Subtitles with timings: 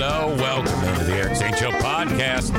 [0.00, 2.54] Hello, welcome to the Eric Zane Show podcast.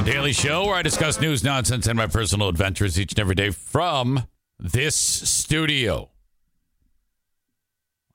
[0.00, 3.34] A daily show where I discuss news, nonsense, and my personal adventures each and every
[3.34, 4.26] day from
[4.58, 6.08] this studio.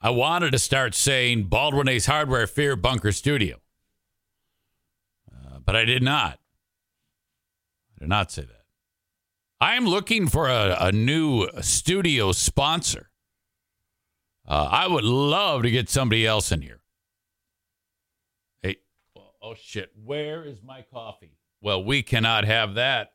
[0.01, 3.57] I wanted to start saying Baldwin Ace Hardware Fear Bunker Studio,
[5.31, 6.39] uh, but I did not.
[7.95, 8.63] I did not say that.
[9.61, 13.11] I am looking for a, a new studio sponsor.
[14.47, 16.79] Uh, I would love to get somebody else in here.
[19.45, 21.35] Oh shit, where is my coffee?
[21.59, 23.11] Well, we cannot have that.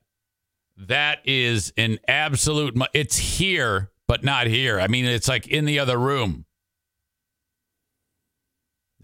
[0.76, 2.78] That is an absolute.
[2.92, 4.78] It's here, but not here.
[4.78, 6.44] I mean, it's like in the other room.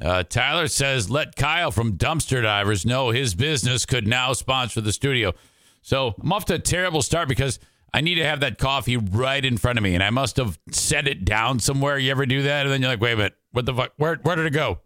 [0.02, 4.92] Uh, Tyler says, let Kyle from Dumpster Divers know his business could now sponsor the
[4.92, 5.32] studio.
[5.80, 7.58] So I'm off to a terrible start because
[7.94, 10.58] I need to have that coffee right in front of me, and I must have
[10.70, 11.96] set it down somewhere.
[11.96, 12.66] You ever do that?
[12.66, 13.92] And then you're like, wait a minute, what the fuck?
[13.96, 14.80] Where, where did it go?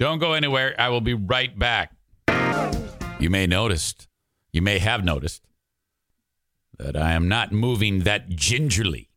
[0.00, 0.74] Don't go anywhere.
[0.78, 1.92] I will be right back.
[3.18, 4.08] You may noticed,
[4.50, 5.42] you may have noticed
[6.78, 9.10] that I am not moving that gingerly.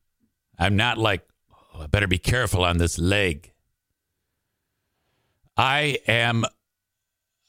[0.59, 1.25] I'm not like,
[1.73, 3.53] oh, I better be careful on this leg.
[5.55, 6.43] I am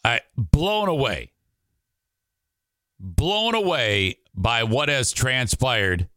[0.05, 1.33] I blown away.
[3.01, 6.09] Blown away by what has transpired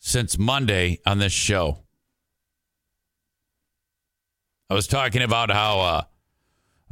[0.00, 1.78] since Monday on this show.
[4.68, 6.02] I was talking about how uh,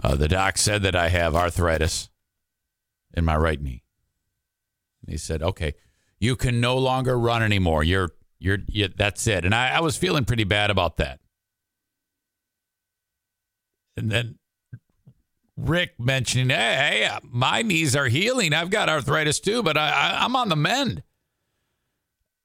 [0.02, 2.08] uh, the doc said that I have arthritis
[3.14, 3.84] in my right knee.
[5.02, 5.74] And he said, "Okay,
[6.18, 7.84] you can no longer run anymore.
[7.84, 11.20] You're you're you, that's it." And I, I was feeling pretty bad about that.
[13.96, 14.38] And then
[15.56, 18.52] Rick mentioning, hey, hey, my knees are healing.
[18.52, 21.02] I've got arthritis too, but I, I, I'm on the mend.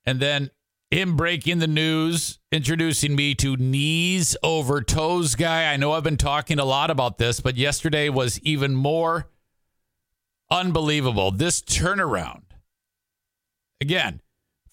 [0.05, 0.51] And then
[0.91, 5.71] him breaking the news, introducing me to knees over toes guy.
[5.71, 9.29] I know I've been talking a lot about this, but yesterday was even more
[10.49, 11.31] unbelievable.
[11.31, 12.43] This turnaround.
[13.81, 14.21] Again,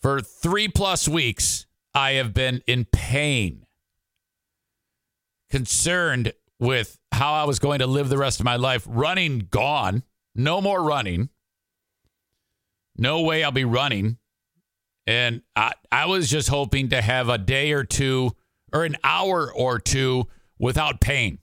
[0.01, 3.67] for three plus weeks, I have been in pain,
[5.51, 8.85] concerned with how I was going to live the rest of my life.
[8.89, 10.03] Running gone.
[10.35, 11.31] No more running.
[12.97, 14.19] No way I'll be running.
[15.07, 18.33] And I, I was just hoping to have a day or two
[18.73, 20.27] or an hour or two
[20.59, 21.39] without pain.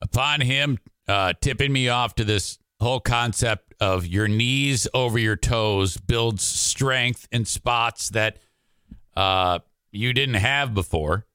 [0.00, 5.36] Upon him uh, tipping me off to this whole concept of your knees over your
[5.36, 8.38] toes builds strength in spots that
[9.16, 9.58] uh,
[9.90, 11.26] you didn't have before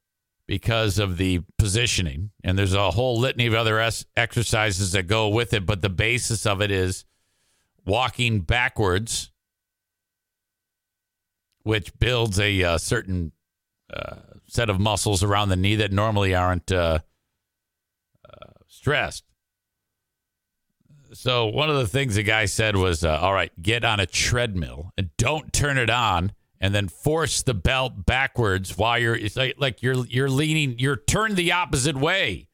[0.53, 2.29] because of the positioning.
[2.43, 5.89] And there's a whole litany of other es- exercises that go with it, but the
[5.89, 7.05] basis of it is
[7.87, 9.31] walking backwards,
[11.63, 13.31] which builds a uh, certain
[13.91, 16.99] uh, set of muscles around the knee that normally aren't uh,
[18.29, 19.23] uh, stressed.
[21.13, 24.05] So one of the things the guy said was, uh, "All right, get on a
[24.05, 26.31] treadmill and don't turn it on,
[26.63, 30.95] and then force the belt backwards while you're it's like like you're you're leaning, you're
[30.95, 32.47] turned the opposite way."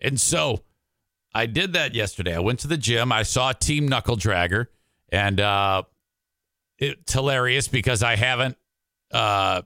[0.00, 0.64] And so
[1.32, 2.34] I did that yesterday.
[2.34, 3.12] I went to the gym.
[3.12, 4.66] I saw Team Knuckle Dragger,
[5.10, 5.84] and uh,
[6.78, 8.56] it's hilarious because I haven't
[9.12, 9.62] uh,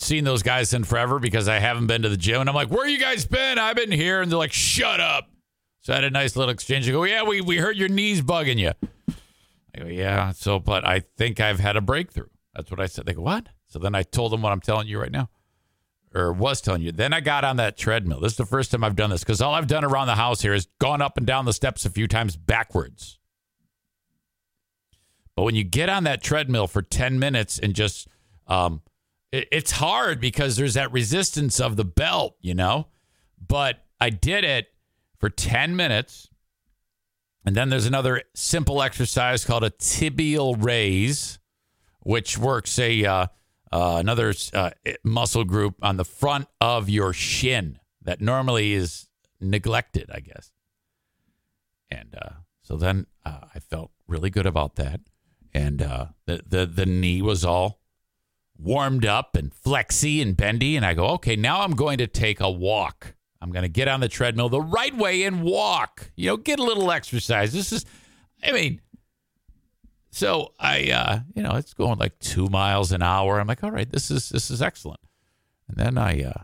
[0.00, 2.40] seen those guys in forever because I haven't been to the gym.
[2.40, 5.28] And I'm like, "Where you guys been?" I've been here, and they're like, "Shut up."
[5.82, 6.88] So I had a nice little exchange.
[6.88, 8.70] I go, yeah, we, we heard your knees bugging you.
[9.74, 10.30] I go, yeah.
[10.30, 12.28] So, but I think I've had a breakthrough.
[12.54, 13.06] That's what I said.
[13.06, 13.48] They go, what?
[13.68, 15.30] So then I told them what I'm telling you right now,
[16.14, 16.92] or was telling you.
[16.92, 18.20] Then I got on that treadmill.
[18.20, 20.42] This is the first time I've done this because all I've done around the house
[20.42, 23.18] here is gone up and down the steps a few times backwards.
[25.34, 28.08] But when you get on that treadmill for 10 minutes and just,
[28.46, 28.82] um,
[29.30, 32.88] it, it's hard because there's that resistance of the belt, you know?
[33.48, 34.68] But I did it
[35.18, 36.28] for 10 minutes.
[37.44, 41.38] And then there's another simple exercise called a tibial raise,
[42.02, 43.26] which works a uh,
[43.70, 44.70] uh, another uh,
[45.02, 49.08] muscle group on the front of your shin that normally is
[49.40, 50.52] neglected, I guess.
[51.90, 52.30] And uh,
[52.62, 55.00] so then uh, I felt really good about that,
[55.52, 57.80] and the the the knee was all
[58.58, 62.40] warmed up and flexy and bendy, and I go, okay, now I'm going to take
[62.40, 63.14] a walk.
[63.40, 66.12] I'm going to get on the treadmill the right way and walk.
[66.14, 67.52] You know, get a little exercise.
[67.52, 67.84] This is,
[68.42, 68.80] I mean,
[70.14, 73.40] so I, uh, you know, it's going like two miles an hour.
[73.40, 75.00] I'm like, all right, this is this is excellent.
[75.68, 76.42] And then I, uh,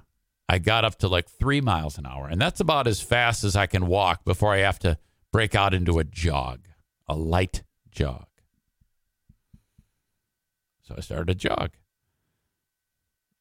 [0.49, 3.55] I got up to like three miles an hour, and that's about as fast as
[3.55, 4.97] I can walk before I have to
[5.31, 6.61] break out into a jog,
[7.06, 8.25] a light jog.
[10.81, 11.73] So I started to jog.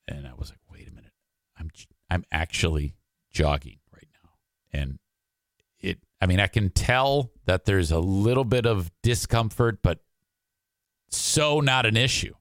[0.09, 1.13] And I was like, wait a minute.
[1.57, 1.69] I'm
[2.09, 2.95] I'm actually
[3.31, 4.30] jogging right now.
[4.77, 5.00] And
[5.80, 10.01] it I mean, I can tell that there's a little bit of discomfort, but
[11.09, 12.33] so not an issue.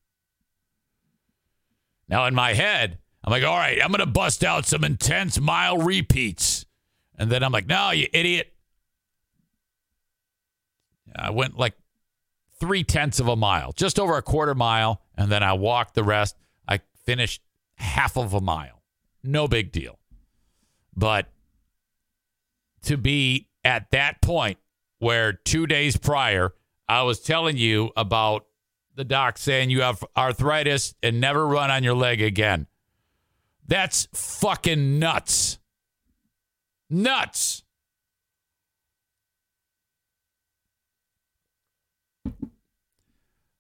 [2.09, 5.79] Now in my head, I'm like, all right, I'm gonna bust out some intense mile
[5.79, 6.65] repeats.
[7.19, 8.53] And then I'm like, no, you idiot.
[11.15, 11.75] I went like
[12.61, 16.05] three tenths of a mile, just over a quarter mile, and then I walked the
[16.05, 16.37] rest.
[16.69, 17.43] I finished
[17.77, 18.83] half of a mile.
[19.23, 19.99] No big deal.
[20.95, 21.27] But
[22.83, 24.59] to be at that point
[24.99, 26.55] where two days prior,
[26.89, 28.47] I was telling you about
[28.97, 32.67] the doc saying you have arthritis and never run on your leg again.
[33.69, 35.59] That's fucking nuts.
[36.89, 37.63] Nuts.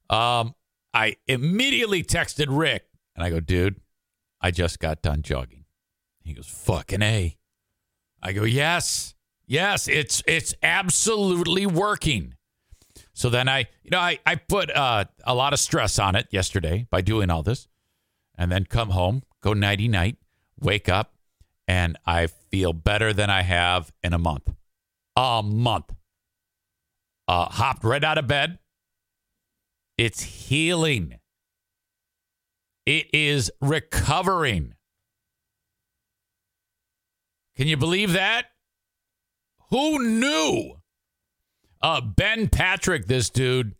[0.08, 0.54] Um,
[0.94, 3.80] I immediately texted Rick and I go, dude,
[4.40, 5.64] I just got done jogging.
[6.22, 7.36] He goes, fucking A.
[8.22, 9.14] I go, yes,
[9.46, 12.34] yes, it's it's absolutely working.
[13.16, 16.28] So then I, you know, I, I put uh, a lot of stress on it
[16.30, 17.66] yesterday by doing all this
[18.36, 20.18] and then come home, go nighty night,
[20.60, 21.14] wake up,
[21.66, 24.52] and I feel better than I have in a month.
[25.16, 25.94] A month.
[27.26, 28.58] Uh, hopped right out of bed,
[29.96, 31.18] it's healing.
[32.84, 34.74] It is recovering.
[37.56, 38.48] Can you believe that?
[39.70, 40.76] Who knew?
[41.82, 43.74] Uh, ben Patrick, this dude,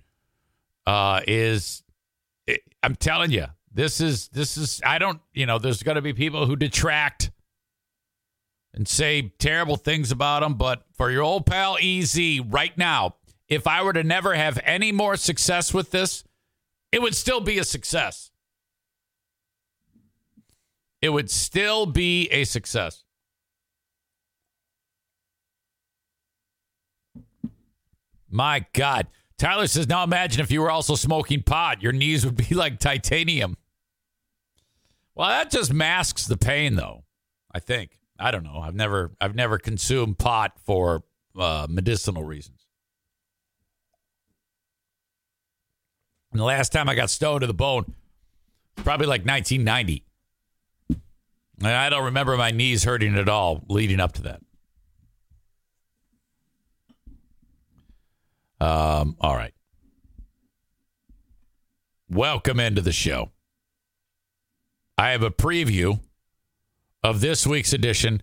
[0.87, 1.82] uh, is.
[2.82, 4.81] I'm telling you, this is this is.
[4.84, 5.20] I don't.
[5.32, 7.31] You know, there's going to be people who detract
[8.75, 13.16] and say terrible things about him, but for your old pal EZ right now,
[13.48, 16.25] if I were to never have any more success with this,
[16.92, 18.31] it would still be a success.
[21.00, 23.04] It would still be a success.
[28.36, 29.06] My God.
[29.38, 32.78] Tyler says, now imagine if you were also smoking pot, your knees would be like
[32.78, 33.56] titanium.
[35.14, 37.04] Well, that just masks the pain, though.
[37.50, 37.98] I think.
[38.18, 38.58] I don't know.
[38.58, 41.02] I've never, I've never consumed pot for
[41.38, 42.66] uh, medicinal reasons.
[46.32, 47.94] And the last time I got stoned to the bone,
[48.74, 50.04] probably like 1990.
[50.90, 54.42] And I don't remember my knees hurting at all leading up to that.
[58.60, 59.52] Um, all right.
[62.08, 63.32] Welcome into the show.
[64.96, 66.00] I have a preview
[67.02, 68.22] of this week's edition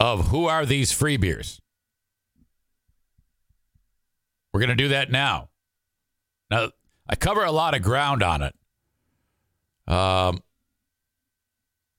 [0.00, 1.60] of Who Are These Free Beers?
[4.52, 5.50] We're going to do that now.
[6.50, 6.70] Now,
[7.08, 8.54] I cover a lot of ground on it.
[9.86, 10.42] Um,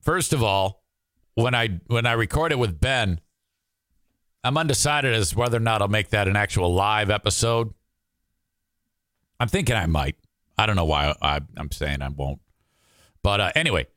[0.01, 0.83] first of all,
[1.35, 3.21] when I when I record it with Ben,
[4.47, 7.73] I'm undecided as whether or not I'll make that an actual live episode.
[9.41, 10.15] I'm thinking I might.
[10.57, 12.39] I don't know why I, am saying I won't.
[13.21, 13.87] But uh, anyway,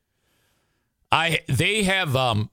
[1.13, 2.51] I they have um,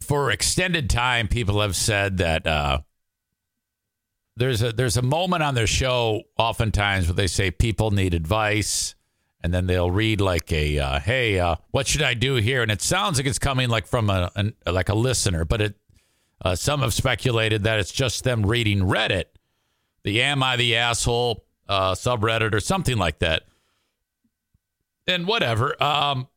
[0.00, 1.28] for extended time.
[1.28, 2.78] People have said that uh,
[4.36, 8.94] there's a there's a moment on their show oftentimes where they say people need advice
[9.42, 12.72] and then they'll read like a uh, hey uh, what should i do here and
[12.72, 15.74] it sounds like it's coming like from a an, like a listener but it
[16.44, 19.24] uh, some have speculated that it's just them reading reddit
[20.02, 23.44] the am i the asshole uh, subreddit or something like that
[25.06, 26.28] and whatever um,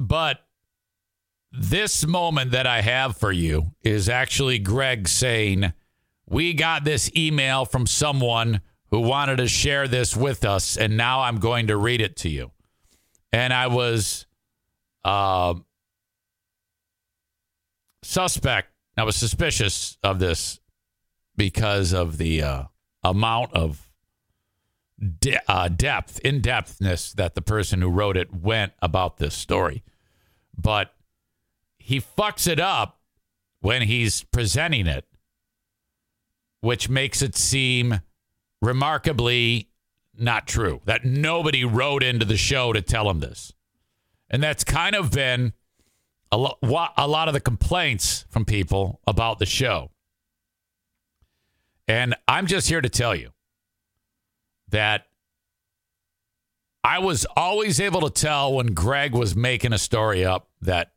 [0.00, 0.44] but
[1.56, 5.72] this moment that I have for you is actually Greg saying,
[6.26, 11.22] We got this email from someone who wanted to share this with us, and now
[11.22, 12.50] I'm going to read it to you.
[13.32, 14.26] And I was
[15.04, 15.54] uh,
[18.04, 20.60] suspect, I was suspicious of this
[21.36, 22.64] because of the uh,
[23.02, 23.90] amount of
[25.20, 29.82] de- uh, depth, in depthness that the person who wrote it went about this story.
[30.56, 30.94] But
[31.78, 33.00] he fucks it up
[33.60, 35.06] when he's presenting it,
[36.60, 38.00] which makes it seem
[38.62, 39.70] remarkably
[40.16, 40.80] not true.
[40.84, 43.52] That nobody wrote into the show to tell him this.
[44.30, 45.52] And that's kind of been
[46.34, 49.90] a, lo- a lot of the complaints from people about the show.
[51.86, 53.30] And I'm just here to tell you
[54.68, 55.06] that
[56.82, 60.90] I was always able to tell when Greg was making a story up that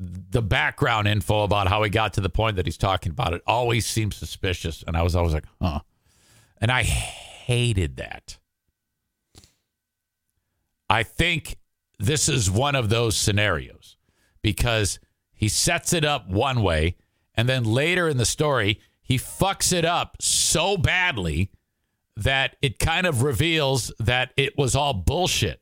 [0.00, 3.42] the background info about how he got to the point that he's talking about it
[3.46, 4.82] always seemed suspicious.
[4.84, 5.80] And I was always like, huh.
[6.60, 8.38] And I hated that.
[10.90, 11.56] I think
[12.00, 13.83] this is one of those scenarios
[14.44, 15.00] because
[15.32, 16.94] he sets it up one way
[17.34, 21.50] and then later in the story he fucks it up so badly
[22.16, 25.60] that it kind of reveals that it was all bullshit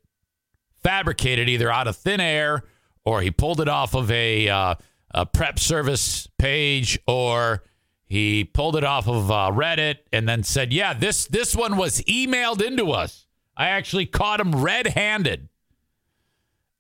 [0.83, 2.65] fabricated either out of thin air
[3.05, 4.75] or he pulled it off of a, uh,
[5.13, 7.63] a prep service page or
[8.07, 12.03] he pulled it off of uh, Reddit and then said, "Yeah, this this one was
[12.03, 13.27] emailed into us.
[13.57, 15.49] I actually caught him red-handed."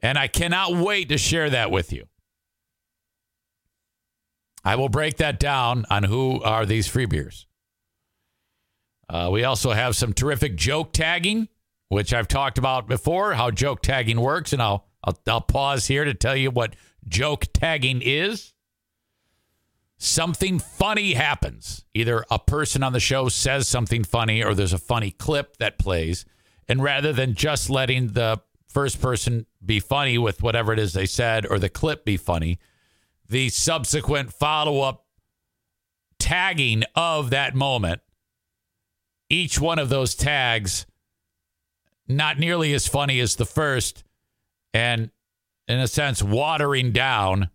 [0.02, 2.06] And I cannot wait to share that with you.
[4.64, 7.46] I will break that down on who are these free beers.
[9.08, 11.48] Uh, we also have some terrific joke tagging,
[11.88, 16.04] which I've talked about before, how joke tagging works, and I'll I'll, I'll pause here
[16.04, 16.76] to tell you what
[17.08, 18.54] joke tagging is.
[19.98, 21.84] Something funny happens.
[21.94, 25.78] Either a person on the show says something funny, or there's a funny clip that
[25.78, 26.24] plays,
[26.68, 31.06] and rather than just letting the first person be funny with whatever it is they
[31.06, 32.58] said or the clip be funny,
[33.28, 35.06] the subsequent follow up
[36.18, 38.00] tagging of that moment,
[39.28, 40.86] each one of those tags,
[42.06, 44.04] not nearly as funny as the first,
[44.74, 45.10] and
[45.68, 47.50] in a sense, watering down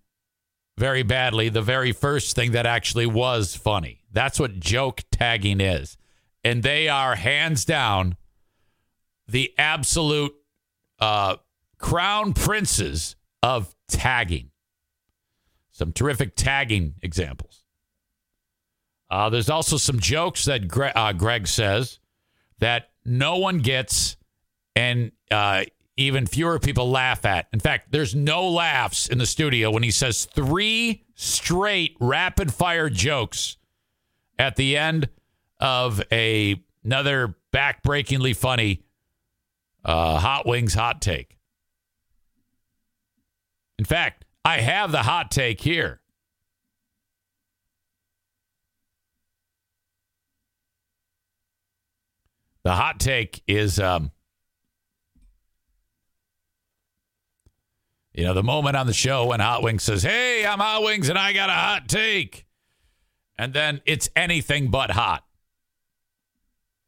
[0.77, 4.01] very badly the very first thing that actually was funny.
[4.11, 5.97] That's what joke tagging is.
[6.43, 8.15] And they are hands down
[9.27, 10.33] the absolute
[10.99, 11.37] uh,
[11.77, 14.51] crown princes of tagging.
[15.71, 17.63] Some terrific tagging examples.
[19.09, 21.99] Uh, there's also some jokes that Gre- uh, Greg says
[22.59, 24.17] that no one gets,
[24.75, 25.63] and uh,
[25.95, 27.47] even fewer people laugh at.
[27.53, 32.89] In fact, there's no laughs in the studio when he says three straight rapid fire
[32.89, 33.57] jokes
[34.37, 35.09] at the end
[35.59, 38.83] of a another backbreakingly funny
[39.83, 41.36] uh, hot wings hot take.
[43.77, 46.01] In fact, I have the hot take here.
[52.63, 54.11] The hot take is, um,
[58.13, 61.07] you know, the moment on the show when Hot Wings says, Hey, I'm Hot Wings
[61.07, 62.45] and I got a hot take.
[63.37, 65.23] And then it's anything but hot.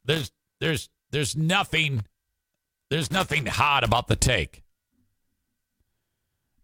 [0.03, 2.03] There's, there's, there's nothing
[2.89, 4.63] there's nothing hot about the take.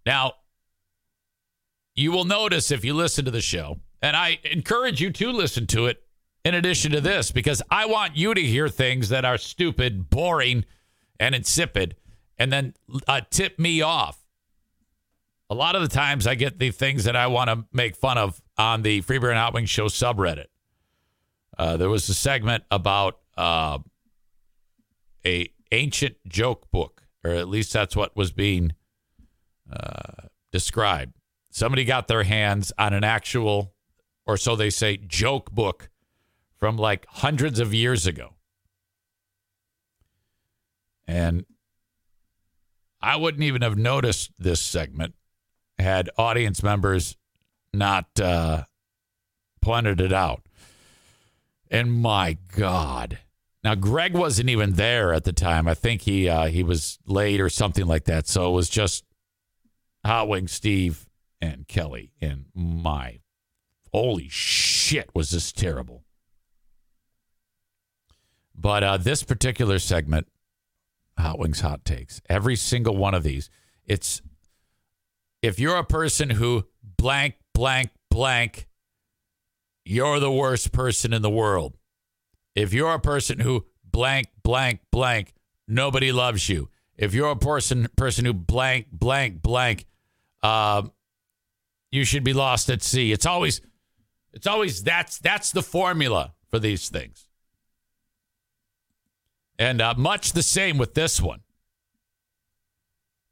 [0.05, 0.33] Now,
[1.95, 5.65] you will notice if you listen to the show, and I encourage you to listen
[5.67, 6.03] to it
[6.43, 10.65] in addition to this, because I want you to hear things that are stupid, boring,
[11.19, 11.95] and insipid,
[12.37, 12.75] and then
[13.07, 14.19] uh, tip me off.
[15.49, 18.17] A lot of the times I get the things that I want to make fun
[18.17, 20.47] of on the Freebeer and Hot Show subreddit.
[21.57, 23.79] Uh, there was a segment about uh,
[25.25, 28.73] a ancient joke book, or at least that's what was being
[30.51, 31.13] described.
[31.51, 33.73] Somebody got their hands on an actual,
[34.25, 35.89] or so they say, joke book
[36.57, 38.33] from like hundreds of years ago.
[41.07, 41.45] And
[43.01, 45.13] I wouldn't even have noticed this segment
[45.77, 47.15] had audience members
[47.73, 48.63] not uh,
[49.61, 50.41] pointed it out.
[51.69, 53.19] And my God,
[53.65, 55.67] now, Greg wasn't even there at the time.
[55.67, 58.27] I think he uh, he was late or something like that.
[58.27, 59.03] So it was just
[60.05, 61.07] Hot Wing Steve
[61.41, 62.13] and Kelly.
[62.21, 63.19] And my
[63.91, 66.03] holy shit, was this terrible.
[68.53, 70.27] But uh, this particular segment,
[71.17, 73.49] Hot Wings Hot Takes, every single one of these,
[73.85, 74.21] it's
[75.41, 76.65] if you're a person who
[76.97, 78.67] blank, blank, blank,
[79.83, 81.77] you're the worst person in the world.
[82.55, 85.33] If you're a person who blank, blank, blank,
[85.67, 86.69] nobody loves you.
[86.97, 89.85] If you're a person person who blank, blank, blank,
[90.45, 90.83] uh,
[91.91, 93.11] you should be lost at sea.
[93.11, 93.61] It's always,
[94.31, 97.27] it's always that's that's the formula for these things.
[99.57, 101.41] And uh, much the same with this one.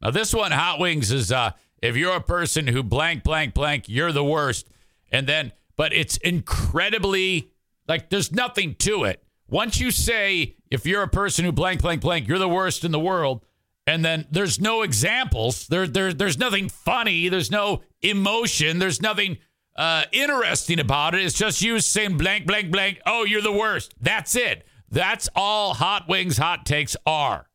[0.02, 1.52] Now, this one, Hot Wings, is uh,
[1.82, 4.68] if you're a person who blank, blank, blank, you're the worst.
[5.12, 7.52] And then, but it's incredibly
[7.88, 9.24] like there's nothing to it.
[9.48, 12.92] Once you say if you're a person who blank blank blank, you're the worst in
[12.92, 13.46] the world,
[13.86, 15.68] and then there's no examples.
[15.68, 17.30] There, there there's nothing funny.
[17.30, 18.80] There's no emotion.
[18.80, 19.38] There's nothing
[19.76, 21.24] uh, interesting about it.
[21.24, 23.02] It's just you saying blank blank blank.
[23.06, 23.94] Oh, you're the worst.
[24.00, 24.66] That's it.
[24.90, 27.48] That's all Hot Wings hot takes are,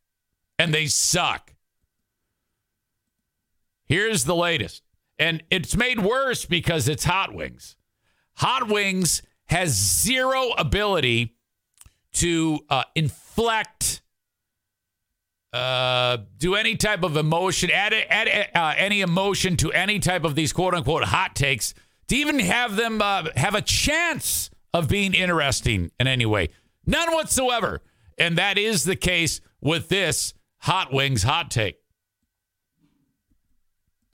[0.58, 1.54] and they suck.
[3.86, 4.82] Here's the latest,
[5.18, 7.76] and it's made worse because it's Hot Wings.
[8.34, 11.36] Hot Wings has zero ability
[12.14, 13.77] to uh, inflect,
[15.52, 20.34] uh, do any type of emotion, add, add uh, any emotion to any type of
[20.34, 21.74] these quote unquote hot takes
[22.08, 26.48] to even have them uh, have a chance of being interesting in any way.
[26.86, 27.82] None whatsoever.
[28.18, 31.76] And that is the case with this Hot Wings hot take.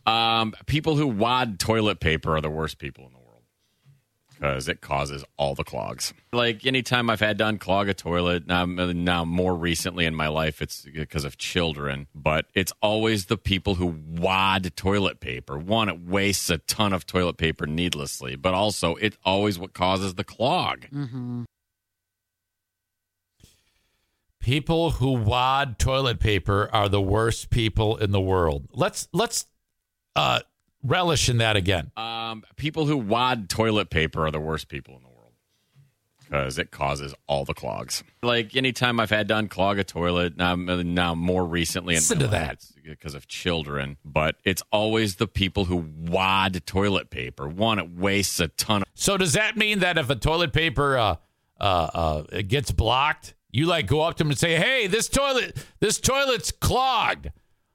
[0.07, 3.14] Um, people who wad toilet paper are the worst people in
[4.45, 6.13] because it causes all the clogs.
[6.33, 10.61] Like anytime I've had to unclog a toilet, now, now more recently in my life,
[10.61, 15.57] it's because of children, but it's always the people who wad toilet paper.
[15.57, 20.15] One, it wastes a ton of toilet paper needlessly, but also it's always what causes
[20.15, 20.89] the clog.
[20.93, 21.45] Mm-hmm.
[24.41, 28.69] People who wad toilet paper are the worst people in the world.
[28.75, 29.47] Let's let's
[30.15, 30.41] uh,
[30.85, 31.91] relish in that again.
[31.97, 35.15] Um, people who wad toilet paper are the worst people in the world
[36.21, 38.03] because it causes all the clogs.
[38.23, 42.65] Like anytime I've had to unclog a toilet, now, now more recently, listen to that
[42.85, 47.49] because of children, but it's always the people who wad toilet paper.
[47.49, 48.83] One, it wastes a ton.
[48.83, 51.17] of So does that mean that if a toilet paper uh,
[51.61, 55.57] uh, uh, gets blocked, you like go up to them and say, "Hey, this toilet,
[55.81, 57.31] this toilet's clogged."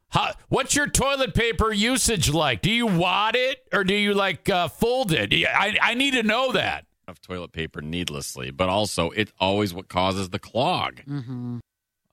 [0.09, 2.61] How, what's your toilet paper usage like?
[2.61, 5.33] Do you wad it or do you like uh, fold it?
[5.47, 6.85] I, I need to know that.
[7.07, 11.01] Of toilet paper needlessly, but also it's always what causes the clog.
[11.07, 11.59] Mm-hmm.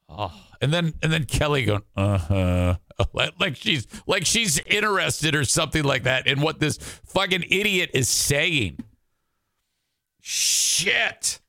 [0.09, 2.77] Oh, and then and then Kelly going, uh huh,
[3.41, 8.09] like she's like she's interested or something like that in what this fucking idiot is
[8.09, 8.79] saying.
[10.21, 11.41] Shit.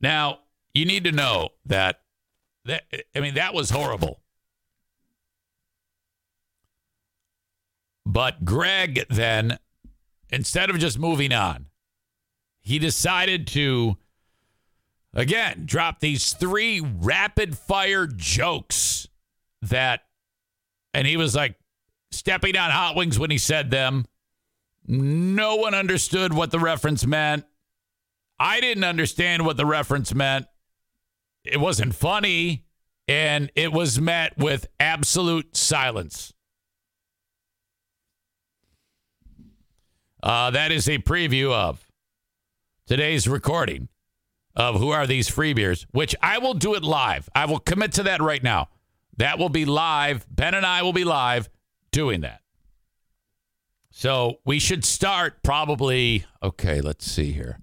[0.00, 0.40] Now
[0.74, 2.00] you need to know that
[2.66, 4.20] that I mean that was horrible.
[8.08, 9.58] But Greg then,
[10.30, 11.66] instead of just moving on,
[12.62, 13.98] he decided to,
[15.12, 19.08] again, drop these three rapid fire jokes
[19.60, 20.04] that,
[20.94, 21.56] and he was like
[22.10, 24.06] stepping on hot wings when he said them.
[24.86, 27.44] No one understood what the reference meant.
[28.40, 30.46] I didn't understand what the reference meant.
[31.44, 32.64] It wasn't funny,
[33.06, 36.32] and it was met with absolute silence.
[40.22, 41.86] Uh, that is a preview of
[42.86, 43.88] today's recording
[44.56, 47.28] of Who Are These Free Beers, which I will do it live.
[47.34, 48.68] I will commit to that right now.
[49.16, 50.26] That will be live.
[50.30, 51.48] Ben and I will be live
[51.92, 52.40] doing that.
[53.90, 56.24] So we should start probably.
[56.42, 57.60] Okay, let's see here.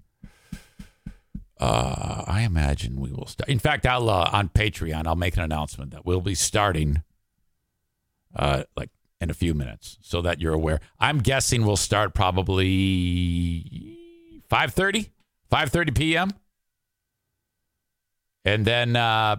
[1.58, 3.48] Uh, I imagine we will start.
[3.48, 5.06] In fact, I'll uh, on Patreon.
[5.06, 7.02] I'll make an announcement that we'll be starting,
[8.34, 8.90] uh, like
[9.20, 10.80] in a few minutes so that you're aware.
[10.98, 13.96] I'm guessing we'll start probably
[14.50, 15.10] 5:30,
[15.50, 16.30] 5:30 p.m.
[18.44, 19.36] And then uh,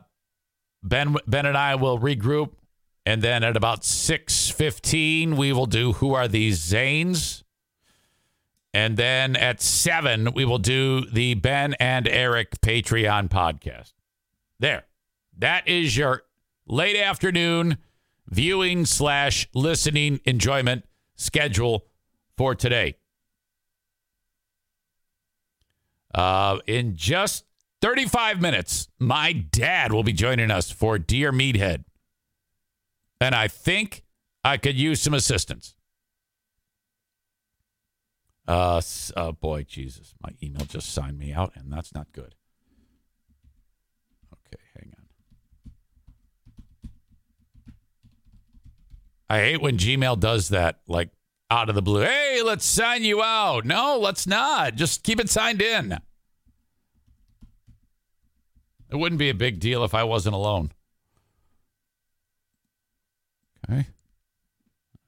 [0.84, 2.52] Ben Ben and I will regroup
[3.06, 7.44] and then at about 6:15 we will do who are these Zanes?
[8.74, 13.94] And then at 7 we will do the Ben and Eric Patreon podcast.
[14.60, 14.84] There.
[15.38, 16.24] That is your
[16.68, 17.78] late afternoon
[18.30, 20.86] viewing slash listening enjoyment
[21.16, 21.86] schedule
[22.36, 22.96] for today.
[26.14, 27.46] Uh, in just
[27.82, 31.84] 35 minutes, my dad will be joining us for Dear Meathead.
[33.20, 34.04] And I think
[34.44, 35.76] I could use some assistance.
[38.48, 38.82] Uh,
[39.18, 42.36] oh boy, Jesus, my email just signed me out, and that's not good.
[49.30, 51.10] I hate when Gmail does that, like
[51.50, 52.02] out of the blue.
[52.02, 53.66] Hey, let's sign you out.
[53.66, 54.76] No, let's not.
[54.76, 56.00] Just keep it signed in.
[58.90, 60.72] It wouldn't be a big deal if I wasn't alone.
[63.70, 63.88] Okay.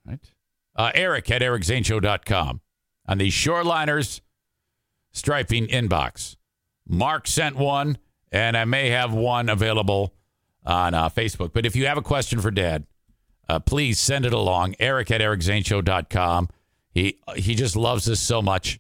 [0.06, 0.32] All right.
[0.76, 2.62] Uh, Eric at ericzaneshow.com
[3.08, 4.22] on the Shoreliners
[5.12, 6.36] striping inbox.
[6.88, 7.98] Mark sent one,
[8.32, 10.14] and I may have one available
[10.66, 11.54] on uh, Facebook.
[11.54, 12.86] But if you have a question for Dad,
[13.50, 14.76] uh, please send it along.
[14.80, 16.50] Eric at ericzaneshow.com.
[16.92, 18.80] He he just loves this so much.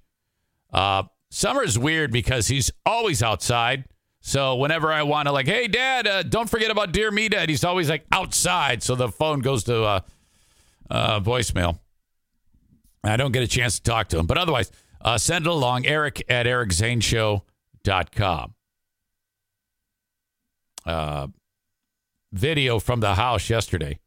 [0.71, 3.85] Uh, summer's weird because he's always outside.
[4.21, 7.63] So whenever I want to, like, hey, Dad, uh, don't forget about Dear Meathead, he's
[7.63, 8.83] always like outside.
[8.83, 10.01] So the phone goes to uh,
[10.89, 11.79] uh, voicemail.
[13.03, 14.27] I don't get a chance to talk to him.
[14.27, 15.85] But otherwise, uh, send it along.
[15.85, 18.53] Eric at ericzaneshow.com.
[20.85, 21.27] Uh,
[22.33, 23.99] video from the house yesterday.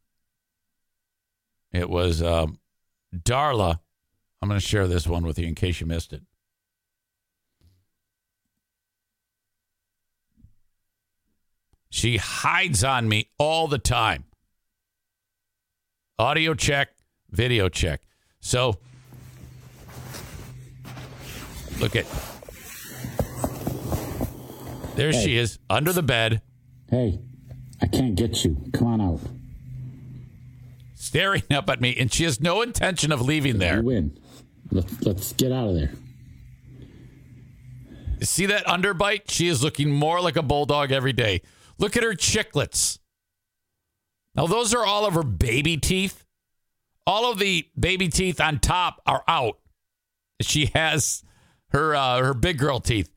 [1.73, 2.59] It was um,
[3.15, 3.81] Darla.
[4.41, 6.23] I'm going to share this one with you in case you missed it.
[11.91, 14.25] She hides on me all the time.
[16.19, 16.89] Audio check,
[17.31, 18.01] video check.
[18.41, 18.79] So
[21.79, 22.07] look at
[24.97, 26.43] there she is under the bed,
[26.91, 27.19] Hey,
[27.81, 28.57] I can't get you.
[28.73, 29.21] Come on out.
[31.13, 33.83] Staring up at me, and she has no intention of leaving You there.
[33.83, 34.19] win.
[34.71, 35.91] Let's let's get out of there.
[38.23, 39.31] See that underbite?
[39.31, 41.43] She is looking more like a bulldog every day.
[41.77, 42.99] Look at her chiclets.
[44.35, 46.25] Now, those are all of her baby teeth.
[47.07, 49.59] All of the baby teeth on top are out.
[50.41, 51.25] She has
[51.73, 53.11] her uh, her big girl teeth,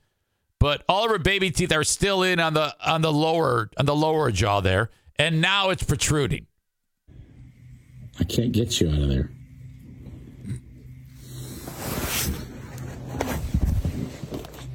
[0.60, 3.86] but all of her baby teeth are still in on the on the lower on
[3.86, 6.48] the lower jaw there, and now it's protruding.
[8.20, 9.30] I can't get you out of there.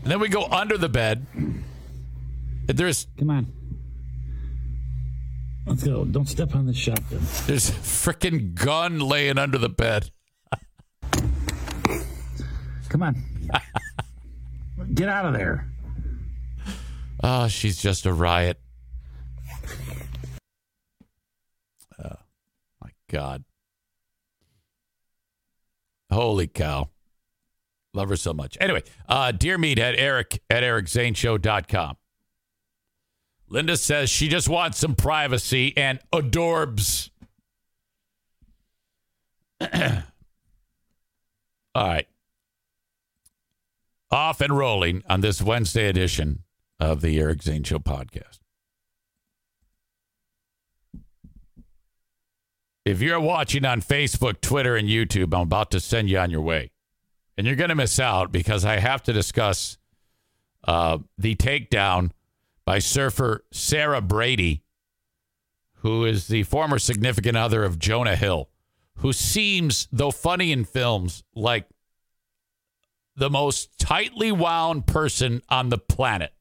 [0.03, 1.27] And then we go under the bed.
[1.35, 1.65] And
[2.69, 3.47] there's Come on.
[5.67, 6.05] Let's go.
[6.05, 7.21] Don't step on the shotgun.
[7.47, 10.11] there's a freaking gun laying under the bed.
[12.89, 13.23] Come on.
[14.95, 15.69] get out of there.
[17.23, 18.61] Oh, she's just a riot.
[22.03, 22.17] Oh,
[22.83, 23.45] my God.
[26.11, 26.89] Holy cow.
[27.93, 28.57] Love her so much.
[28.61, 31.97] Anyway, uh, dear Meathead Eric at ericzaneshow.com.
[33.49, 37.11] Linda says she just wants some privacy and adorbs.
[39.61, 39.69] All
[41.77, 42.07] right.
[44.13, 46.45] Off and rolling on this Wednesday edition
[46.79, 48.40] of the Eric Zane Show podcast.
[52.91, 56.41] If you're watching on Facebook, Twitter, and YouTube, I'm about to send you on your
[56.41, 56.73] way.
[57.39, 59.79] And you're going to miss out because I have to discuss
[60.65, 62.11] uh, the takedown
[62.65, 64.65] by surfer Sarah Brady,
[65.75, 68.49] who is the former significant other of Jonah Hill,
[68.97, 71.69] who seems, though funny in films, like
[73.15, 76.33] the most tightly wound person on the planet.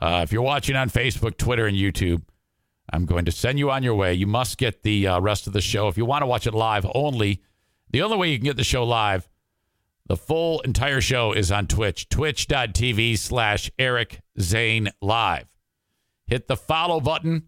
[0.00, 2.22] Uh, if you're watching on Facebook, Twitter, and YouTube,
[2.92, 4.14] I'm going to send you on your way.
[4.14, 5.88] You must get the uh, rest of the show.
[5.88, 7.42] If you want to watch it live only,
[7.90, 9.28] the only way you can get the show live,
[10.06, 15.48] the full entire show is on Twitch, twitch.tv slash Eric Zane Live.
[16.26, 17.46] Hit the follow button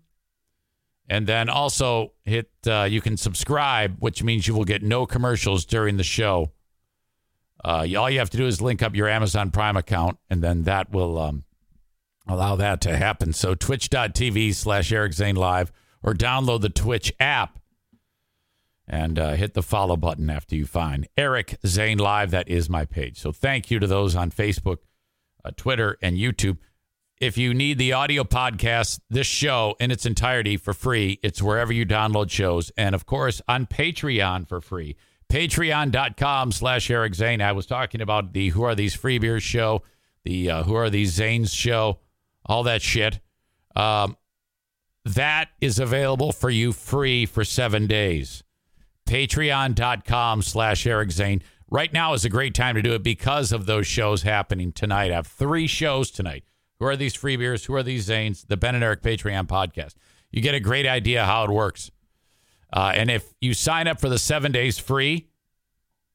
[1.08, 5.64] and then also hit, uh, you can subscribe, which means you will get no commercials
[5.64, 6.52] during the show.
[7.64, 10.64] Uh, all you have to do is link up your Amazon Prime account, and then
[10.64, 11.44] that will um,
[12.28, 13.32] allow that to happen.
[13.32, 17.58] So twitch.tv slash Eric Zane Live or download the Twitch app
[18.86, 22.30] and uh, hit the follow button after you find Eric Zane Live.
[22.30, 23.18] That is my page.
[23.18, 24.78] So thank you to those on Facebook,
[25.44, 26.58] uh, Twitter, and YouTube.
[27.20, 31.72] If you need the audio podcast, this show in its entirety for free, it's wherever
[31.72, 32.70] you download shows.
[32.76, 34.96] And of course, on Patreon for free.
[35.28, 37.42] Patreon.com slash Eric Zane.
[37.42, 39.82] I was talking about the Who Are These Free Beers show,
[40.24, 41.98] the uh, Who Are These Zanes show,
[42.48, 43.20] all that shit.
[43.76, 44.16] Um,
[45.04, 48.42] that is available for you free for seven days.
[49.08, 51.42] Patreon.com slash Eric Zane.
[51.70, 55.10] Right now is a great time to do it because of those shows happening tonight.
[55.10, 56.44] I have three shows tonight.
[56.78, 57.64] Who are these free beers?
[57.64, 58.46] Who are these Zanes?
[58.46, 59.94] The Ben and Eric Patreon podcast.
[60.30, 61.90] You get a great idea how it works.
[62.72, 65.28] Uh, and if you sign up for the seven days free,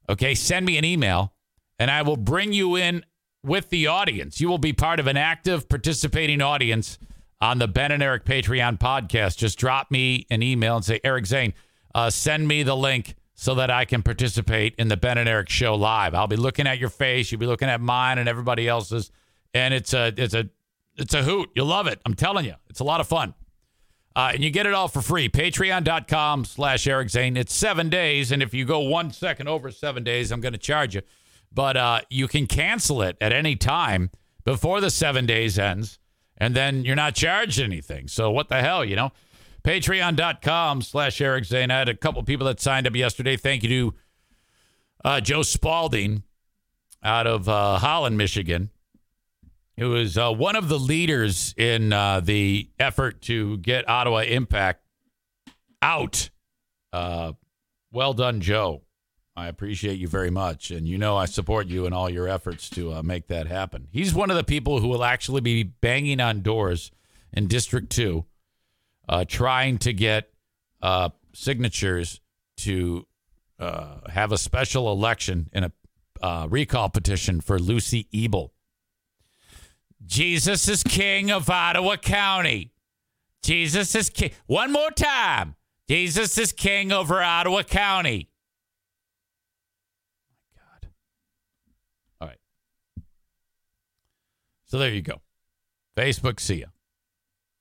[0.08, 1.34] okay, send me an email
[1.80, 3.04] and I will bring you in
[3.44, 4.40] with the audience.
[4.40, 6.98] You will be part of an active participating audience
[7.42, 9.38] on the Ben and Eric Patreon podcast.
[9.38, 11.54] Just drop me an email and say, Eric Zane,
[11.94, 15.50] uh, send me the link so that I can participate in the Ben and Eric
[15.50, 16.14] show live.
[16.14, 17.32] I'll be looking at your face.
[17.32, 19.12] You'll be looking at mine and everybody else's.
[19.54, 20.50] And it's a, it's a,
[20.96, 21.50] it's a hoot.
[21.54, 22.00] You'll love it.
[22.06, 23.34] I'm telling you, it's a lot of fun.
[24.16, 25.28] Uh, and you get it all for free.
[25.28, 27.36] Patreon.com slash Eric Zane.
[27.36, 28.32] It's seven days.
[28.32, 31.02] And if you go one second over seven days, I'm going to charge you.
[31.54, 34.10] But uh, you can cancel it at any time
[34.44, 36.00] before the seven days ends.
[36.38, 38.08] And then you're not charged anything.
[38.08, 39.12] So what the hell, you know?
[39.64, 41.72] Patreon.com slash Eric Zane.
[41.72, 43.38] I had a couple people that signed up yesterday.
[43.38, 43.94] Thank you to
[45.06, 46.24] uh, Joe Spalding
[47.04, 48.72] out of uh, Holland, Michigan
[49.78, 54.82] who is uh, one of the leaders in uh, the effort to get Ottawa Impact
[55.82, 56.30] out.
[56.92, 57.34] Uh,
[57.92, 58.84] well done, Joe.
[59.36, 60.70] I appreciate you very much.
[60.72, 63.88] And you know I support you in all your efforts to uh, make that happen.
[63.92, 66.92] He's one of the people who will actually be banging on doors
[67.32, 68.26] in District 2,
[69.10, 70.32] uh, trying to get
[70.82, 72.20] uh, signatures
[72.58, 73.08] to
[74.10, 75.72] have a special election in
[76.22, 78.54] a recall petition for Lucy Ebel.
[80.06, 82.74] Jesus is king of Ottawa County.
[83.42, 84.32] Jesus is king.
[84.46, 85.56] One more time.
[85.88, 88.30] Jesus is king over Ottawa County.
[90.56, 90.90] God.
[92.22, 92.38] All right.
[94.74, 95.22] So there you go.
[95.96, 96.66] Facebook, see ya.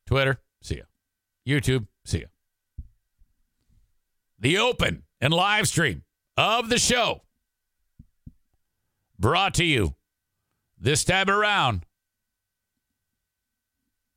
[0.07, 0.85] Twitter, see ya.
[1.46, 2.29] YouTube, see ya.
[4.38, 6.05] The open and live stream
[6.38, 7.25] of the show
[9.18, 9.94] brought to you
[10.79, 11.85] this time around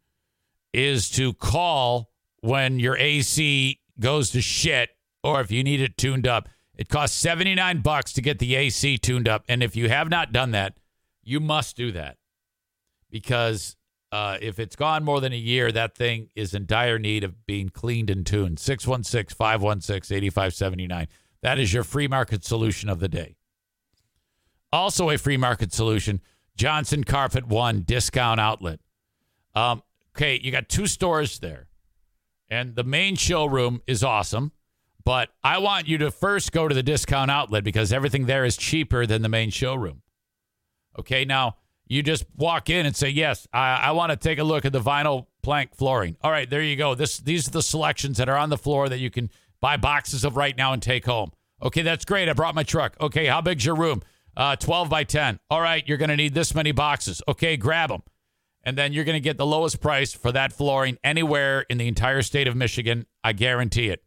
[0.72, 2.10] is to call
[2.40, 4.90] when your AC goes to shit
[5.22, 6.48] or if you need it tuned up.
[6.76, 10.32] It costs 79 bucks to get the AC tuned up and if you have not
[10.32, 10.78] done that,
[11.22, 12.16] you must do that.
[13.10, 13.76] Because
[14.12, 17.46] uh, if it's gone more than a year, that thing is in dire need of
[17.46, 18.58] being cleaned and tuned.
[18.58, 21.08] 616 516 8579.
[21.42, 23.36] That is your free market solution of the day.
[24.72, 26.20] Also, a free market solution
[26.56, 28.80] Johnson Carpet One Discount Outlet.
[29.54, 29.82] Um,
[30.16, 31.67] okay, you got two stores there,
[32.50, 34.52] and the main showroom is awesome.
[35.04, 38.56] But I want you to first go to the discount outlet because everything there is
[38.56, 40.02] cheaper than the main showroom.
[40.98, 41.56] Okay, now
[41.86, 44.72] you just walk in and say, "Yes, I, I want to take a look at
[44.72, 46.94] the vinyl plank flooring." All right, there you go.
[46.94, 49.30] This these are the selections that are on the floor that you can
[49.60, 51.32] buy boxes of right now and take home.
[51.62, 52.28] Okay, that's great.
[52.28, 52.96] I brought my truck.
[53.00, 54.02] Okay, how big's your room?
[54.36, 55.40] Uh, 12 by 10.
[55.50, 57.20] All right, you're going to need this many boxes.
[57.26, 58.02] Okay, grab them.
[58.64, 61.88] And then you're going to get the lowest price for that flooring anywhere in the
[61.88, 63.06] entire state of Michigan.
[63.24, 64.02] I guarantee it.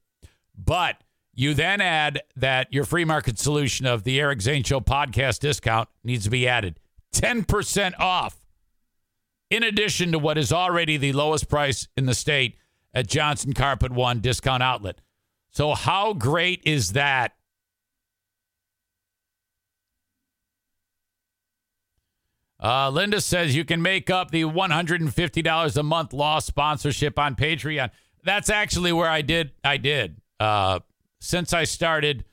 [0.55, 5.39] But you then add that your free market solution of the Eric Zane Show podcast
[5.39, 6.79] discount needs to be added
[7.13, 8.37] 10% off,
[9.49, 12.57] in addition to what is already the lowest price in the state
[12.93, 15.01] at Johnson Carpet One discount outlet.
[15.51, 17.33] So, how great is that?
[22.61, 27.89] Uh, Linda says you can make up the $150 a month lost sponsorship on Patreon.
[28.23, 29.51] That's actually where I did.
[29.63, 30.21] I did.
[30.39, 30.79] Uh,
[31.19, 32.23] since I started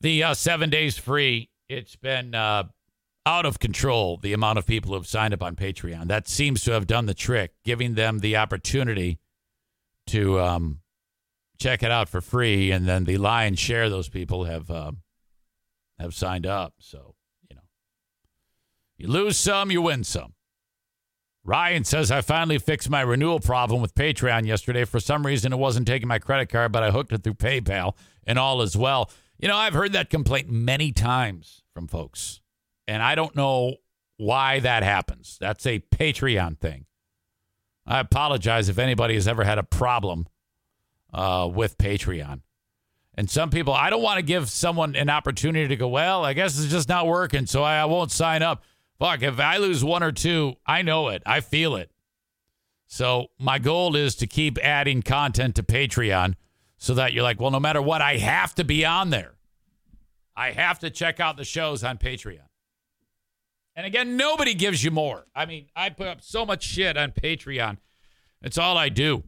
[0.00, 2.64] the uh, seven days free, it's been uh,
[3.26, 6.06] out of control the amount of people who have signed up on Patreon.
[6.06, 9.18] That seems to have done the trick, giving them the opportunity
[10.08, 10.80] to um,
[11.58, 14.92] check it out for free, and then the lion's share of those people have uh,
[15.98, 16.74] have signed up.
[16.78, 17.14] So
[19.00, 20.34] you lose some, you win some.
[21.42, 24.84] Ryan says I finally fixed my renewal problem with Patreon yesterday.
[24.84, 27.94] For some reason, it wasn't taking my credit card, but I hooked it through PayPal,
[28.26, 29.10] and all is well.
[29.38, 32.42] You know, I've heard that complaint many times from folks,
[32.86, 33.76] and I don't know
[34.18, 35.38] why that happens.
[35.40, 36.84] That's a Patreon thing.
[37.86, 40.26] I apologize if anybody has ever had a problem
[41.14, 42.42] uh, with Patreon.
[43.14, 46.34] And some people, I don't want to give someone an opportunity to go, well, I
[46.34, 48.62] guess it's just not working, so I, I won't sign up.
[49.00, 51.22] Fuck, if I lose one or two, I know it.
[51.24, 51.90] I feel it.
[52.86, 56.34] So my goal is to keep adding content to Patreon
[56.76, 59.36] so that you're like, well, no matter what, I have to be on there.
[60.36, 62.46] I have to check out the shows on Patreon.
[63.74, 65.26] And again, nobody gives you more.
[65.34, 67.78] I mean, I put up so much shit on Patreon.
[68.42, 69.22] It's all I do.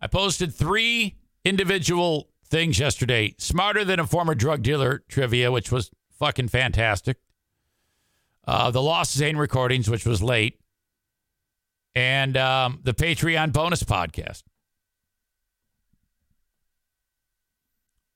[0.00, 3.36] I posted three individual things yesterday.
[3.38, 7.18] Smarter than a former drug dealer trivia, which was fucking fantastic.
[8.48, 10.58] Uh, the Lost Zane recordings, which was late,
[11.94, 14.42] and um, the Patreon bonus podcast.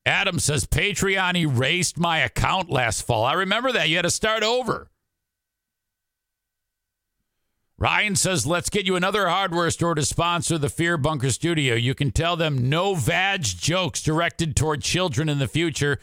[0.07, 3.27] Adam says Patreon erased my account last fall.
[3.27, 3.90] I remember that.
[3.90, 4.90] You had to start over.
[7.77, 11.75] Ryan says, let's get you another hardware store to sponsor the Fear Bunker Studio.
[11.75, 15.99] You can tell them no vag jokes directed toward children in the future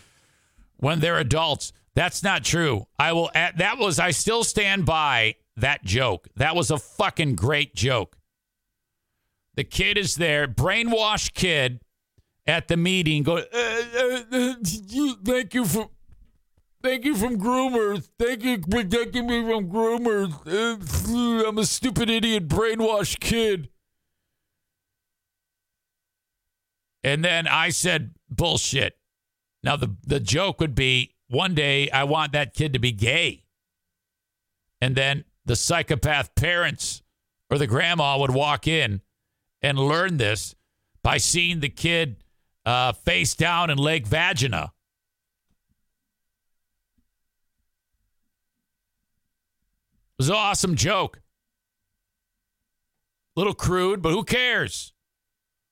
[0.77, 1.73] when they're adults.
[1.99, 2.87] That's not true.
[2.97, 6.29] I will add, that was, I still stand by that joke.
[6.37, 8.15] That was a fucking great joke.
[9.55, 11.81] The kid is there, brainwashed kid
[12.47, 14.53] at the meeting, going, uh, uh, uh,
[15.25, 15.89] thank you for
[16.81, 18.07] Thank you from groomers.
[18.17, 21.45] Thank you for protecting me from groomers.
[21.45, 23.67] I'm a stupid idiot, brainwashed kid.
[27.03, 28.95] And then I said, bullshit.
[29.61, 33.43] Now, the, the joke would be one day I want that kid to be gay.
[34.81, 37.01] And then the psychopath parents
[37.49, 39.01] or the grandma would walk in
[39.61, 40.55] and learn this
[41.03, 42.23] by seeing the kid
[42.65, 44.73] uh, face down in Lake Vagina.
[50.17, 51.21] It was an awesome joke.
[53.35, 54.93] Little crude, but who cares?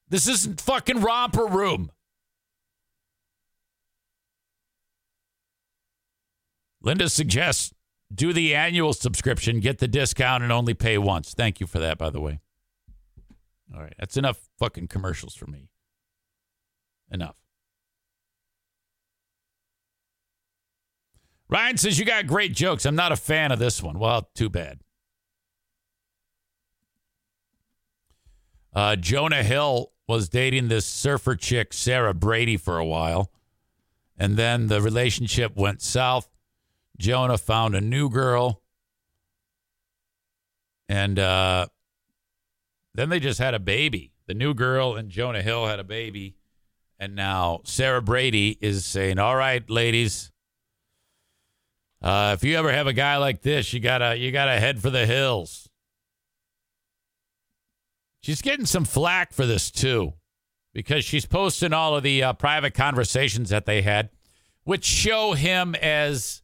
[0.08, 1.92] This isn't fucking romper room.
[6.88, 7.74] Linda suggests
[8.16, 11.34] do the annual subscription, get the discount, and only pay once.
[11.34, 12.40] Thank you for that, by the way.
[13.76, 15.68] All right, that's enough fucking commercials for me.
[17.12, 17.36] Enough.
[21.50, 22.86] Ryan says, You got great jokes.
[22.86, 24.00] I'm not a fan of this one.
[24.00, 24.80] Well, too bad.
[28.74, 33.30] Uh, Jonah Hill was dating this surfer chick, Sarah Brady, for a while.
[34.18, 36.30] And then the relationship went south.
[36.98, 38.62] Jonah found a new girl.
[40.90, 41.68] And uh,
[42.94, 44.14] then they just had a baby.
[44.28, 46.36] The new girl and Jonah Hill had a baby.
[47.00, 50.32] And now Sarah Brady is saying, All right, ladies,
[52.02, 54.90] uh, if you ever have a guy like this, you gotta you gotta head for
[54.90, 55.70] the hills.
[58.22, 60.14] She's getting some flack for this too,
[60.74, 64.10] because she's posting all of the uh, private conversations that they had,
[64.64, 66.42] which show him as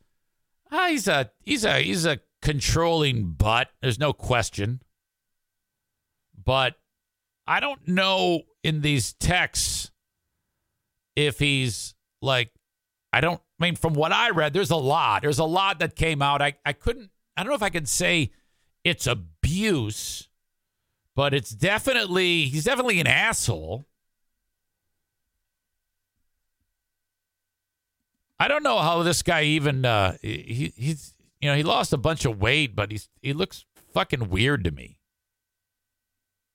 [0.73, 3.69] uh, he's a he's a he's a controlling butt.
[3.81, 4.81] There's no question.
[6.43, 6.75] But
[7.47, 9.91] I don't know in these texts
[11.15, 12.51] if he's like
[13.13, 15.21] I don't I mean, from what I read, there's a lot.
[15.21, 16.41] There's a lot that came out.
[16.41, 18.31] I, I couldn't, I don't know if I could say
[18.83, 20.27] it's abuse,
[21.15, 23.85] but it's definitely, he's definitely an asshole.
[28.43, 31.97] I don't know how this guy even, uh, he, he's, you know, he lost a
[31.97, 34.99] bunch of weight, but he's, he looks fucking weird to me.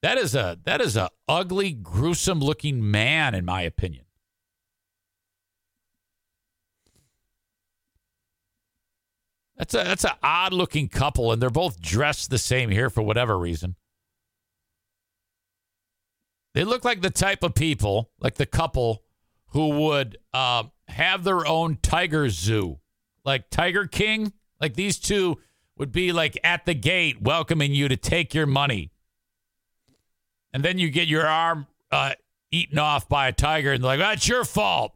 [0.02, 4.04] That is a, that is a ugly, gruesome looking man, in my opinion.
[9.56, 13.00] That's a that's an odd looking couple, and they're both dressed the same here for
[13.00, 13.76] whatever reason.
[16.52, 19.04] They look like the type of people, like the couple,
[19.48, 22.78] who would uh, have their own tiger zoo,
[23.24, 24.32] like Tiger King.
[24.60, 25.38] Like these two
[25.76, 28.90] would be like at the gate welcoming you to take your money,
[30.52, 32.12] and then you get your arm uh,
[32.50, 34.92] eaten off by a tiger, and like, "That's your fault."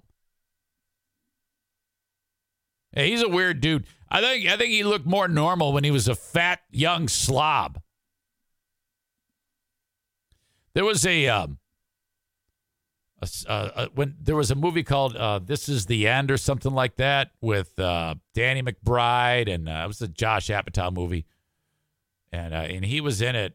[2.92, 3.86] Hey, he's a weird dude.
[4.10, 7.80] I think I think he looked more normal when he was a fat young slob.
[10.74, 11.58] There was a, um,
[13.48, 16.72] uh, a when there was a movie called uh, "This Is the End" or something
[16.72, 21.26] like that with uh, Danny McBride, and uh, it was a Josh Apatow movie,
[22.32, 23.54] and uh, and he was in it,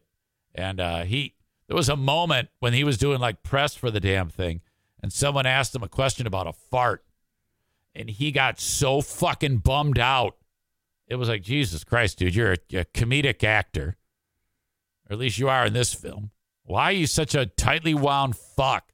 [0.54, 1.34] and uh, he
[1.66, 4.60] there was a moment when he was doing like press for the damn thing,
[5.02, 7.04] and someone asked him a question about a fart,
[7.94, 10.38] and he got so fucking bummed out
[11.08, 13.96] it was like, Jesus Christ, dude, you're a, a comedic actor.
[15.08, 16.30] Or at least you are in this film.
[16.64, 18.92] Why are you such a tightly wound fuck?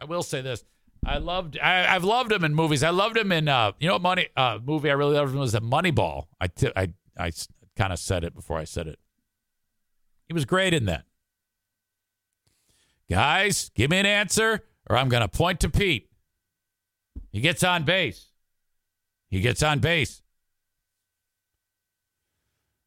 [0.00, 0.64] I will say this.
[1.04, 2.82] I loved I, have loved him in movies.
[2.82, 5.40] I loved him in uh you know what money uh movie I really loved him
[5.40, 6.26] was the Moneyball.
[6.40, 7.32] I t- I I
[7.76, 8.98] kind of said it before I said it.
[10.28, 11.04] He was great in that.
[13.08, 16.10] Guys, give me an answer or I'm going to point to Pete.
[17.32, 18.26] He gets on base.
[19.30, 20.22] He gets on base.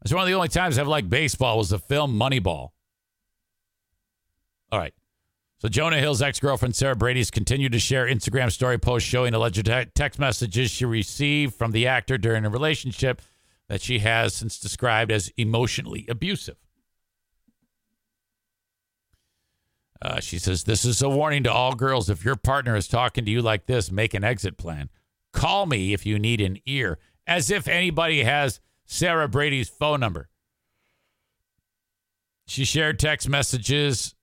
[0.03, 2.69] It's one of the only times I've liked baseball was the film Moneyball.
[4.71, 4.93] All right.
[5.63, 10.19] So Jonah Hill's ex-girlfriend Sarah Brady's continued to share Instagram story posts showing alleged text
[10.19, 13.21] messages she received from the actor during a relationship
[13.69, 16.57] that she has since described as emotionally abusive.
[20.01, 22.09] Uh, she says, This is a warning to all girls.
[22.09, 24.89] If your partner is talking to you like this, make an exit plan.
[25.31, 26.99] Call me if you need an ear.
[27.25, 30.27] As if anybody has Sarah Brady's phone number.
[32.47, 34.13] She shared text messages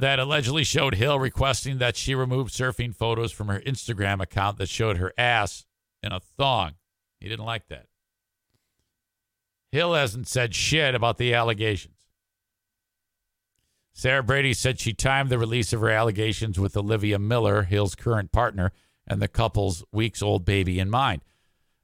[0.00, 4.68] that allegedly showed Hill requesting that she remove surfing photos from her Instagram account that
[4.68, 5.64] showed her ass
[6.02, 6.72] in a thong.
[7.20, 7.86] He didn't like that.
[9.72, 11.94] Hill hasn't said shit about the allegations.
[13.92, 18.32] Sarah Brady said she timed the release of her allegations with Olivia Miller, Hill's current
[18.32, 18.72] partner,
[19.06, 21.22] and the couple's weeks old baby in mind.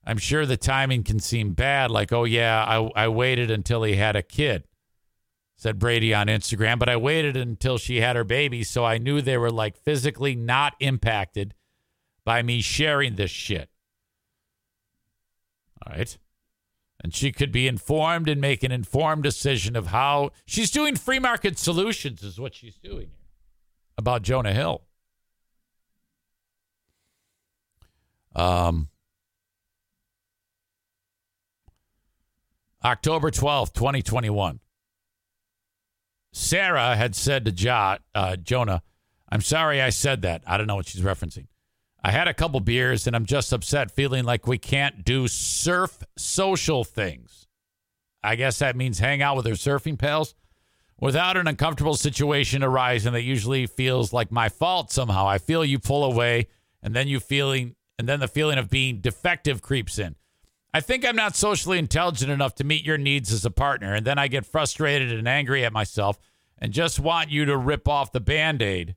[0.04, 3.96] I'm sure the timing can seem bad, like, oh, yeah, I, I waited until he
[3.96, 4.64] had a kid,
[5.56, 9.20] said Brady on Instagram, but I waited until she had her baby, so I knew
[9.20, 11.54] they were like physically not impacted
[12.24, 13.70] by me sharing this shit.
[15.86, 16.16] All right
[17.02, 21.18] and she could be informed and make an informed decision of how she's doing free
[21.18, 23.10] market solutions is what she's doing
[23.98, 24.82] about Jonah Hill.
[28.34, 28.88] Um,
[32.84, 34.60] October 12th, 2021.
[36.38, 38.82] Sarah had said to jo- uh, Jonah,
[39.30, 40.42] I'm sorry I said that.
[40.46, 41.46] I don't know what she's referencing.
[42.04, 46.04] I had a couple beers and I'm just upset feeling like we can't do surf
[46.18, 47.48] social things.
[48.22, 50.34] I guess that means hang out with her surfing pals
[51.00, 55.26] without an uncomfortable situation arising that usually feels like my fault somehow.
[55.26, 56.48] I feel you pull away
[56.82, 60.16] and then you feeling and then the feeling of being defective creeps in.
[60.76, 64.06] I think I'm not socially intelligent enough to meet your needs as a partner and
[64.06, 66.18] then I get frustrated and angry at myself
[66.58, 68.94] and just want you to rip off the band-aid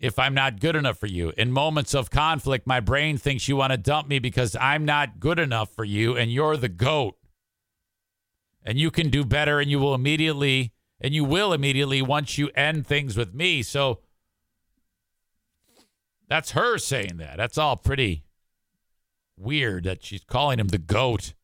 [0.00, 1.32] if I'm not good enough for you.
[1.38, 5.20] In moments of conflict, my brain thinks you want to dump me because I'm not
[5.20, 7.16] good enough for you and you're the goat.
[8.64, 12.50] And you can do better and you will immediately and you will immediately once you
[12.56, 13.62] end things with me.
[13.62, 14.00] So
[16.26, 17.36] that's her saying that.
[17.36, 18.24] That's all pretty
[19.40, 21.34] weird that she's calling him the goat.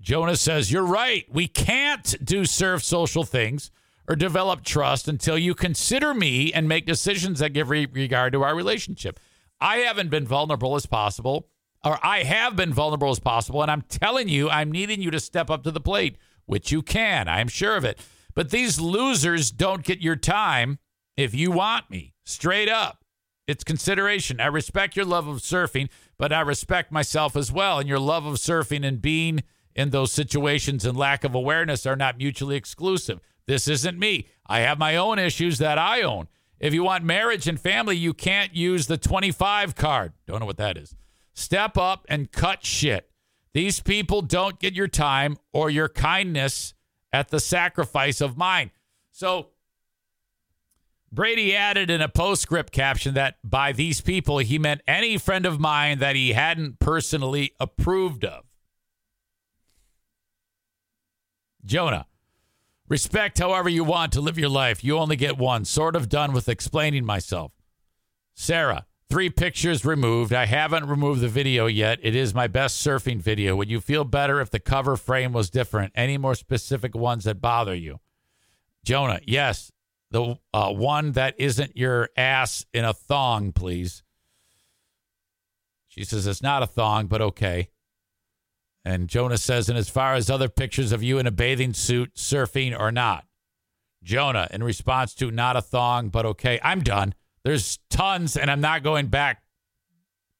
[0.00, 1.24] Jonah says, You're right.
[1.30, 3.70] We can't do surf social things
[4.08, 8.42] or develop trust until you consider me and make decisions that give re- regard to
[8.42, 9.20] our relationship.
[9.60, 11.48] I haven't been vulnerable as possible,
[11.84, 15.20] or I have been vulnerable as possible, and I'm telling you, I'm needing you to
[15.20, 17.28] step up to the plate, which you can.
[17.28, 18.00] I'm sure of it.
[18.34, 20.78] But these losers don't get your time
[21.16, 22.14] if you want me.
[22.24, 23.04] Straight up.
[23.46, 24.40] It's consideration.
[24.40, 25.88] I respect your love of surfing,
[26.20, 27.78] but I respect myself as well.
[27.78, 29.42] And your love of surfing and being
[29.74, 33.20] in those situations and lack of awareness are not mutually exclusive.
[33.46, 34.28] This isn't me.
[34.46, 36.28] I have my own issues that I own.
[36.58, 40.12] If you want marriage and family, you can't use the 25 card.
[40.26, 40.94] Don't know what that is.
[41.32, 43.08] Step up and cut shit.
[43.54, 46.74] These people don't get your time or your kindness
[47.14, 48.72] at the sacrifice of mine.
[49.10, 49.52] So
[51.12, 55.58] Brady added in a postscript caption that by these people, he meant any friend of
[55.58, 58.44] mine that he hadn't personally approved of.
[61.64, 62.06] Jonah,
[62.90, 64.82] Respect however you want to live your life.
[64.82, 65.64] You only get one.
[65.64, 67.52] Sort of done with explaining myself.
[68.34, 70.32] Sarah, three pictures removed.
[70.32, 72.00] I haven't removed the video yet.
[72.02, 73.54] It is my best surfing video.
[73.54, 75.92] Would you feel better if the cover frame was different?
[75.94, 78.00] Any more specific ones that bother you?
[78.84, 79.70] Jonah, yes.
[80.10, 84.02] The uh, one that isn't your ass in a thong, please.
[85.88, 87.68] She says it's not a thong, but okay.
[88.84, 92.14] And Jonah says, and as far as other pictures of you in a bathing suit
[92.14, 93.24] surfing or not,
[94.02, 97.14] Jonah, in response to not a thong, but okay, I'm done.
[97.44, 99.42] There's tons, and I'm not going back.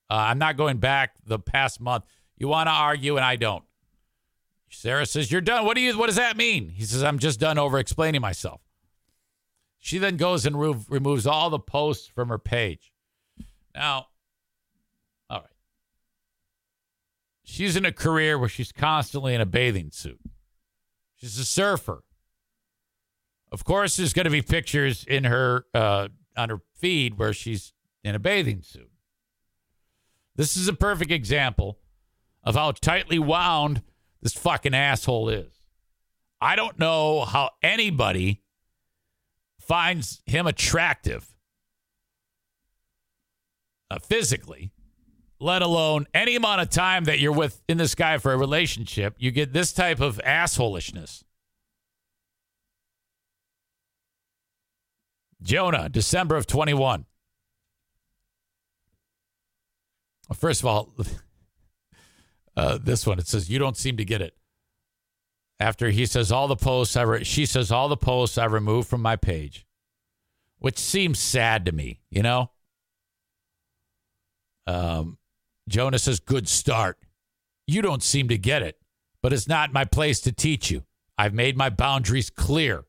[0.09, 2.05] Uh, I'm not going back the past month.
[2.37, 3.65] You want to argue, and I don't.
[4.71, 5.65] Sarah says, You're done.
[5.65, 6.71] What do you what does that mean?
[6.71, 8.61] He says, I'm just done over explaining myself.
[9.81, 12.93] She then goes and re- removes all the posts from her page.
[13.75, 14.09] Now,
[15.29, 15.49] all right.
[17.43, 20.21] She's in a career where she's constantly in a bathing suit.
[21.17, 22.05] She's a surfer.
[23.51, 27.73] Of course, there's going to be pictures in her uh, on her feed where she's
[28.05, 28.91] in a bathing suit.
[30.37, 31.79] This is a perfect example
[32.45, 33.83] of how tightly wound
[34.23, 35.53] this fucking asshole is.
[36.41, 38.43] I don't know how anybody
[39.71, 41.33] finds him attractive
[43.89, 44.73] uh, physically
[45.39, 49.15] let alone any amount of time that you're with in this guy for a relationship,
[49.17, 51.23] you get this type of assholishness.
[55.41, 57.07] Jonah, December of 21.
[60.29, 60.93] Well, first of all,
[62.57, 64.35] uh, this one, it says, You don't seem to get it.
[65.61, 68.89] After he says, All the posts I, re- she says, All the posts I removed
[68.89, 69.67] from my page,
[70.59, 72.51] which seems sad to me, you know?
[74.67, 75.19] Um,
[75.69, 76.99] Jonah says, good start.
[77.67, 78.79] You don't seem to get it,
[79.23, 80.83] but it's not my place to teach you.
[81.17, 82.85] I've made my boundaries clear.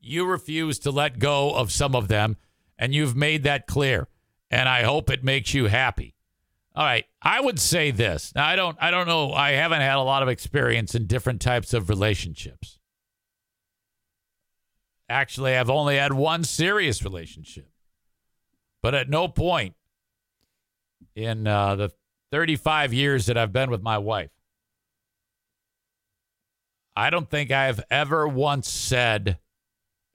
[0.00, 2.36] You refuse to let go of some of them,
[2.78, 4.08] and you've made that clear.
[4.50, 6.11] And I hope it makes you happy.
[6.74, 8.32] All right, I would say this.
[8.34, 11.40] Now I don't I don't know, I haven't had a lot of experience in different
[11.40, 12.78] types of relationships.
[15.08, 17.68] Actually, I've only had one serious relationship.
[18.82, 19.74] But at no point
[21.14, 21.92] in uh, the
[22.32, 24.30] 35 years that I've been with my wife,
[26.96, 29.38] I don't think I've ever once said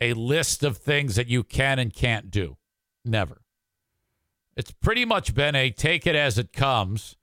[0.01, 2.57] a list of things that you can and can't do.
[3.05, 3.41] Never.
[4.57, 7.15] It's pretty much been a take it as it comes.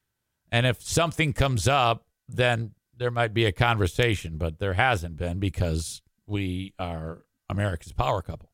[0.52, 5.40] And if something comes up, then there might be a conversation, but there hasn't been
[5.40, 8.52] because we are America's power couple.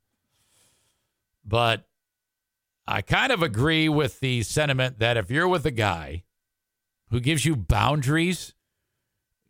[1.44, 1.86] But
[2.86, 6.24] I kind of agree with the sentiment that if you're with a guy
[7.10, 8.54] who gives you boundaries,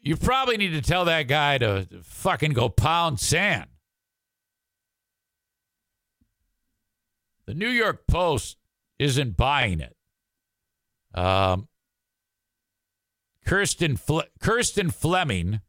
[0.00, 3.70] you probably need to tell that guy to fucking go pound sand.
[7.46, 8.56] The New York Post
[9.01, 9.96] isn't buying it.
[11.18, 11.68] Um,
[13.46, 15.61] Kirsten Fle- Kirsten Fleming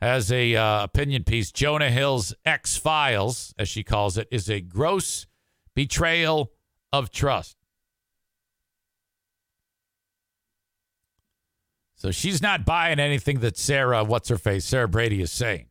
[0.00, 1.52] has a uh, opinion piece.
[1.52, 5.26] Jonah Hill's X Files, as she calls it, is a gross
[5.74, 6.50] betrayal
[6.92, 7.58] of trust.
[11.94, 15.66] So she's not buying anything that Sarah, what's her face, Sarah Brady is saying.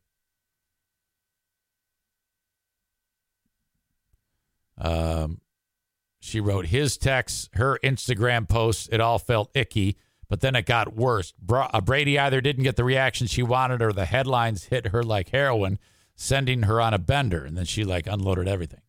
[4.79, 5.39] Um,
[6.23, 8.87] she wrote his text, her Instagram posts.
[8.89, 9.97] It all felt icky,
[10.29, 11.33] but then it got worse.
[11.49, 15.29] Uh, Brady either didn't get the reaction she wanted, or the headlines hit her like
[15.29, 15.79] heroin,
[16.15, 18.79] sending her on a bender, and then she like unloaded everything.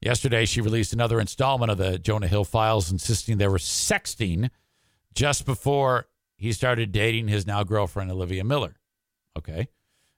[0.00, 4.50] Yesterday, she released another installment of the Jonah Hill files, insisting they were sexting
[5.14, 8.74] just before he started dating his now girlfriend, Olivia Miller.
[9.38, 9.68] Okay.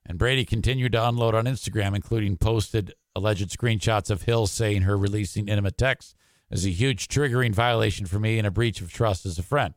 [0.07, 4.97] And Brady continued to unload on Instagram, including posted alleged screenshots of Hill saying her
[4.97, 6.15] releasing intimate texts
[6.51, 9.75] is a huge triggering violation for me and a breach of trust as a friend.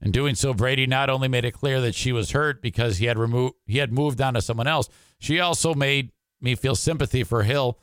[0.00, 3.04] In doing so, Brady not only made it clear that she was hurt because he
[3.04, 4.88] had removed he had moved on to someone else,
[5.18, 7.78] she also made me feel sympathy for Hill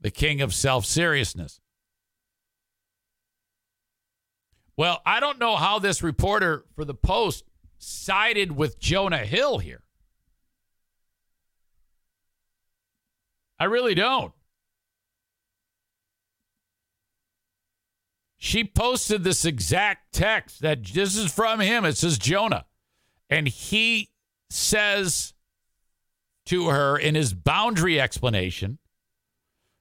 [0.00, 1.60] the king of self seriousness.
[4.76, 7.44] Well, I don't know how this reporter for the Post
[7.78, 9.82] sided with Jonah Hill here.
[13.58, 14.32] I really don't.
[18.36, 21.84] She posted this exact text that this is from him.
[21.84, 22.66] It says Jonah.
[23.28, 24.10] And he
[24.48, 25.34] says
[26.46, 28.78] to her in his boundary explanation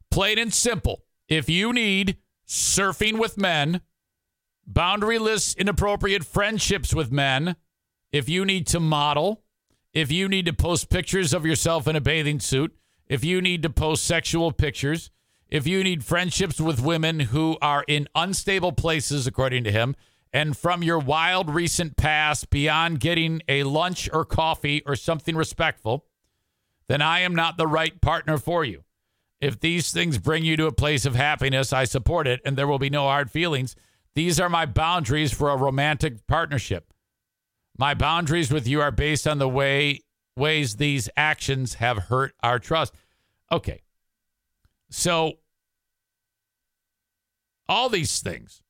[0.10, 1.04] Plain and simple.
[1.28, 2.18] If you need
[2.48, 3.82] surfing with men,
[4.70, 7.56] boundaryless, inappropriate friendships with men,
[8.12, 9.44] if you need to model,
[9.94, 12.76] if you need to post pictures of yourself in a bathing suit,
[13.10, 15.12] if you need to post sexual pictures,
[15.50, 19.96] if you need friendships with women who are in unstable places, according to him,
[20.34, 26.06] and from your wild recent past beyond getting a lunch or coffee or something respectful,
[26.90, 28.84] then I am not the right partner for you.
[29.40, 32.68] If these things bring you to a place of happiness, I support it, and there
[32.68, 33.76] will be no hard feelings.
[34.16, 36.92] These are my boundaries for a romantic partnership.
[37.78, 40.02] My boundaries with you are based on the way
[40.38, 42.94] ways these actions have hurt our trust.
[43.52, 43.82] Okay.
[44.90, 45.40] So
[47.68, 48.62] all these things.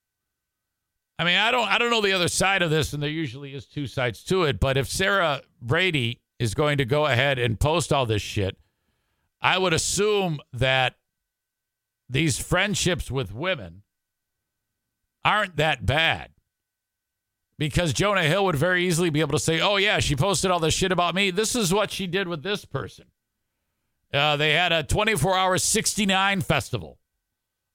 [1.19, 3.53] I mean, I don't I don't know the other side of this and there usually
[3.53, 7.59] is two sides to it, but if Sarah Brady is going to go ahead and
[7.59, 8.57] post all this shit,
[9.41, 10.95] I would assume that
[12.09, 13.83] these friendships with women
[15.25, 16.29] aren't that bad.
[17.57, 20.59] Because Jonah Hill would very easily be able to say, oh, yeah, she posted all
[20.59, 21.31] this shit about me.
[21.31, 23.05] This is what she did with this person.
[24.13, 26.99] Uh, they had a 24 hour 69 festival.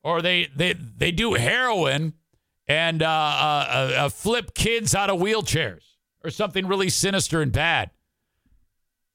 [0.04, 2.14] Or they, they, they do heroin
[2.66, 5.82] and uh, uh, uh flip kids out of wheelchairs
[6.24, 7.90] or something really sinister and bad.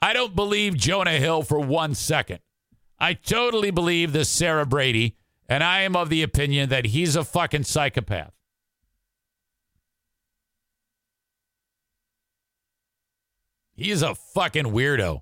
[0.02, 2.40] I don't believe Jonah Hill for one second.
[3.00, 7.24] I totally believe this Sarah Brady, and I am of the opinion that he's a
[7.24, 8.34] fucking psychopath.
[13.78, 15.22] He's a fucking weirdo.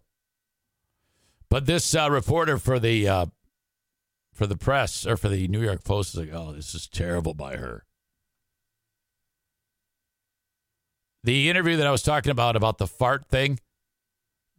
[1.49, 3.25] But this uh, reporter for the uh,
[4.33, 7.33] for the press or for the New York Post is like, "Oh, this is terrible
[7.35, 7.85] by her."
[11.23, 13.59] The interview that I was talking about about the fart thing,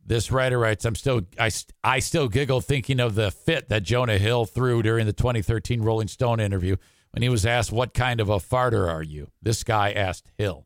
[0.05, 1.51] this writer writes, I'm still I,
[1.83, 6.09] I still giggle thinking of the fit that Jonah Hill threw during the 2013 Rolling
[6.09, 6.77] Stone interview
[7.13, 9.31] when he was asked what kind of a farter are you?
[9.41, 10.66] This guy asked Hill.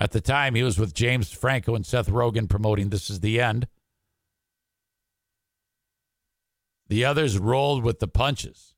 [0.00, 3.40] At the time, he was with James Franco and Seth Rogen promoting This Is the
[3.40, 3.66] End.
[6.86, 8.74] The others rolled with the punches.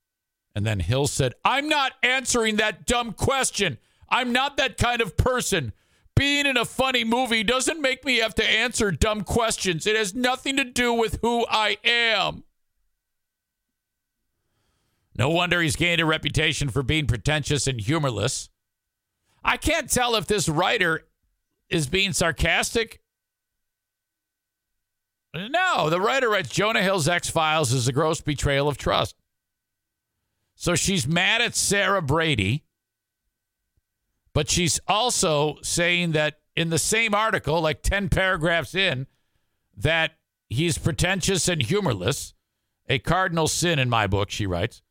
[0.54, 3.76] And then Hill said, I'm not answering that dumb question.
[4.08, 5.72] I'm not that kind of person.
[6.16, 9.86] Being in a funny movie doesn't make me have to answer dumb questions.
[9.86, 12.44] It has nothing to do with who I am.
[15.16, 18.48] No wonder he's gained a reputation for being pretentious and humorless.
[19.44, 21.04] I can't tell if this writer
[21.70, 23.00] is being sarcastic.
[25.34, 29.14] No, the writer writes Jonah Hill's X Files is a gross betrayal of trust.
[30.56, 32.64] So she's mad at Sarah Brady,
[34.34, 39.06] but she's also saying that in the same article, like 10 paragraphs in,
[39.76, 40.12] that
[40.48, 42.34] he's pretentious and humorless,
[42.88, 44.82] a cardinal sin in my book, she writes.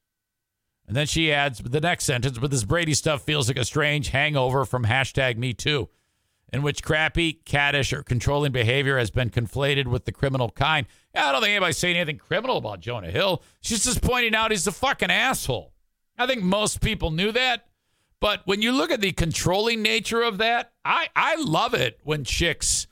[0.88, 4.10] And then she adds the next sentence, but this Brady stuff feels like a strange
[4.10, 5.90] hangover from hashtag me too,
[6.52, 10.88] in which crappy, caddish, or controlling behavior has been conflated with the criminal kind.
[11.14, 13.44] I don't think anybody's saying anything criminal about Jonah Hill.
[13.62, 15.74] She's just pointing out he's a fucking asshole.
[16.18, 17.66] I think most people knew that.
[18.20, 22.26] But when you look at the controlling nature of that, I, I love it when
[22.26, 22.88] chicks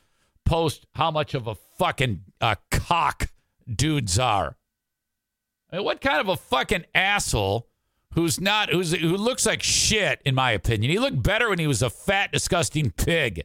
[0.45, 3.29] post how much of a fucking uh, cock
[3.69, 4.57] dudes are.
[5.71, 7.67] I mean, what kind of a fucking asshole
[8.13, 10.91] who's not who's who looks like shit in my opinion.
[10.91, 13.43] He looked better when he was a fat, disgusting pig.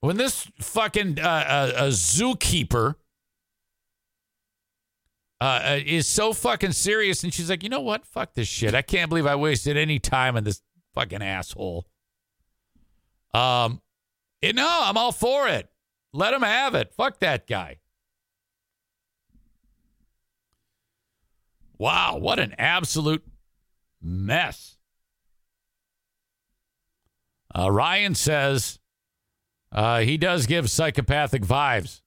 [0.00, 2.94] When this fucking uh, uh, a zookeeper
[5.40, 8.06] uh, is so fucking serious, and she's like, you know what?
[8.06, 8.74] Fuck this shit.
[8.74, 10.62] I can't believe I wasted any time on this
[10.94, 11.86] fucking asshole.
[13.32, 13.80] Um,
[14.42, 15.68] you no, I'm all for it.
[16.12, 16.92] Let him have it.
[16.92, 17.78] Fuck that guy.
[21.80, 23.24] Wow, what an absolute
[24.02, 24.76] mess.
[27.58, 28.78] Uh, Ryan says
[29.72, 32.02] uh, he does give psychopathic vibes.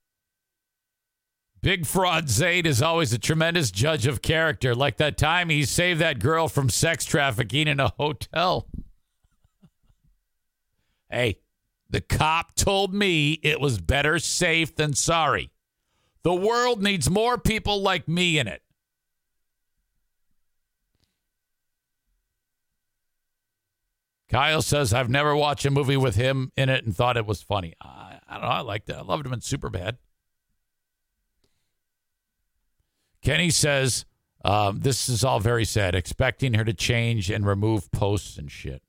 [1.64, 6.00] Big Fraud Zayd is always a tremendous judge of character, like that time he saved
[6.02, 8.68] that girl from sex trafficking in a hotel.
[11.10, 11.40] hey,
[11.90, 15.50] the cop told me it was better safe than sorry.
[16.22, 18.62] The world needs more people like me in it.
[24.34, 27.44] Kyle says, I've never watched a movie with him in it and thought it was
[27.44, 27.76] funny.
[27.80, 28.48] I, I don't know.
[28.48, 28.96] I liked it.
[28.96, 29.98] I loved him in Superbad.
[33.22, 34.06] Kenny says,
[34.44, 38.82] um, this is all very sad, expecting her to change and remove posts and shit.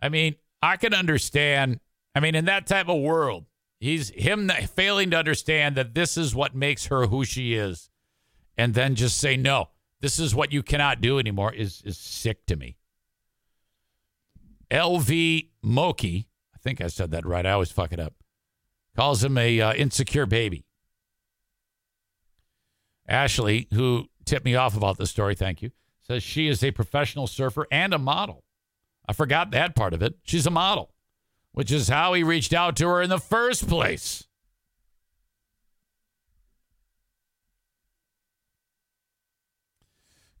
[0.00, 1.80] I mean, I can understand.
[2.14, 3.46] I mean, in that type of world,
[3.80, 7.90] he's him failing to understand that this is what makes her who she is,
[8.56, 9.70] and then just say no.
[10.00, 11.52] This is what you cannot do anymore.
[11.52, 12.77] Is is sick to me.
[14.70, 17.46] LV Moki, I think I said that right.
[17.46, 18.14] I always fuck it up.
[18.96, 20.64] Calls him a uh, insecure baby.
[23.08, 27.26] Ashley, who tipped me off about this story, thank you, says she is a professional
[27.26, 28.44] surfer and a model.
[29.08, 30.16] I forgot that part of it.
[30.24, 30.92] She's a model,
[31.52, 34.24] which is how he reached out to her in the first place.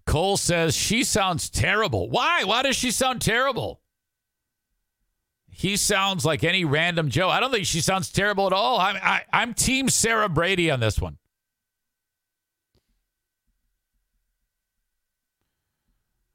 [0.04, 2.08] Cole says she sounds terrible.
[2.08, 2.44] Why?
[2.44, 3.80] Why does she sound terrible?
[5.58, 7.28] He sounds like any random Joe.
[7.28, 8.78] I don't think she sounds terrible at all.
[8.78, 11.18] I'm, I, I'm Team Sarah Brady on this one.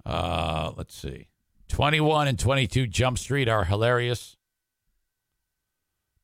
[0.06, 1.30] Uh, let's see.
[1.70, 4.36] 21 and 22 Jump Street are hilarious.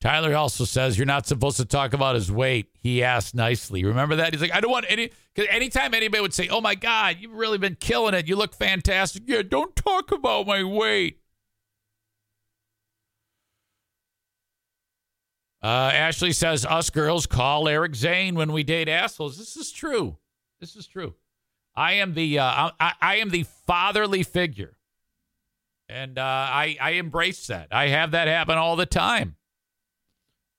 [0.02, 2.68] Tyler also says you're not supposed to talk about his weight.
[2.82, 3.86] He asked nicely.
[3.86, 4.34] Remember that?
[4.34, 5.10] He's like, I don't want any.
[5.34, 8.28] Because anytime anybody would say, "Oh my God, you've really been killing it.
[8.28, 11.20] You look fantastic." Yeah, don't talk about my weight.
[15.62, 19.38] Uh, Ashley says, Us girls call Eric Zane when we date assholes.
[19.38, 20.18] This is true.
[20.60, 21.16] This is true.
[21.76, 24.76] I am the uh, I, I, am the fatherly figure,
[25.88, 27.68] and uh, I I embrace that.
[27.72, 29.38] I have that happen all the time.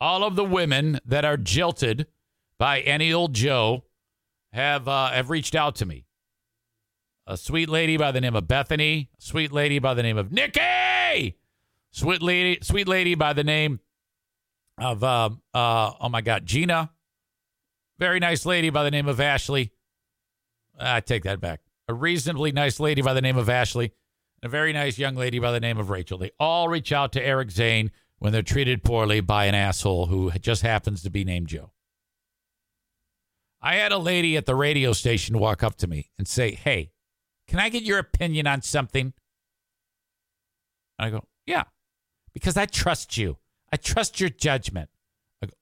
[0.00, 2.06] All of the women that are jilted
[2.56, 3.84] by any old Joe
[4.52, 6.06] have uh, have reached out to me.
[7.26, 11.36] A sweet lady by the name of Bethany, sweet lady by the name of Nikki,
[11.90, 13.80] sweet lady, sweet lady by the name
[14.80, 16.90] of uh, uh, oh my God, Gina.
[17.98, 19.72] Very nice lady by the name of Ashley.
[20.78, 21.60] I take that back.
[21.86, 23.92] A reasonably nice lady by the name of Ashley,
[24.42, 26.16] a very nice young lady by the name of Rachel.
[26.16, 30.30] They all reach out to Eric Zane when they're treated poorly by an asshole who
[30.40, 31.72] just happens to be named Joe.
[33.60, 36.92] I had a lady at the radio station walk up to me and say, Hey,
[37.46, 39.12] can I get your opinion on something?
[40.98, 41.64] And I go, Yeah,
[42.32, 43.36] because I trust you.
[43.72, 44.90] I trust your judgment.
[45.42, 45.52] I go,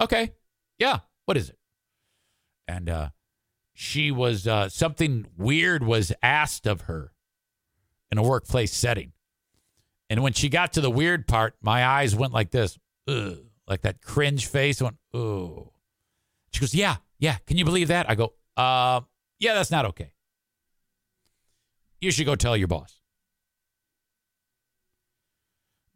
[0.00, 0.32] Okay,
[0.78, 1.58] yeah, what is it?
[2.66, 3.08] And uh,
[3.74, 7.12] she was, uh, something weird was asked of her
[8.10, 9.12] in a workplace setting.
[10.08, 12.78] And when she got to the weird part, my eyes went like this,
[13.08, 14.80] Ugh, like that cringe face.
[14.80, 15.72] Went, oh.
[16.52, 17.36] She goes, yeah, yeah.
[17.46, 18.08] Can you believe that?
[18.08, 19.00] I go, uh,
[19.38, 20.12] yeah, that's not okay.
[22.00, 23.00] You should go tell your boss.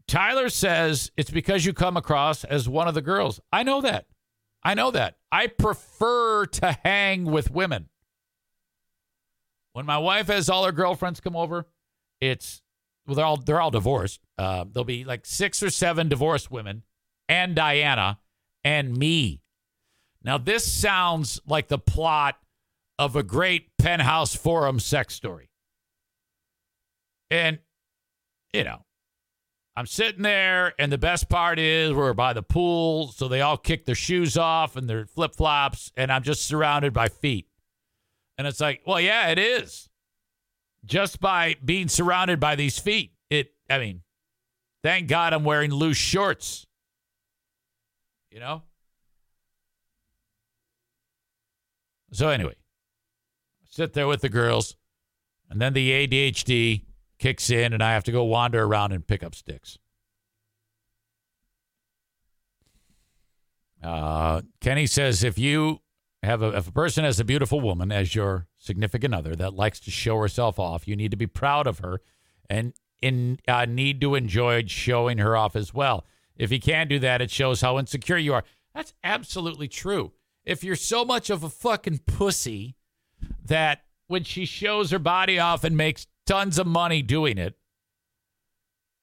[0.08, 3.40] Tyler says it's because you come across as one of the girls.
[3.52, 4.06] I know that.
[4.62, 5.16] I know that.
[5.30, 7.88] I prefer to hang with women.
[9.72, 11.66] When my wife has all her girlfriends come over,
[12.20, 12.62] it's
[13.06, 14.20] well, they're all they're all divorced.
[14.38, 16.82] Uh, there'll be like six or seven divorced women,
[17.28, 18.18] and Diana,
[18.64, 19.42] and me.
[20.22, 22.38] Now this sounds like the plot
[22.98, 25.50] of a great penthouse forum sex story.
[27.30, 27.58] And
[28.52, 28.85] you know,
[29.76, 33.58] I'm sitting there, and the best part is we're by the pool, so they all
[33.58, 37.46] kick their shoes off and their flip flops, and I'm just surrounded by feet.
[38.38, 39.90] And it's like, well, yeah, it is.
[40.86, 44.00] Just by being surrounded by these feet, it, I mean,
[44.82, 46.66] thank God I'm wearing loose shorts.
[48.30, 48.62] You know?
[52.12, 52.54] So, anyway,
[53.68, 54.74] sit there with the girls,
[55.50, 56.84] and then the ADHD
[57.18, 59.78] kicks in, and I have to go wander around and pick up sticks.
[63.82, 65.80] Uh, Kenny says if you
[66.22, 69.78] have a, if a person has a beautiful woman as your significant other that likes
[69.80, 72.00] to show herself off, you need to be proud of her
[72.48, 76.04] and in uh, need to enjoy showing her off as well.
[76.36, 78.44] If you can't do that, it shows how insecure you are.
[78.74, 80.12] That's absolutely true.
[80.44, 82.76] If you're so much of a fucking pussy
[83.44, 87.56] that when she shows her body off and makes tons of money doing it,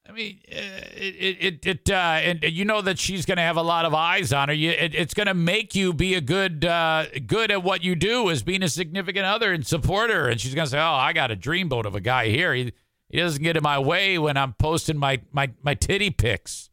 [0.06, 0.56] I mean, uh,
[0.94, 3.94] it it it uh, and you know that she's going to have a lot of
[3.94, 4.54] eyes on her.
[4.54, 7.94] You, it, it's going to make you be a good uh, good at what you
[7.94, 10.28] do as being a significant other and support her.
[10.28, 12.52] And she's going to say, "Oh, I got a dreamboat of a guy here.
[12.52, 12.72] He
[13.08, 16.68] he doesn't get in my way when I'm posting my my my titty pics."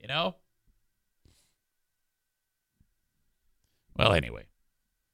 [0.00, 0.34] You know.
[3.96, 4.46] Well, anyway,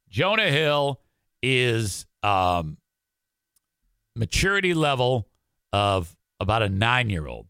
[0.08, 1.02] Jonah Hill
[1.42, 2.78] is um,
[4.20, 5.26] maturity level
[5.72, 7.46] of about a nine year old.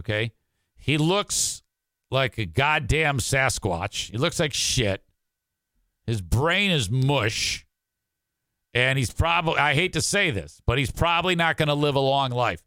[0.00, 0.32] Okay.
[0.76, 1.62] He looks
[2.10, 4.10] like a goddamn Sasquatch.
[4.10, 5.04] He looks like shit.
[6.06, 7.66] His brain is mush.
[8.72, 11.96] And he's probably, I hate to say this, but he's probably not going to live
[11.96, 12.62] a long life.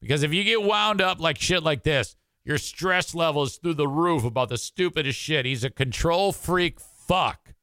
[0.00, 3.74] Because if you get wound up like shit like this, your stress level is through
[3.74, 5.46] the roof about the stupidest shit.
[5.46, 7.54] He's a control freak fuck.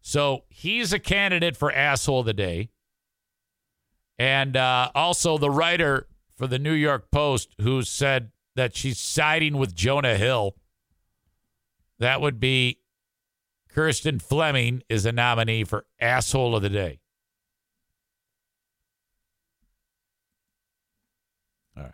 [0.00, 2.70] So he's a candidate for asshole of the day.
[4.18, 9.56] And uh, also the writer for the New York Post who said that she's siding
[9.56, 10.56] with Jonah Hill.
[11.98, 12.80] That would be
[13.68, 17.00] Kirsten Fleming is a nominee for asshole of the day.
[21.76, 21.92] All right.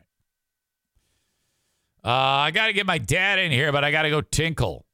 [2.03, 4.87] Uh, I got to get my dad in here, but I got to go tinkle.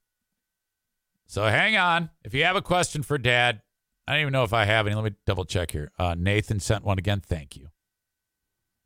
[1.26, 2.11] So hang on.
[2.24, 3.62] If you have a question for dad,
[4.11, 4.96] I don't even know if I have any.
[4.96, 5.92] Let me double check here.
[5.96, 7.20] Uh, Nathan sent one again.
[7.20, 7.68] Thank you.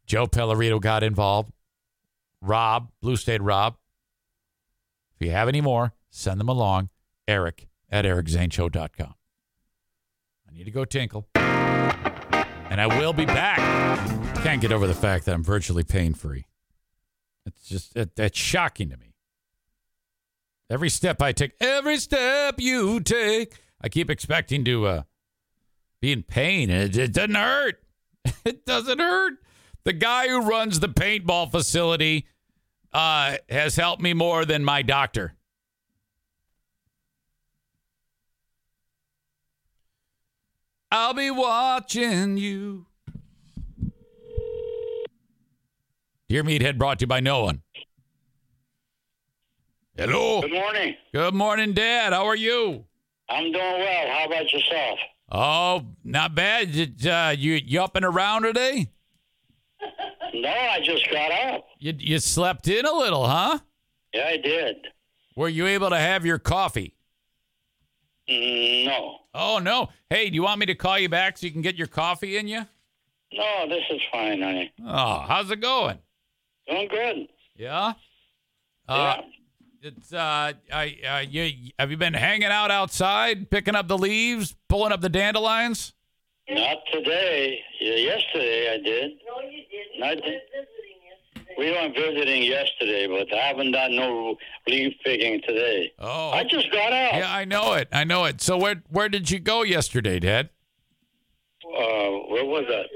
[0.04, 1.50] Joe Pellerito got involved.
[2.42, 3.78] Rob, Blue State Rob.
[5.14, 6.90] If you have any more, send them along.
[7.26, 9.14] Eric at ericzaneshow.com.
[10.46, 11.26] I need to go tinkle.
[11.34, 13.56] And I will be back.
[14.42, 16.44] Can't get over the fact that I'm virtually pain free.
[17.46, 19.14] It's just, it, it's shocking to me.
[20.68, 25.02] Every step I take, every step you take, I keep expecting to uh,
[26.04, 26.68] be in pain.
[26.68, 27.80] It, it doesn't hurt.
[28.44, 29.34] It doesn't hurt.
[29.84, 32.26] The guy who runs the paintball facility
[32.92, 35.34] uh, has helped me more than my doctor.
[40.90, 42.86] I'll be watching you.
[46.28, 47.62] Dear Meathead brought to you by no one.
[49.96, 50.42] Hello.
[50.42, 50.96] Good morning.
[51.14, 52.12] Good morning, Dad.
[52.12, 52.84] How are you?
[53.30, 54.08] I'm doing well.
[54.12, 54.98] How about yourself?
[55.36, 56.70] Oh, not bad.
[56.70, 58.86] Did, uh, you you up and around today?
[60.32, 61.66] No, I just got up.
[61.80, 63.58] You you slept in a little, huh?
[64.12, 64.76] Yeah, I did.
[65.34, 66.94] Were you able to have your coffee?
[68.28, 69.16] No.
[69.34, 69.88] Oh no.
[70.08, 72.36] Hey, do you want me to call you back so you can get your coffee
[72.36, 72.66] in you?
[73.32, 74.72] No, this is fine, honey.
[74.86, 75.98] Oh, how's it going?
[76.68, 77.28] Doing good.
[77.56, 77.94] Yeah.
[78.88, 79.20] yeah.
[79.86, 84.56] It's uh, I uh, you have you been hanging out outside, picking up the leaves,
[84.70, 85.92] pulling up the dandelions?
[86.48, 87.58] Not today.
[87.80, 89.10] Yeah, Yesterday I did.
[89.26, 90.02] No, you didn't.
[90.02, 91.54] I I did- was visiting yesterday.
[91.58, 95.92] We went visiting yesterday, but I haven't done no leaf picking today.
[95.98, 97.14] Oh, I just got out.
[97.16, 97.88] yeah, I know it.
[97.92, 98.40] I know it.
[98.40, 100.48] So where where did you go yesterday, Dad?
[101.62, 102.86] Uh, where was that?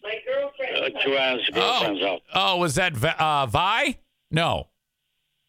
[0.00, 0.94] My girlfriend.
[0.94, 2.20] Uh, Joanne's girlfriend's Oh, house.
[2.34, 3.98] oh, was that Vi- uh, Vi?
[4.30, 4.68] No,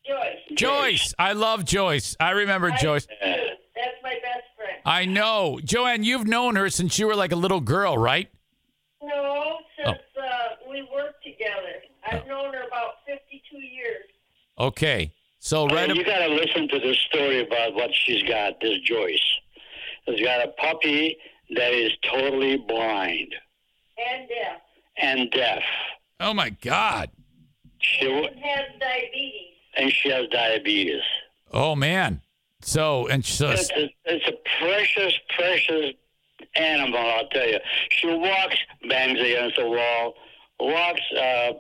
[0.08, 0.58] Joyce.
[0.58, 1.14] Joyce.
[1.20, 2.16] I love Joyce.
[2.20, 3.08] I remember Joyce.
[3.22, 4.78] That's my best friend.
[4.86, 6.04] I know, Joanne.
[6.04, 8.30] You've known her since you were like a little girl, right?
[9.02, 10.22] No, since Oh.
[10.22, 11.82] uh, we worked together.
[12.10, 14.06] I've known her about 52 years.
[14.60, 15.12] Okay.
[15.40, 15.86] So right.
[15.86, 18.60] Hey, ab- you got to listen to this story about what she's got.
[18.62, 19.22] This Joyce
[20.10, 21.18] She's got a puppy
[21.56, 23.36] that is totally blind
[23.98, 24.62] And deaf.
[24.98, 25.62] and deaf.
[26.22, 27.10] oh my God.
[27.80, 29.54] She w- And has diabetes.
[29.78, 31.02] And she has diabetes.
[31.54, 32.22] Oh man.
[32.62, 33.50] So and so.
[33.52, 35.94] It's a, it's a precious, precious
[36.56, 37.00] animal.
[37.00, 37.60] I'll tell you.
[37.90, 38.58] She walks,
[38.90, 40.16] bangs against the wall,
[40.60, 41.02] walks.
[41.16, 41.54] Uh,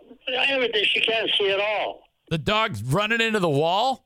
[0.47, 0.83] everything.
[0.85, 2.01] She can't see at all.
[2.29, 4.05] The dog's running into the wall.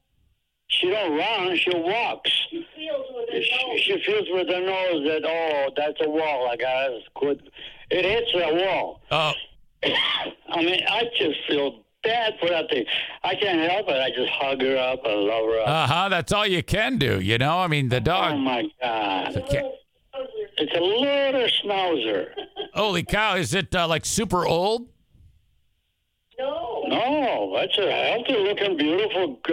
[0.68, 1.58] She don't run.
[1.58, 2.30] She walks.
[2.50, 3.82] She feels with her She, nose.
[3.82, 6.50] she feels with her nose that oh, that's a wall.
[6.50, 7.50] I got good.
[7.90, 9.02] It hits that wall.
[9.12, 9.34] Oh,
[9.84, 12.86] I mean, I just feel bad for that thing.
[13.24, 14.00] I can't help it.
[14.02, 15.68] I just hug her up and love her up.
[15.68, 16.10] uh huh.
[16.10, 17.20] That's all you can do.
[17.20, 17.60] You know.
[17.60, 18.34] I mean, the dog.
[18.34, 18.44] oh dog.
[18.44, 19.34] my God!
[19.34, 19.72] The cat-
[20.58, 22.30] It's a little schnauzer.
[22.74, 23.36] Holy cow!
[23.36, 24.88] Is it uh, like super old?
[26.40, 26.84] No.
[26.88, 29.52] No, that's a healthy looking, beautiful uh,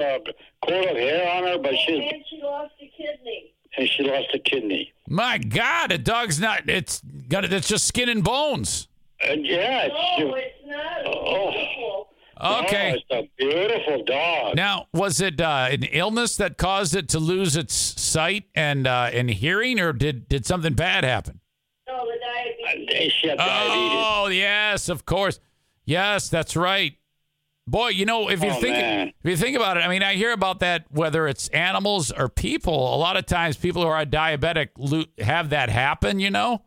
[0.66, 3.52] coat of hair on her, but she's And she lost a kidney.
[3.76, 4.92] and she lost a kidney.
[5.08, 6.68] My God, a dog's not.
[6.68, 7.44] It's got.
[7.44, 7.52] it.
[7.52, 8.88] It's just skin and bones.
[9.20, 11.00] And yeah, it's, No, it's not.
[11.00, 12.07] It's Oh.
[12.40, 12.64] Beautiful.
[12.66, 12.90] Okay.
[13.10, 14.56] No, it's a beautiful dog.
[14.56, 19.10] Now, was it uh, an illness that caused it to lose its sight and uh,
[19.12, 21.40] and hearing, or did did something bad happen?
[21.88, 22.94] No, the diabetes.
[23.00, 23.42] And she diabetes.
[23.44, 25.40] Oh, yes, of course.
[25.84, 26.94] Yes, that's right.
[27.66, 29.08] Boy, you know, if you Oh, think man.
[29.22, 32.28] if you think about it, I mean, I hear about that whether it's animals or
[32.30, 32.94] people.
[32.94, 36.18] A lot of times, people who are diabetic lo- have that happen.
[36.18, 36.62] You know,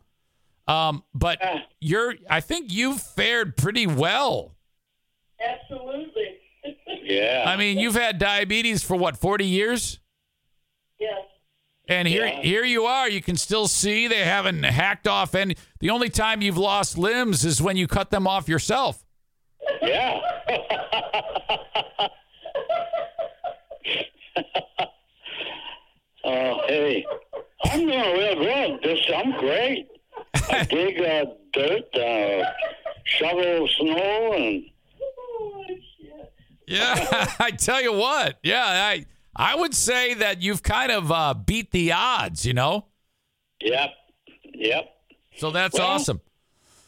[0.68, 1.58] um, but Yeah.
[1.80, 2.14] you're.
[2.30, 4.54] I think you've fared pretty well.
[5.48, 6.38] Absolutely.
[7.02, 7.44] Yeah.
[7.46, 9.98] I mean, you've had diabetes for what forty years,
[11.00, 11.12] yes.
[11.88, 12.40] and here Yeah.
[12.42, 13.08] here you are.
[13.08, 15.56] You can still see they haven't hacked off any.
[15.80, 19.04] The only time you've lost limbs is when you cut them off yourself.
[19.82, 20.20] yeah.
[26.24, 27.04] Oh, hey,
[27.64, 28.80] I'm doing real good.
[28.82, 29.88] This, I'm great.
[30.34, 32.44] I dig uh, dirt, uh,
[33.04, 34.62] shovel snow, and
[35.42, 36.32] Oh, shit.
[36.66, 38.38] Yeah, I tell you what.
[38.42, 42.86] Yeah, I I would say that you've kind of uh, beat the odds, you know.
[43.60, 43.90] yep,
[44.54, 44.84] yep.
[45.36, 46.20] So that's Well- awesome.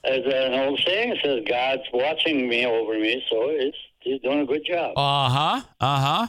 [0.04, 4.44] As an old saying says, God's watching me over me, so it's, he's doing a
[4.44, 4.92] good job.
[4.98, 5.60] Uh huh.
[5.80, 6.28] Uh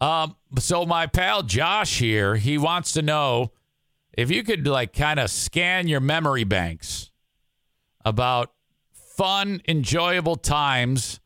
[0.00, 0.04] huh.
[0.04, 0.36] Um.
[0.58, 3.52] So my pal Josh here, he wants to know
[4.12, 7.12] if you could like kind of scan your memory banks
[8.04, 8.52] about
[9.16, 11.20] fun, enjoyable times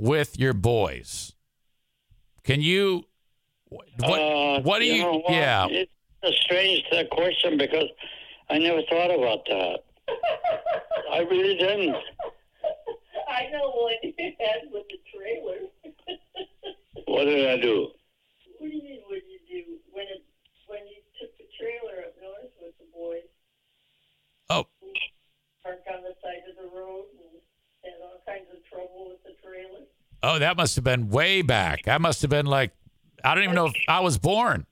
[0.00, 1.34] with your boys.
[2.42, 3.04] Can you?
[3.68, 3.86] What?
[4.02, 5.02] Uh, what do you?
[5.02, 5.32] know what?
[5.32, 5.66] yeah.
[5.68, 5.92] It's
[6.24, 7.88] a strange uh, question because
[8.48, 9.84] I never thought about that.
[11.12, 11.94] I really didn't.
[13.28, 15.68] I know what you had with the trailer.
[17.06, 17.90] What did I do?
[18.58, 19.00] what do you mean?
[19.08, 20.22] What did you do when it
[20.68, 23.26] when you took the trailer up north with the boys?
[24.48, 24.66] Oh.
[25.64, 27.19] Parked on the side of the road and had all
[28.30, 29.86] kinds of trouble with the trailer.
[30.22, 31.84] Oh, that must have been way back.
[31.84, 32.72] That must have been like
[33.24, 34.66] I don't even know if I was born.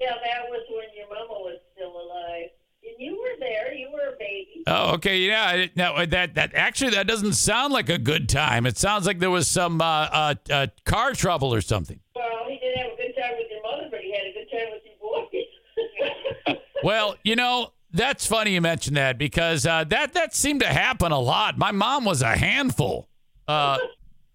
[0.00, 2.50] Yeah, that was when your mama was still alive.
[2.82, 3.72] And you were there.
[3.72, 4.64] You were a baby.
[4.66, 5.66] Oh, okay, yeah.
[5.76, 8.66] Now that that actually that doesn't sound like a good time.
[8.66, 12.00] It sounds like there was some uh, uh, uh, car trouble or something.
[12.16, 14.50] Well, he didn't have a good time with your mother, but he had a good
[14.50, 16.58] time with your boys.
[16.84, 21.12] Well, you know that's funny you mentioned that because uh, that that seemed to happen
[21.12, 21.58] a lot.
[21.58, 23.08] My mom was a handful.
[23.48, 23.78] Uh,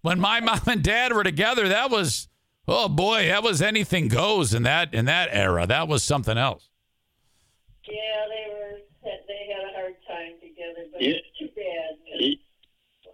[0.02, 2.28] when my mom and dad were together, that was
[2.66, 5.66] oh boy, that was anything goes in that in that era.
[5.66, 6.68] That was something else.
[7.86, 7.94] yeah,
[8.28, 8.78] they were.
[9.26, 11.10] They had a hard time together, but Yeah.
[11.14, 11.96] it's too bad.
[12.18, 12.40] He-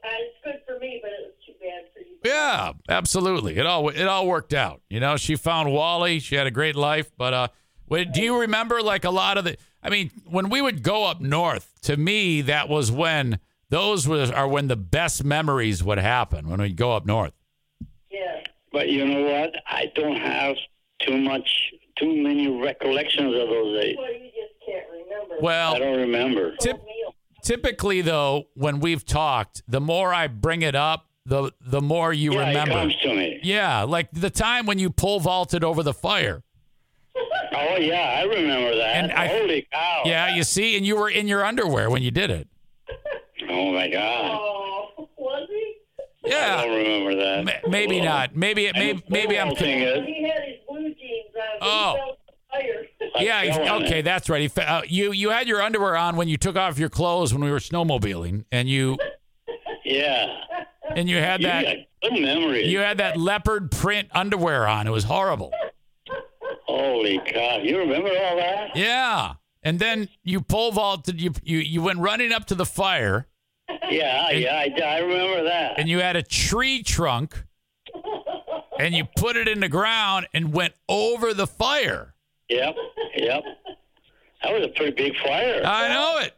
[0.03, 2.17] Uh, It's good for me, but it was too bad for you.
[2.25, 3.57] Yeah, absolutely.
[3.57, 4.83] It all it all worked out.
[4.91, 6.19] You know, she found Wally.
[6.21, 7.11] She had a great life.
[7.17, 7.49] But uh,
[7.89, 9.57] wait, do you remember like a lot of the?
[9.85, 14.31] I mean, when we would go up north, to me, that was when those was
[14.31, 17.35] are when the best memories would happen when we'd go up north.
[18.11, 18.41] Yeah.
[18.73, 19.55] But you know what?
[19.67, 20.57] I don't have
[21.01, 23.97] too much, too many recollections of those days.
[23.99, 25.35] Well, you just can't remember.
[25.43, 26.57] Well, I don't remember.
[26.57, 26.81] tip,
[27.43, 32.35] typically though, when we've talked, the more I bring it up, the the more you
[32.35, 32.73] yeah, remember.
[32.73, 33.41] it comes to me.
[33.43, 36.43] Yeah, like the time when you pole vaulted over the fire.
[37.57, 38.97] Oh yeah, I remember that.
[38.97, 40.03] And I- Holy cow!
[40.05, 42.49] Yeah, you see, and you were in your underwear when you did it.
[43.49, 44.31] Oh my God!
[44.41, 45.75] Oh, was he?
[46.27, 46.57] Yeah.
[46.61, 47.45] I don't remember that.
[47.45, 48.35] Ma- maybe Well, not.
[48.37, 49.55] Maybe and maybe maybe I'm.
[49.55, 51.59] thing is, He had his blue jeans on.
[51.61, 51.93] Oh.
[51.93, 52.19] He felt
[52.53, 52.89] tired.
[53.21, 54.05] Yeah, fell he- on okay, it.
[54.05, 54.41] that's right.
[54.41, 57.35] He, fe- uh, you you had your underwear on when you took off your clothes
[57.35, 58.97] when we were snowmobiling, and you
[59.85, 60.35] Yeah.
[60.95, 61.77] and you had You that got
[62.11, 62.65] good memory.
[62.67, 64.87] you had that leopard print underwear on.
[64.87, 65.53] It was horrible.
[66.85, 67.59] Holy cow!
[67.59, 68.77] You remember all that?
[68.77, 71.21] Yeah, and then you pole vaulted.
[71.21, 73.27] You you you went running up to the fire,
[73.91, 75.79] Yeah, yeah, I, I remember that.
[75.79, 77.45] and you had a tree trunk,
[78.79, 82.15] and you put it in the ground and went over the fire.
[82.49, 82.77] Yep,
[83.17, 83.43] yep.
[84.43, 85.63] That was a pretty big fire.
[85.65, 86.35] I know it.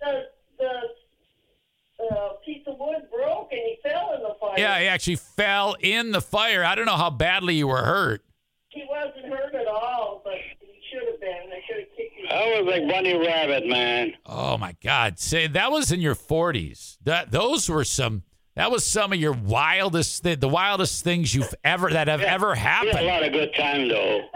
[0.00, 0.24] The
[0.58, 4.54] the uh, piece of wood broke and he fell in the fire.
[4.56, 6.64] Yeah, he actually fell in the fire.
[6.64, 8.22] I don't know how badly you were hurt.
[8.78, 11.30] He wasn't hurt at all, but he should have been.
[11.50, 12.26] I should have kicked him.
[12.30, 14.12] I was like Bunny Rabbit, man.
[14.24, 15.18] Oh my God!
[15.18, 16.96] Say that was in your forties.
[17.02, 18.22] That those were some.
[18.54, 22.52] That was some of your wildest, the, the wildest things you've ever that have ever
[22.52, 23.06] We had a happened.
[23.06, 24.20] lot of good time though.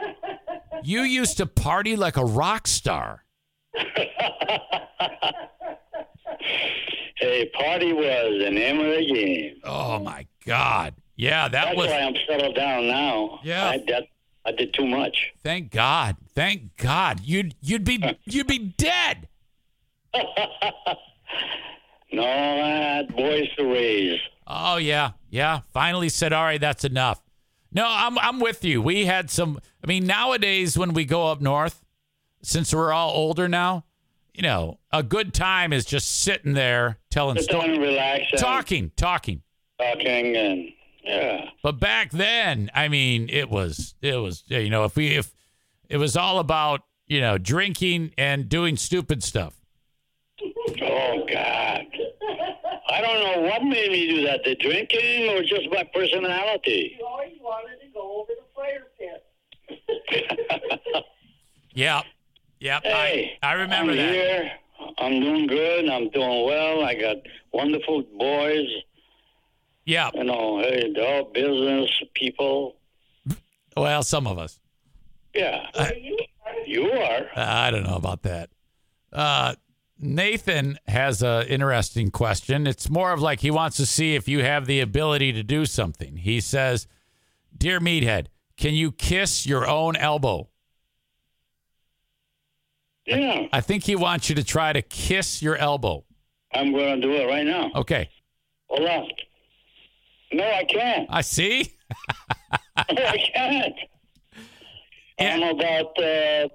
[0.84, 3.24] You used to party like a rock star.
[7.16, 9.60] Hey, party was the name of the game.
[9.62, 10.94] Oh my God!
[11.14, 11.86] Yeah, that That's was.
[11.88, 13.38] why I'm settled down now.
[13.44, 13.68] Yeah.
[13.68, 14.04] I, that,
[14.44, 15.32] I did too much.
[15.42, 16.16] Thank God!
[16.34, 17.20] Thank God!
[17.24, 19.28] You'd you'd be you'd be dead.
[22.12, 24.20] No, I boys to raise.
[24.46, 25.60] Oh yeah, yeah.
[25.72, 27.22] Finally said, all right, that's enough.
[27.72, 28.82] No, I'm I'm with you.
[28.82, 29.58] We had some.
[29.82, 31.82] I mean, nowadays when we go up north,
[32.42, 33.84] since we're all older now,
[34.34, 39.42] you know, a good time is just sitting there telling stories, and relax talking, talking.
[39.78, 40.68] talking, and
[41.04, 41.46] yeah.
[41.62, 45.34] But back then, I mean, it was it was you know if we if
[45.88, 49.54] it was all about you know drinking and doing stupid stuff.
[50.82, 51.86] Oh God.
[52.88, 54.44] I don't know what made me do that.
[54.44, 56.94] The drinking or just my personality.
[56.96, 59.24] He always wanted to go over the fire pit.
[61.74, 62.02] Yeah,
[62.60, 62.80] yeah.
[62.82, 64.12] Hey, I I remember I'm that.
[64.12, 64.52] Here.
[64.98, 65.88] I'm doing good.
[65.88, 66.84] I'm doing well.
[66.84, 67.16] I got
[67.52, 68.66] wonderful boys.
[69.84, 70.10] Yeah.
[70.14, 72.76] You know, hey, they're all business people.
[73.76, 74.60] Well, some of us.
[75.34, 75.66] Yeah,
[76.66, 76.90] you?
[76.90, 77.26] are.
[77.34, 78.50] I don't know about that.
[79.12, 79.54] Uh,
[79.98, 82.66] Nathan has an interesting question.
[82.66, 85.64] It's more of like he wants to see if you have the ability to do
[85.64, 86.16] something.
[86.18, 86.86] He says,
[87.56, 88.26] Dear Meathead,
[88.56, 90.48] can you kiss your own elbow?
[93.06, 96.04] Yeah, I think he wants you to try to kiss your elbow.
[96.52, 97.70] I'm going to do it right now.
[97.74, 98.10] Okay.
[98.68, 99.08] Hold on.
[100.32, 101.06] No, I can't.
[101.10, 101.72] I see.
[102.76, 103.74] I can't.
[105.18, 105.34] Yeah.
[105.36, 106.48] I'm about uh,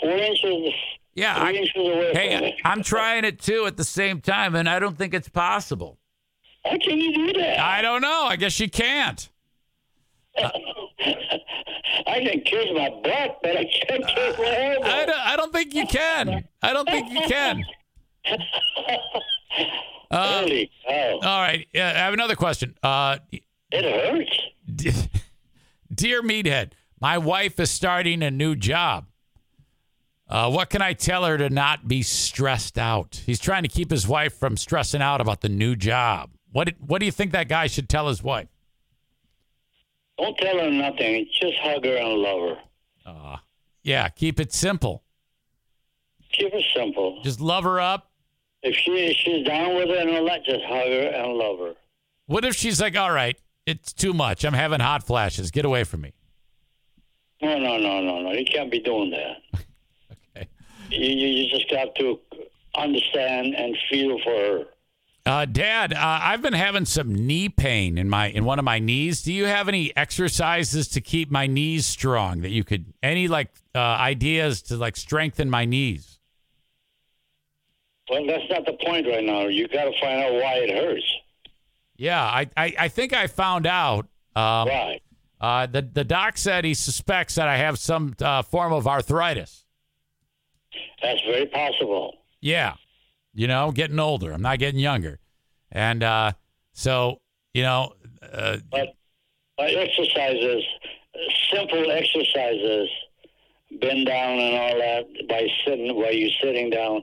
[0.00, 0.72] four inches,
[1.14, 1.36] Yeah.
[1.36, 2.56] I, inches away from hey.
[2.64, 5.98] I'm trying it too at the same time, and I don't think it's possible.
[6.64, 7.60] How can you do that?
[7.60, 8.24] I don't know.
[8.28, 9.28] I guess you can't.
[10.38, 14.86] I can kiss my butt, but I can't kiss my elbow.
[14.86, 16.44] I don't, I don't think you can.
[16.62, 17.62] I don't think you can.
[20.10, 21.18] Uh, Holy cow.
[21.22, 21.66] All right.
[21.72, 22.76] Yeah, I have another question.
[22.82, 24.40] Uh, It hurts.
[24.72, 24.92] d-
[25.94, 29.06] dear Meathead, my wife is starting a new job.
[30.28, 33.22] Uh, what can I tell her to not be stressed out?
[33.26, 36.30] He's trying to keep his wife from stressing out about the new job.
[36.52, 38.48] What What do you think that guy should tell his wife?
[40.18, 41.26] Don't tell her nothing.
[41.40, 42.56] Just hug her and love
[43.04, 43.40] her.
[43.82, 45.04] Yeah, keep it simple.
[46.32, 47.20] Keep it simple.
[47.22, 48.10] Just love her up.
[48.66, 51.74] If she she's down with it and all that, just hug her and love her.
[52.26, 54.44] What if she's like, all right, it's too much.
[54.44, 55.52] I'm having hot flashes.
[55.52, 56.12] Get away from me.
[57.40, 58.32] No, no, no, no, no.
[58.32, 59.62] You can't be doing that.
[60.36, 60.48] Okay.
[60.90, 62.20] You, you, you just got to
[62.76, 64.64] understand and feel for her.
[65.24, 68.78] Uh, Dad, uh, I've been having some knee pain in my in one of my
[68.78, 69.22] knees.
[69.22, 73.48] Do you have any exercises to keep my knees strong that you could any like
[73.74, 76.15] uh, ideas to like strengthen my knees?
[78.10, 79.46] Well, that's not the point right now.
[79.48, 81.04] You got to find out why it hurts.
[81.96, 84.06] Yeah, I I, I think I found out.
[84.34, 85.00] Um, Why?
[85.40, 89.64] uh, the the doc said he suspects that I have some uh, form of arthritis.
[91.02, 92.14] That's very possible.
[92.40, 92.74] Yeah,
[93.34, 94.32] you know, getting older.
[94.32, 95.18] I'm not getting younger,
[95.72, 96.32] and uh,
[96.72, 97.20] so
[97.54, 98.94] you know, uh, But
[99.56, 100.62] by exercises,
[101.50, 102.90] simple exercises,
[103.80, 107.02] bend down and all that by sitting while you're sitting down.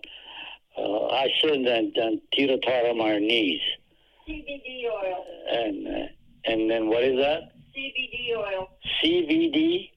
[0.78, 3.62] Uh, I sit and, and teeter totter on my knees,
[4.28, 5.26] CBD oil.
[5.52, 6.08] and uh,
[6.46, 7.52] and then what is that?
[7.76, 8.70] CBD oil.
[9.04, 9.90] CBD.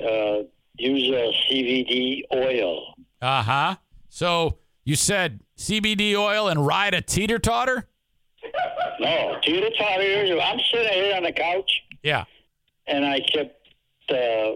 [0.00, 0.44] Uh,
[0.76, 2.94] use a CBD oil.
[3.20, 3.76] Uh huh.
[4.08, 7.88] So you said CBD oil and ride a teeter totter?
[9.00, 10.38] No, teeter totter.
[10.40, 11.70] I'm sitting here on the couch,
[12.02, 12.24] Yeah.
[12.86, 13.56] and I kept
[14.10, 14.52] uh,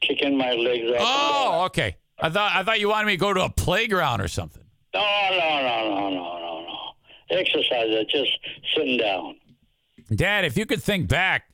[0.00, 0.98] kicking my legs up.
[1.00, 1.96] Oh, okay.
[2.18, 4.62] I thought I thought you wanted me to go to a playground or something.
[4.94, 5.00] No,
[5.30, 7.36] no, no, no, no, no, no.
[7.36, 8.30] Exercise, uh, just
[8.76, 9.36] sitting down.
[10.14, 11.44] Dad, if you could think back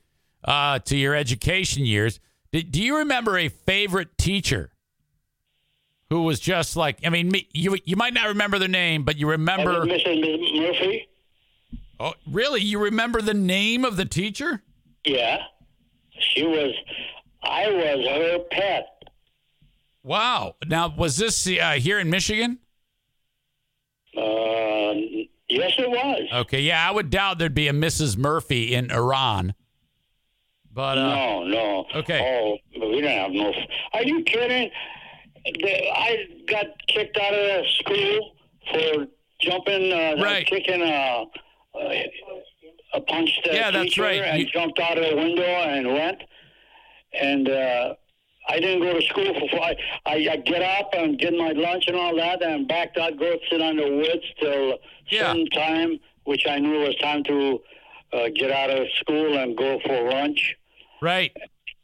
[0.43, 2.19] uh, to your education years,
[2.51, 4.71] do, do you remember a favorite teacher
[6.09, 6.99] who was just like?
[7.05, 9.85] I mean, me, you you might not remember their name, but you remember.
[9.85, 10.59] Mrs.
[10.59, 11.07] Murphy?
[11.99, 12.61] Oh, really?
[12.61, 14.63] You remember the name of the teacher?
[15.05, 15.37] Yeah.
[16.19, 16.73] She was,
[17.43, 19.00] I was her pet.
[20.03, 20.55] Wow.
[20.65, 22.59] Now, was this uh, here in Michigan?
[24.17, 24.93] Uh,
[25.49, 26.21] yes, it was.
[26.41, 28.17] Okay, yeah, I would doubt there'd be a Mrs.
[28.17, 29.53] Murphy in Iran.
[30.73, 31.85] But uh, no, no.
[31.95, 32.19] okay.
[32.21, 33.53] Oh, we don't have no.
[33.93, 34.71] Are you kidding?
[35.45, 38.35] I got kicked out of school
[38.71, 39.07] for
[39.41, 40.45] jumping, uh, Right.
[40.47, 41.25] kicking a,
[41.75, 42.11] a,
[42.93, 44.21] a punched uh, Yeah, that's right.
[44.21, 46.21] and You- jumped out of the window and went.
[47.19, 47.93] And uh,
[48.47, 49.75] I didn't go to school for five.
[50.05, 53.35] I, I get up and get my lunch and all that, and back I'd go
[53.49, 54.77] sit on the woods till
[55.09, 55.31] Yeah.
[55.31, 57.61] some time, which I knew was time to
[58.13, 60.55] uh, get out of school and go for lunch.
[61.01, 61.31] right.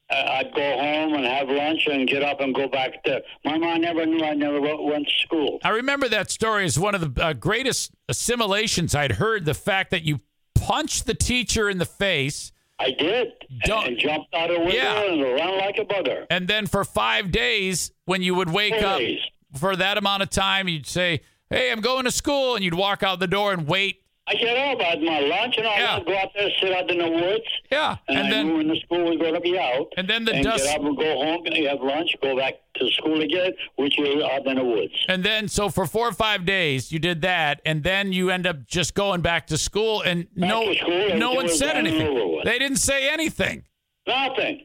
[0.10, 3.22] Uh, I'd go home and have lunch and get up and go back to.
[3.44, 5.60] My mom never knew I never went went to school.
[5.66, 9.44] I remember that story as one of the uh, greatest assimilations I'd heard.
[9.44, 10.22] The fact that you
[10.56, 13.34] punched the teacher in the face, I did,
[13.66, 15.04] Don't- and, jumped out of window Yeah.
[15.12, 16.26] and ran like a bugger.
[16.30, 19.20] and then for five days, when you would wake Four up days.
[19.60, 23.02] for that amount of time, you'd say, "Hey, I'm going to school," and you'd walk
[23.04, 24.02] out the door and wait.
[24.30, 26.00] I get up, had my lunch, and I Yeah.
[26.06, 29.06] go out there, sit out in the woods, Yeah, and, and then when the school
[29.06, 29.94] was going to be out.
[29.96, 30.66] and then the and dust.
[30.66, 34.22] get up and go home, and have lunch, go back to school again, which is
[34.24, 34.94] out in the woods.
[35.08, 38.46] And then, so for four or five days, you did that, and then you end
[38.46, 42.42] up just going back to school, and no, school, no one said anything.
[42.44, 43.64] They didn't say anything.
[44.06, 44.64] Nothing.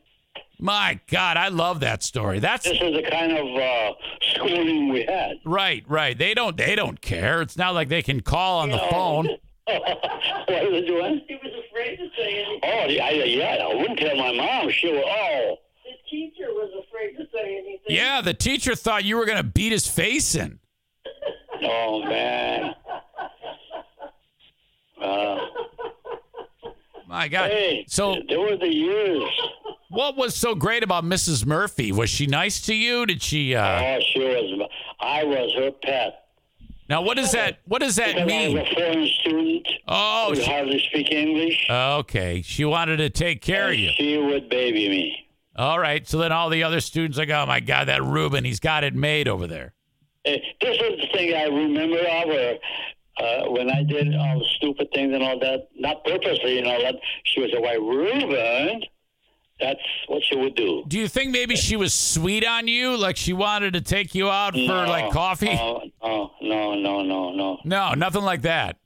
[0.59, 2.39] My God, I love that story.
[2.39, 3.93] That's This is the kind of uh,
[4.33, 5.33] schooling we had.
[5.45, 6.17] right, right.
[6.17, 7.43] They don't, they don't care.
[7.43, 8.89] It's not like they can call on the No.
[8.91, 9.29] phone.
[10.49, 11.23] what was it doing?
[11.29, 12.61] He was afraid to say anything.
[12.63, 14.71] Oh, yeah, yeah, I wouldn't tell my mom.
[14.71, 17.81] She was, oh, The teacher was afraid to say anything.
[17.89, 20.59] Yeah, the teacher thought you were going to beat his face in.
[21.63, 22.75] oh, man.
[25.03, 25.39] Uh,
[27.09, 27.51] My God.
[27.51, 29.25] hey, So, there were the years.
[29.91, 31.45] what was so great about Mrs.
[31.45, 31.91] Murphy?
[31.91, 33.05] Was she nice to you?
[33.07, 33.55] Did she?
[33.57, 34.69] uh Oh, she was.
[35.01, 36.27] I was her pet.
[36.89, 37.59] Now, what does that?
[37.67, 38.59] What does that Because I was mean?
[38.59, 39.42] a foreign student
[39.95, 41.67] Oh, she, hardly speak English.
[41.71, 42.41] okay.
[42.43, 43.91] She wanted to take care of you.
[43.97, 45.29] She would baby me.
[45.57, 46.09] All right.
[46.09, 48.95] So then all the other students like, oh my God, that Ruben, he's got it
[48.95, 49.75] made over there.
[50.25, 52.55] Eh, This is the thing I remember of her.
[53.19, 56.81] Uh, when I did all the stupid things and all that, not purposely and all
[56.81, 58.83] that, she was a white Reuben.
[59.61, 59.79] That's
[60.09, 60.85] what she would do.
[60.89, 64.31] Do you think maybe she was sweet on you, like she wanted to take you
[64.31, 65.55] out for No, like coffee?
[65.55, 67.59] No, no, no, no, no, no.
[67.65, 68.79] No, nothing like that.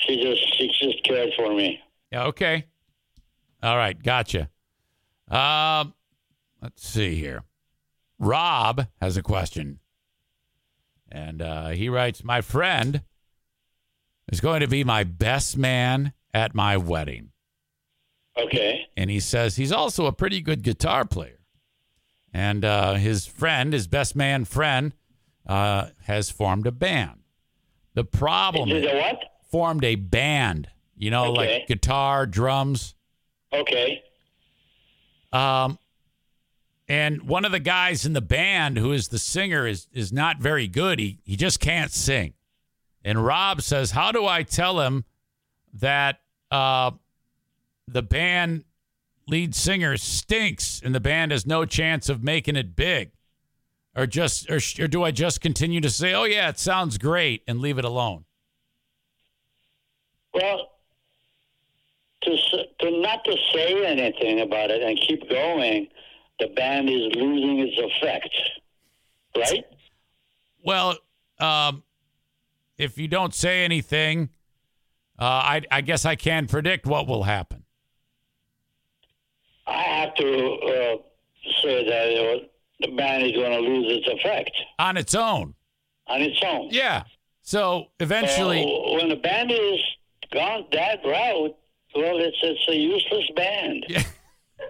[0.00, 1.80] She just, she just cared for me.
[2.12, 2.24] Yeah.
[2.26, 2.64] Okay.
[3.62, 4.00] All right.
[4.00, 4.48] Gotcha.
[5.28, 5.94] Um,
[6.62, 7.42] let's see here.
[8.18, 9.78] Rob has a question,
[11.10, 13.02] and uh, he writes, "My friend
[14.32, 17.30] is going to be my best man at my wedding."
[18.36, 18.86] Okay.
[18.96, 21.40] and he says he's also a pretty good guitar player.
[22.32, 24.92] And uh, his friend, his best man friend,
[25.46, 27.20] uh, has formed a band.
[27.94, 29.18] The problem Is is a what?
[29.50, 31.58] Formed a band, you know, Okay.
[31.58, 32.94] like guitar, drums.
[33.52, 34.02] Okay.
[35.32, 35.78] Um,
[36.88, 40.38] and one of the guys in the band, who is the singer, is is not
[40.38, 40.98] very good.
[40.98, 42.34] He he just can't sing.
[43.04, 45.04] And Rob says, "How do I tell him
[45.74, 46.20] that
[46.50, 46.92] uh,
[47.86, 48.64] the band
[49.26, 53.12] lead singer stinks and the band has no chance of making it big?"
[53.96, 57.42] Or just, or, or do I just continue to say, "Oh yeah, it sounds great,"
[57.46, 58.24] and leave it alone?
[60.38, 60.70] Well,
[62.22, 62.36] to,
[62.80, 65.88] to not to say anything about it and keep going,
[66.38, 68.30] the band is losing its effect,
[69.36, 69.64] right?
[70.62, 70.96] Well,
[71.40, 71.82] um,
[72.76, 74.28] if you don't say anything,
[75.18, 77.64] uh, I, I guess I can predict what will happen.
[79.66, 80.96] I have to uh,
[81.62, 82.46] say that uh,
[82.80, 85.54] the band is going to lose its effect on its own.
[86.06, 86.68] on its own.
[86.70, 87.04] Yeah.
[87.42, 89.80] So eventually, So when the band is
[90.32, 91.56] gone that route,
[91.94, 94.02] well, it's it's a useless band, Yeah.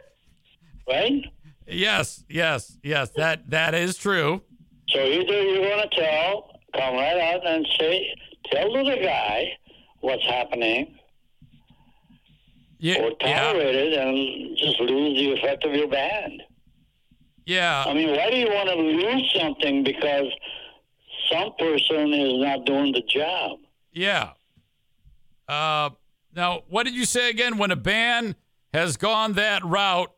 [0.89, 1.23] right?
[1.67, 4.43] yes, yes, yes, that that is true.
[4.89, 8.15] So either you want to tell, come right out and say,
[8.51, 9.53] tell the guy
[10.01, 10.97] what's happening,
[12.79, 16.43] Yeah, or yeah, tolerate it and just lose the effect of your band.
[17.45, 17.85] Yeah.
[17.87, 20.27] I mean, why do you want to lose something because
[21.31, 23.59] some person is not doing the job?
[23.93, 24.31] yeah.
[25.49, 25.91] Uh,
[26.35, 27.59] now, what did you say again?
[27.59, 28.37] When a band
[28.75, 30.13] has gone that route,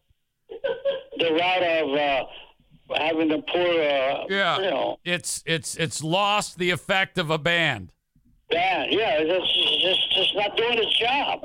[1.19, 2.25] The route of uh,
[2.97, 7.39] having to pour, uh, yeah, you know, it's it's it's lost the effect of a
[7.39, 7.93] band.
[8.51, 8.93] band.
[8.93, 11.45] Yeah, it's just just not doing its job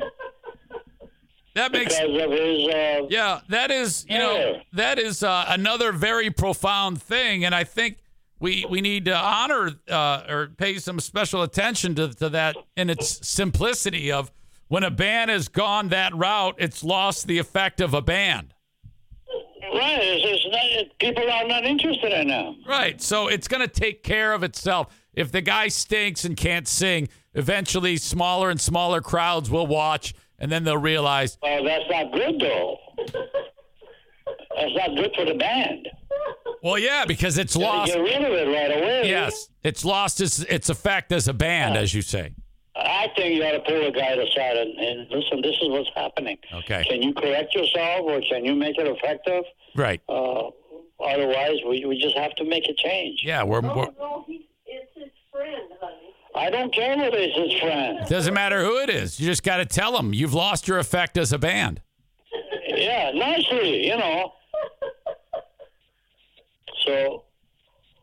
[1.54, 2.68] That makes because of his.
[2.68, 4.62] Uh, Yeah, that is, you know, Yeah.
[4.74, 7.98] that is uh, another very profound thing, and I think
[8.40, 12.90] we we need to honor uh, or pay some special attention to, to that in
[12.90, 14.32] its simplicity of
[14.68, 18.54] when a band has gone that route, it's lost the effect of a band.
[19.74, 22.64] Right, it's, it's not, it, people are not interested in them.
[22.68, 23.02] Right.
[23.02, 24.96] So it's going to take care of itself.
[25.14, 30.52] If the guy stinks and can't sing, eventually smaller and smaller crowds will watch, and
[30.52, 32.78] then they'll realize, Well, that's not good though.
[33.08, 35.88] that's not good for the band.
[36.66, 37.94] Well, yeah, because it's lost.
[37.94, 39.04] Get rid of it right away.
[39.08, 42.32] Yes, it's lost its its effect as a band, as you say.
[42.76, 45.42] I think you ought to pull a guy aside and, and listen.
[45.42, 46.38] This is what's happening.
[46.52, 46.84] Okay.
[46.90, 49.44] Can you correct yourself, or can you make it effective?
[49.76, 50.02] Right.
[50.10, 50.50] Uh,
[51.00, 53.22] otherwise, we, we just have to make a change.
[53.24, 56.14] Yeah, we're, we're Oh, no, he, it's his friend, honey.
[56.36, 58.00] I don't care whether it's his friend.
[58.00, 59.20] It doesn't matter who it is.
[59.20, 61.82] You just got to tell him you've lost your effect as a band.
[62.68, 64.34] Yeah, nicely, you know.
[66.86, 67.24] So,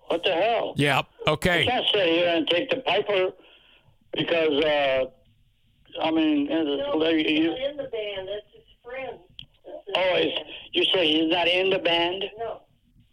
[0.08, 0.74] what the hell?
[0.76, 1.02] Yeah.
[1.26, 1.64] You Okay.
[1.66, 3.30] can't sit here and take the piper
[4.12, 5.04] because, uh,
[6.02, 8.28] I mean, No, you, he's you, not in the band.
[8.28, 9.18] That's his friend.
[9.64, 12.24] That's his oh, it's, you say he's not in the band?
[12.38, 12.60] No.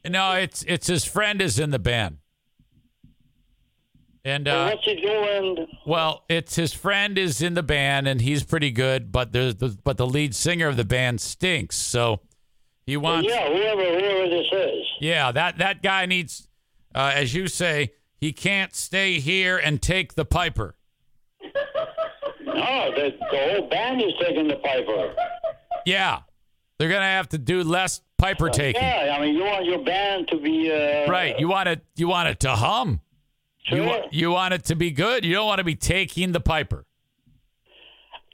[0.08, 2.18] No, it's it's his friend is in the band.
[4.26, 5.68] And Well, uh, what's he doing?
[5.86, 9.78] well, it's his friend is in the band and he's pretty good, but the, the
[9.84, 11.76] but the lead singer of the band stinks.
[11.78, 12.22] So
[12.90, 14.86] he wants Yeah, whoever whoever this is.
[15.00, 16.48] Yeah, that that guy needs,
[16.96, 20.76] uh, as you say, he can't stay here and take the piper.
[22.46, 25.14] No, the, the whole band is taking the piper.
[25.86, 26.22] Yeah,
[26.78, 28.82] they're gonna have to do less piper taking.
[28.82, 31.40] Yeah, I mean, you want your band to be uh, Right?
[31.40, 31.82] You want it.
[31.96, 33.02] You want it to hum.
[33.70, 33.86] You Sure.
[33.86, 35.24] wa- you want it to be good.
[35.24, 36.86] You don't want to be taking the piper.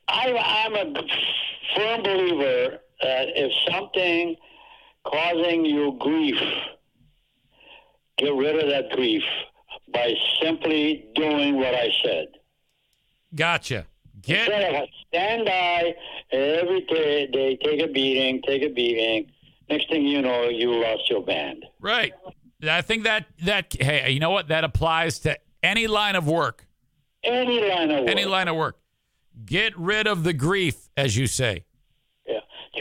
[0.07, 1.01] I, I'm a
[1.75, 4.35] firm believer that if something
[5.05, 6.39] causing you grief,
[8.17, 9.23] get rid of that grief
[9.93, 12.27] by simply doing what I said.
[13.35, 13.85] Gotcha.
[14.21, 15.93] Get Instead of stand by
[16.31, 19.31] every day, they take a beating, take a beating.
[19.69, 21.65] Next thing you know, you lost your band.
[21.79, 22.13] right.
[22.67, 24.47] I think that that hey, you know what?
[24.47, 26.65] That applies to any line of work.
[27.23, 28.09] Any line of work.
[28.09, 28.79] Any line of work.
[29.45, 31.65] Get rid of the grief, as you say.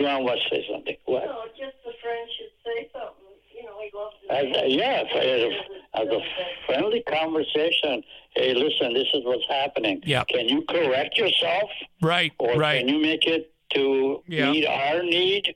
[0.04, 0.14] Yeah.
[0.16, 0.96] John West say something.
[1.06, 1.24] What?
[1.24, 3.20] No, just the friend should say something.
[3.56, 6.20] You know, he loves his As, yeah, as a, as a
[6.66, 8.02] friendly conversation.
[8.34, 10.00] Hey, listen, this is what's happening.
[10.04, 10.28] Yep.
[10.28, 11.70] Can you correct yourself,
[12.02, 12.32] Right.
[12.38, 12.80] or right.
[12.80, 14.50] can you make it to Yeah.
[14.50, 15.54] meet our need?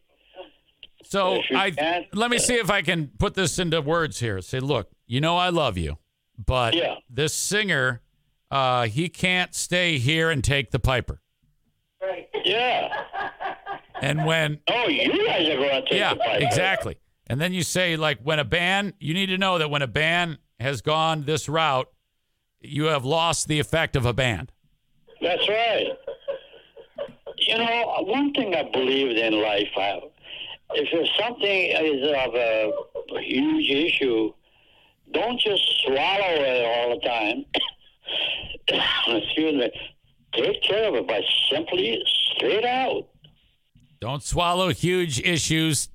[1.05, 4.41] So I can't, let me uh, see if I can put this into words here.
[4.43, 5.99] Say, look, you know I love you,
[6.45, 6.97] but Yeah.
[7.09, 8.03] this singer,
[8.51, 11.21] uh, he can't stay here and take the piper.
[12.01, 12.29] Right.
[12.45, 13.05] Yeah.
[14.03, 16.99] And when Oh, you guys are going to take yeah, exactly.
[17.27, 19.87] And then you say like when a band, you need to know that when a
[19.87, 21.89] band has gone this route,
[22.61, 24.53] you have lost the effect of a band.
[25.21, 25.87] That's right.
[27.39, 30.01] You know, one thing I believed in life, I,
[30.75, 32.73] if something is of a,
[33.17, 34.33] a huge issue,
[35.13, 37.45] don't just swallow it all the time.
[39.23, 39.71] Excuse me.
[40.35, 42.03] Take care of it by simply
[42.35, 43.09] straight out.
[44.01, 45.89] Don't swallow huge issues.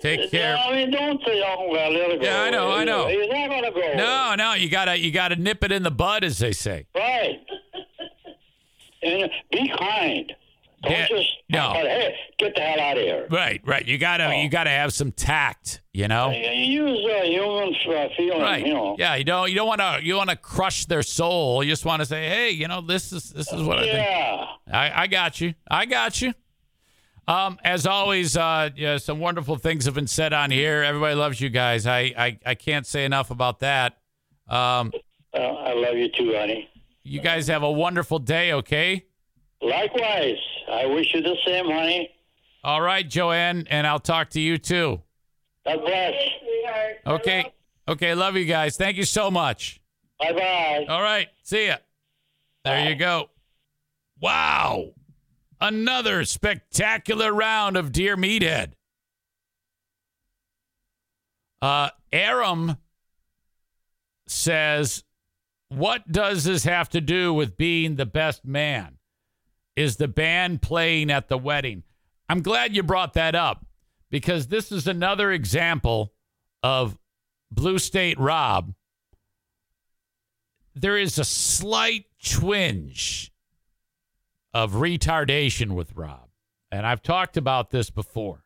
[0.00, 0.56] Take care.
[0.56, 3.06] I mean, don't say, "Oh, well, go." Yeah, I know, I know.
[3.08, 3.92] It's not gonna go.
[3.96, 6.86] No, no, you gotta you gotta nip it in the bud, as they say.
[6.94, 7.38] Right.
[9.02, 10.32] and be kind.
[10.82, 11.72] Don't Yeah, just no.
[11.74, 13.26] hey, get the hell out of here.
[13.30, 13.86] Right, right.
[13.86, 14.30] You gotta Oh.
[14.30, 16.30] you gotta have some tact, you know.
[16.30, 18.66] You use uh, human uh, feeling, Right.
[18.66, 18.96] you know.
[18.98, 21.62] Yeah, you don't you don't want to you want to crush their soul.
[21.62, 23.94] You just want to say, "Hey, you know, this is this is what I think."
[23.94, 24.46] Yeah.
[24.72, 25.52] I, I got you.
[25.70, 26.32] I got you.
[27.30, 30.82] Um, as always, uh, yeah, some wonderful things have been said on here.
[30.82, 31.86] Everybody loves you guys.
[31.86, 33.98] I, I, I can't say enough about that.
[34.48, 34.92] Um,
[35.32, 36.68] Uh, I love you too, honey.
[37.04, 39.04] you guys have a wonderful day, okay?
[39.62, 40.38] Likewise,
[40.72, 42.10] I wish you the same, honey.
[42.64, 45.00] All right, Joanne, and I'll talk to you too.
[45.64, 46.12] God bless.
[46.14, 46.96] Hey, sweetheart.
[47.06, 47.52] I Okay.
[47.88, 48.76] Okay, love you guys.
[48.76, 49.80] Thank you so much.
[50.18, 50.86] Bye bye.
[50.88, 51.76] All right, see ya.
[52.64, 53.30] There you go.
[54.20, 54.90] Wow.
[55.60, 58.72] Another spectacular round of Dear Meathead.
[61.60, 62.76] Uh, Aram
[64.26, 65.04] says,
[65.68, 68.96] What does this have to do with being the best man?
[69.76, 71.82] Is the band playing at the wedding?
[72.28, 73.66] I'm glad you brought that up
[74.10, 76.12] because this is another example
[76.62, 76.98] of
[77.50, 78.72] Blue State Rob.
[80.74, 83.29] There is a slight twinge
[84.52, 86.28] of retardation with Rob.
[86.70, 88.44] And I've talked about this before.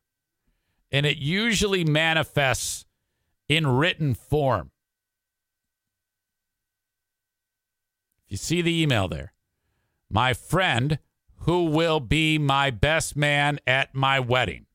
[0.91, 2.85] And it usually manifests
[3.49, 4.71] in written form.
[8.27, 9.33] If you see the email there,
[10.11, 10.99] my friend
[11.41, 14.67] who will be my best man at my wedding.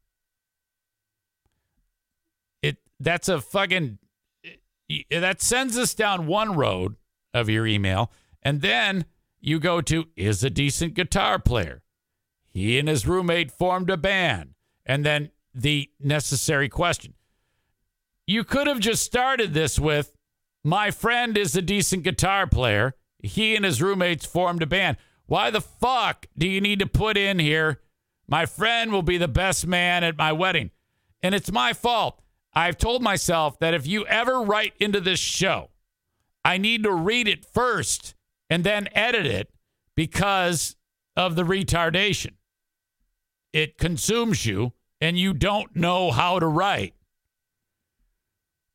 [2.62, 3.98] It that's a fucking
[5.10, 6.96] that sends us down one road
[7.34, 8.12] of your email
[8.44, 9.06] and then
[9.42, 11.82] you go to is a decent guitar player.
[12.46, 14.56] He and his roommate formed a band
[14.86, 17.14] and then the necessary question.
[18.28, 20.16] You could have just started this with
[20.64, 22.96] my friend is a decent guitar player.
[23.20, 24.98] He and his roommates formed a band.
[25.26, 27.82] Why the fuck do you need to put in here?
[28.28, 30.72] My friend will be the best man at my wedding.
[31.24, 32.22] And it's my fault.
[32.54, 35.70] I've told myself that if you ever write into this show,
[36.44, 38.16] I need to read it first
[38.50, 39.52] and then edit it
[39.96, 40.76] because
[41.16, 42.34] of the retardation.
[43.54, 46.94] It consumes you and you don't know how to write.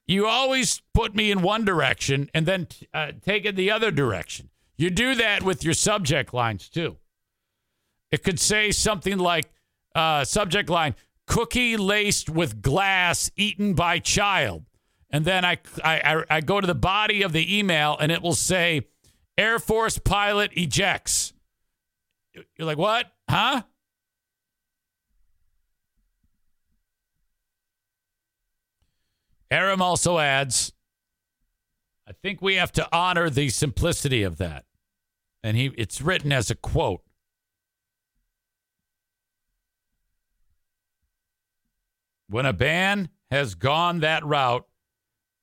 [0.06, 4.50] You always put me in one direction and then uh, take it the other direction.
[4.76, 6.98] You do that with your subject lines too.
[8.10, 9.50] It could say something like
[9.94, 10.94] uh, subject line
[11.26, 14.64] cookie laced with glass eaten by child.
[15.10, 18.34] And then I, I, I go to the body of the email and it will
[18.34, 18.82] say
[19.36, 21.32] Air Force pilot ejects.
[22.34, 23.12] You're like, what?
[23.28, 23.62] Huh?
[29.50, 30.72] Aram also adds,
[32.08, 34.64] I think we have to honor the simplicity of that.
[35.42, 37.02] And he it's written as a quote.
[42.28, 44.66] When a ban has gone that route,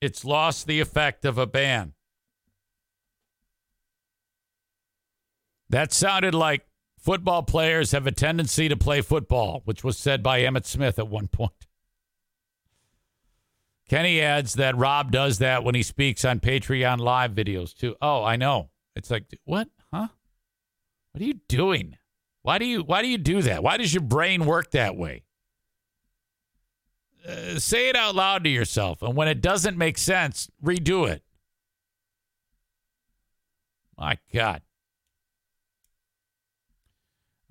[0.01, 1.93] it's lost the effect of a band.
[5.71, 6.65] That sounded like
[6.99, 11.07] football players have a tendency to play football, which was said by Emmitt Smith at
[11.07, 11.65] one point.
[13.87, 17.95] Kenny adds that Rob does that when he speaks on Patreon live videos too.
[18.01, 18.69] Oh, I know.
[18.97, 19.69] It's like, what?
[19.93, 20.09] Huh?
[21.13, 21.97] What are you doing?
[22.41, 23.63] Why do you why do you do that?
[23.63, 25.23] Why does your brain work that way?
[27.25, 31.23] Uh, say it out loud to yourself, and when it doesn't make sense, redo it.
[33.97, 34.63] My God.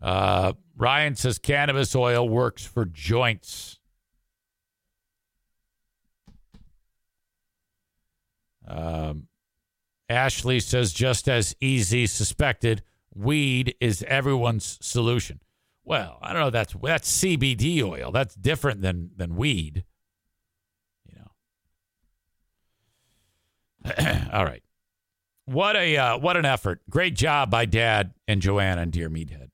[0.01, 3.79] Uh, Ryan says cannabis oil works for joints.
[8.67, 9.27] Um,
[10.09, 12.83] Ashley says just as easy suspected,
[13.15, 15.41] weed is everyone's solution.
[15.85, 16.51] Well, I don't know.
[16.51, 18.13] That's that's CBD oil.
[18.13, 19.85] That's different than than weed.
[21.07, 21.19] You
[23.85, 24.29] know.
[24.33, 24.63] All right.
[25.47, 26.81] What a uh, what an effort!
[26.89, 29.50] Great job by Dad and Joanna and Dear Meathead.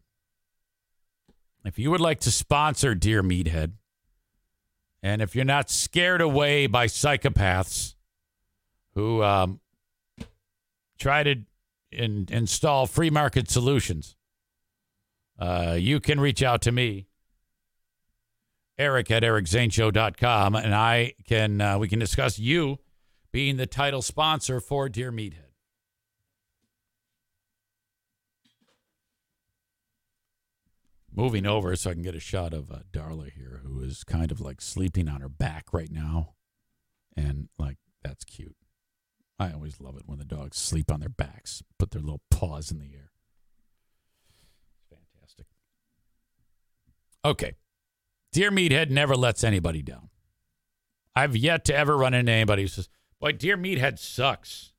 [1.67, 3.73] If you would like to sponsor Dear Meathead,
[5.03, 7.97] and if you're not scared away by psychopaths
[8.95, 9.59] who um,
[10.97, 11.43] try to
[11.91, 14.15] in, install free market solutions,
[15.41, 17.09] uh, you can reach out to me,
[18.79, 22.79] Eric at ericzaneshow.com, and I can uh, we can discuss you
[23.33, 25.46] being the title sponsor for Dear Meathead.
[31.17, 34.31] Moving over so I can get a shot of uh, Darla here, who is kind
[34.31, 36.35] of like sleeping on her back right now.
[37.17, 38.55] And like, that's cute.
[39.39, 42.71] I always love it when the dogs sleep on their backs, put their little paws
[42.71, 43.13] in the air.
[44.91, 45.47] Fantastic.
[47.25, 47.55] Okay.
[48.33, 50.11] Dear Meathead never lets anybody down.
[51.15, 54.75] I've yet to ever run into anybody who says, Boy, Dear Meathead sucks.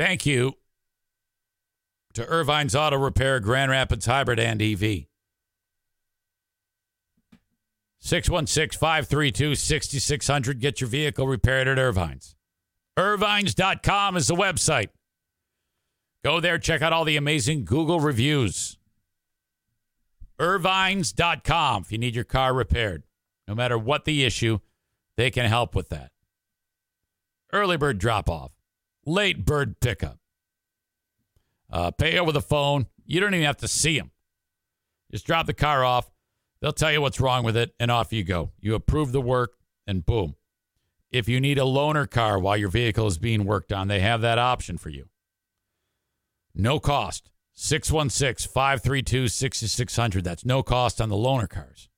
[0.00, 0.54] Thank you
[2.14, 5.04] to Ervine's Auto Repair, Grand Rapids Hybrid and EV.
[7.98, 10.58] 616 532 6600.
[10.58, 12.34] Get your vehicle repaired at Ervine's.
[12.98, 14.88] Ervines.com is the website.
[16.24, 18.78] Go there, check out all the amazing Google reviews.
[20.38, 23.02] Ervines.com if you need your car repaired.
[23.46, 24.60] No matter what the issue,
[25.18, 26.10] they can help with that.
[27.52, 28.52] Early bird drop off,
[29.04, 30.18] late bird pickup.
[31.70, 32.86] Uh, pay over the phone.
[33.04, 34.10] You don't even have to see them.
[35.10, 36.10] Just drop the car off.
[36.60, 38.50] They'll tell you what's wrong with it, and off you go.
[38.60, 39.54] You approve the work,
[39.86, 40.34] and boom.
[41.10, 44.20] If you need a loaner car while your vehicle is being worked on, they have
[44.20, 45.08] that option for you.
[46.54, 47.30] No cost.
[47.54, 50.24] 616 532 6600.
[50.24, 51.88] That's no cost on the loaner cars.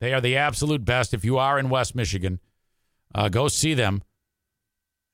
[0.00, 1.14] They are the absolute best.
[1.14, 2.40] If you are in West Michigan,
[3.14, 4.02] uh, go see them.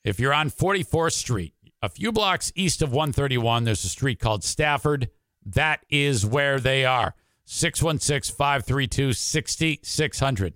[0.09, 1.53] If you're on 44th Street,
[1.83, 5.11] a few blocks east of 131, there's a street called Stafford.
[5.45, 7.15] That is where they are.
[7.45, 10.55] 616 532 6600.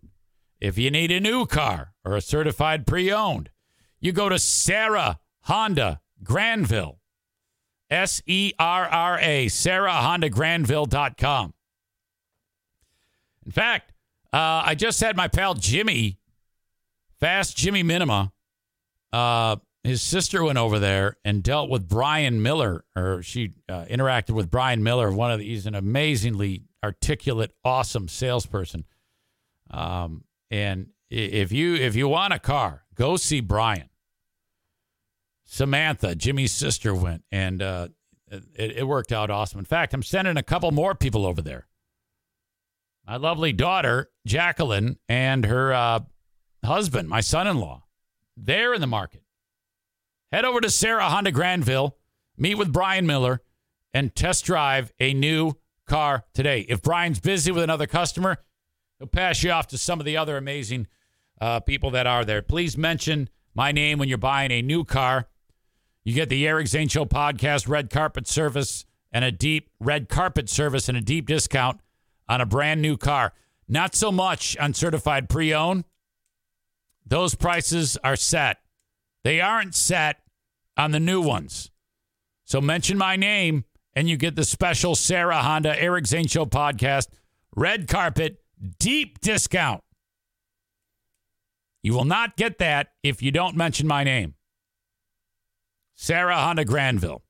[0.58, 3.50] If you need a new car or a certified pre owned,
[4.00, 7.00] you go to Serra Honda Grandville.
[7.90, 11.52] S E R R A, SerraHondaGrandville.com.
[13.44, 13.92] In fact,
[14.32, 16.16] uh, I just had my pal Jimmy,
[17.20, 18.32] Fast Jimmy Minima.
[19.12, 24.30] Uh, his sister went over there and dealt with Brian Miller, or she uh, interacted
[24.30, 25.10] with Brian Miller.
[25.10, 28.84] One of the, he's an amazingly articulate, awesome salesperson.
[29.70, 33.89] Um, and if you if you want a car, go see Brian.
[35.44, 37.89] Samantha, Jimmy's sister, went, and uh,
[38.30, 39.59] it, it worked out awesome.
[39.59, 41.66] In fact, I'm sending a couple more people over there.
[43.06, 46.01] My lovely daughter, Jacqueline, and her uh,
[46.64, 47.84] husband, my son in law,
[48.36, 49.22] they're in the market.
[50.30, 51.96] Head over to Serra Honda Grandville,
[52.36, 53.42] meet with Brian Miller,
[53.92, 55.52] and test drive a new
[55.86, 56.60] car today.
[56.68, 58.38] If Brian's busy with another customer,
[58.98, 60.86] he'll pass you off to some of the other amazing
[61.40, 62.40] uh, people that are there.
[62.40, 65.28] Please mention my name when you're buying a new car.
[66.04, 70.48] You get the Eric Zane Show podcast red carpet service and a deep red carpet
[70.48, 71.80] service and a deep discount
[72.28, 73.34] on a brand new car.
[73.68, 75.84] Not so much on certified pre owned.
[77.06, 78.58] Those prices are set.
[79.24, 80.18] They aren't set
[80.76, 81.70] on the new ones.
[82.44, 83.64] So mention my name
[83.94, 87.08] and you get the special Serra Honda Eric Zane Show podcast
[87.54, 88.38] red carpet
[88.78, 89.82] deep discount.
[91.82, 94.34] You will not get that if you don't mention my name.
[95.94, 97.22] Serra Honda Grandville.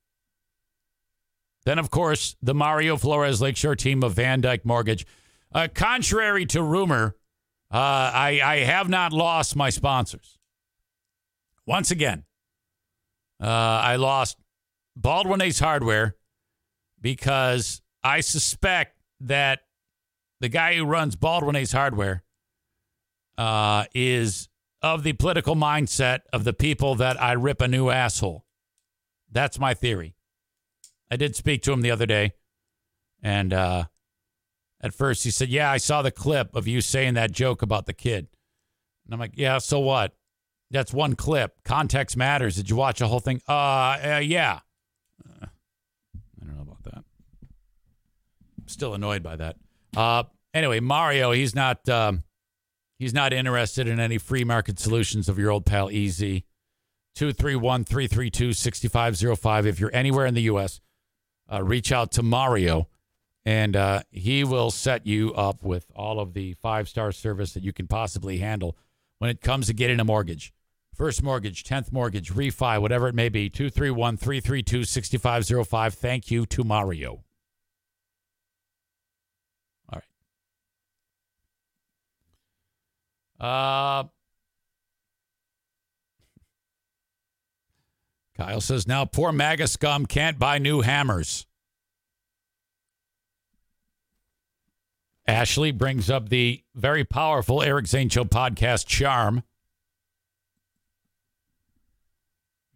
[1.64, 5.06] Then, of course, the Mario Flores Lakeshore team of VanDyk Mortgage.
[5.54, 7.16] Uh, contrary to rumor,
[7.72, 10.38] uh, I, I have not lost my sponsors.
[11.66, 12.24] Once again,
[13.40, 14.36] uh, I lost
[14.94, 16.16] Baldwin Ace Hardware
[17.00, 19.60] because I suspect that
[20.40, 22.24] the guy who runs Baldwin Ace Hardware
[23.38, 24.48] uh, is
[24.82, 28.44] of the political mindset of the people that I rip a new asshole.
[29.30, 30.14] That's my theory.
[31.10, 32.32] I did speak to him the other day,
[33.22, 33.84] and uh,
[34.82, 37.86] at first he said, "Yeah, I saw the clip of you saying that joke about
[37.86, 38.28] the kid."
[39.04, 40.14] And I'm like, "Yeah, so what?
[40.70, 41.62] That's one clip.
[41.64, 42.56] Context matters.
[42.56, 44.60] Did you watch the whole thing?" Uh, uh yeah.
[45.24, 47.04] Uh, I don't know about that.
[48.60, 49.56] I'm still annoyed by that.
[49.96, 51.88] Uh, anyway, Mario, he's not.
[51.88, 52.24] Um,
[52.98, 56.46] he's not interested in any free market solutions of your old pal Easy.
[57.14, 59.66] 231 332 6505.
[59.66, 60.80] If you're anywhere in the U.S.,
[61.52, 62.88] uh, reach out to Mario
[63.44, 67.62] and uh, he will set you up with all of the five star service that
[67.62, 68.76] you can possibly handle
[69.18, 70.52] when it comes to getting a mortgage.
[70.94, 73.48] First mortgage, 10th mortgage, refi, whatever it may be.
[73.48, 75.94] 231 332 6505.
[75.94, 77.24] Thank you to Mario.
[79.90, 80.00] All
[83.40, 84.04] right.
[84.04, 84.04] Uh,
[88.36, 91.46] Kyle says now poor MAGA scum can't buy new hammers.
[95.26, 99.44] Ashley brings up the very powerful Eric Zane podcast charm.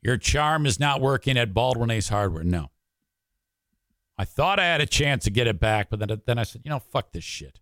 [0.01, 2.45] Your charm is not working at Baldwin Ace Hardware.
[2.45, 2.71] No.
[4.17, 6.63] I thought I had a chance to get it back, but then, then I said,
[6.65, 7.59] you know, fuck this shit.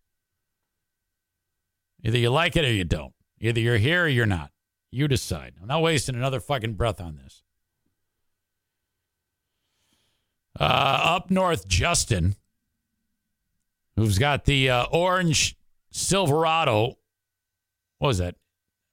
[2.02, 3.14] Either you like it or you don't.
[3.40, 4.50] Either you're here or you're not.
[4.90, 5.54] You decide.
[5.60, 7.42] I'm not wasting another fucking breath on this.
[10.60, 12.36] Uh, up north, Justin,
[13.96, 15.56] who's got the uh, orange
[15.90, 16.98] Silverado.
[17.98, 18.36] What was that?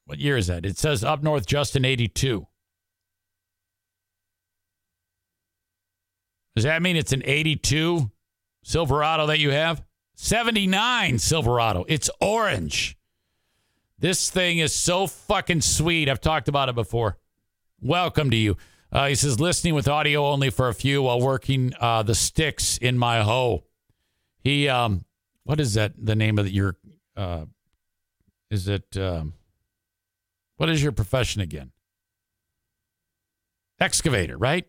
[0.06, 0.64] What year is that?
[0.64, 2.46] It says up north, Justin 82.
[6.54, 8.10] Does that mean it's an 82
[8.62, 9.82] Silverado that you have?
[10.16, 11.84] 79 Silverado.
[11.88, 12.96] It's orange.
[13.98, 16.08] This thing is so fucking sweet.
[16.08, 17.18] I've talked about it before.
[17.80, 18.56] Welcome to you.
[18.90, 22.76] Uh, he says, listening with audio only for a few while working uh, the sticks
[22.78, 23.64] in my hoe.
[24.42, 25.04] He, um,
[25.44, 25.92] what is that?
[25.96, 26.76] The name of the, your,
[27.16, 27.46] uh,
[28.50, 29.34] is it, um,
[30.56, 31.72] what is your profession again?
[33.80, 34.66] Excavator, right?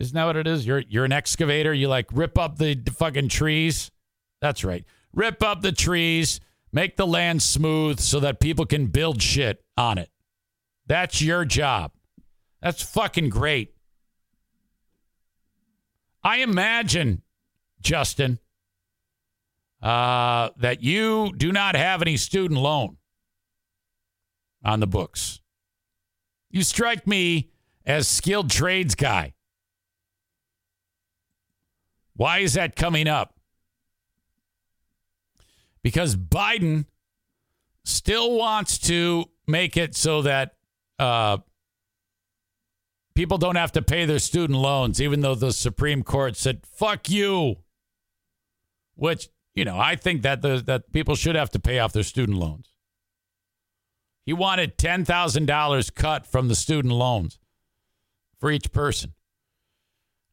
[0.00, 0.66] Isn't that what it is?
[0.66, 1.72] You're you're an excavator.
[1.72, 3.90] You like rip up the fucking trees.
[4.40, 4.84] That's right.
[5.14, 6.40] Rip up the trees,
[6.72, 10.10] make the land smooth so that people can build shit on it.
[10.86, 11.92] That's your job.
[12.60, 13.74] That's fucking great.
[16.22, 17.22] I imagine,
[17.84, 18.38] Justin,
[19.82, 22.96] uh, that you do not have any student loan
[24.64, 25.40] on the books.
[26.50, 27.50] You strike me
[27.84, 29.34] as skilled trades guy.
[32.16, 33.34] Why is that coming up?
[35.82, 36.86] Because Biden
[37.84, 40.54] still wants to make it so that
[40.98, 41.38] uh,
[43.14, 47.10] people don't have to pay their student loans, even though the Supreme Court said, fuck
[47.10, 47.56] you.
[48.96, 52.02] Which, you know, I think that the, that people should have to pay off their
[52.02, 52.72] student loans.
[54.24, 57.38] He wanted $10,000 cut from the student loans
[58.38, 59.14] for each person.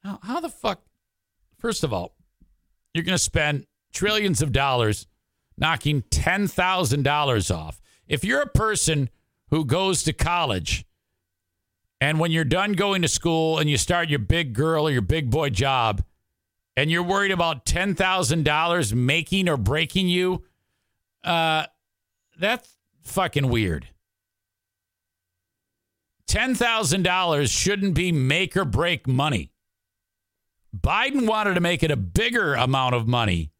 [0.04, 0.82] Now, how the fuck?
[1.58, 2.16] First of all,
[2.94, 5.08] you're going to spend trillions of dollars
[5.58, 7.82] knocking $10,000 off.
[8.08, 9.10] If you're a person
[9.50, 10.86] who goes to college
[12.00, 15.02] and when you're done going to school and you start your big girl or your
[15.02, 16.04] big boy job
[16.76, 20.44] and you're worried about $10,000 making or breaking you,
[21.24, 21.66] uh,
[22.40, 23.88] that's fucking weird.
[26.28, 29.52] $10,000 shouldn't be make or break money.
[30.76, 33.52] Biden wanted to make it a bigger amount of money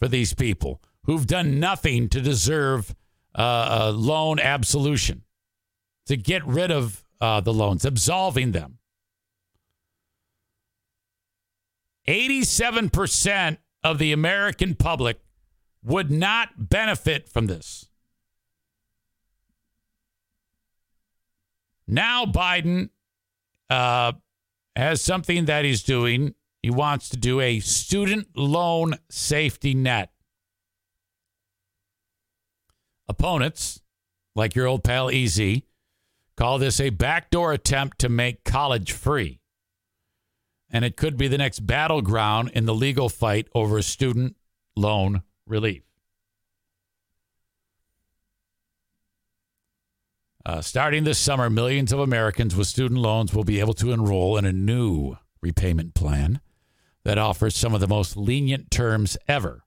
[0.00, 2.94] for these people who've done nothing to deserve
[3.34, 5.22] uh, a loan absolution,
[6.06, 8.77] to get rid of uh, the loans, absolving them.
[12.08, 15.20] 87% of the American public
[15.84, 17.86] would not benefit from this.
[21.86, 22.88] Now, Biden
[23.68, 24.12] uh,
[24.74, 26.34] has something that he's doing.
[26.62, 30.10] He wants to do a student loan safety net.
[33.06, 33.80] Opponents,
[34.34, 35.66] like your old pal Easy,
[36.36, 39.37] call this a backdoor attempt to make college free.
[40.70, 44.36] And it could be the next battleground in the legal fight over student
[44.76, 45.82] loan relief.
[50.44, 54.36] Uh, starting this summer, millions of Americans with student loans will be able to enroll
[54.38, 56.40] in a new repayment plan
[57.04, 59.64] that offers some of the most lenient terms ever.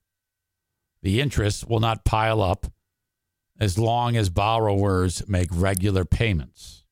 [1.03, 2.67] The interest will not pile up
[3.59, 6.83] as long as borrowers make regular payments.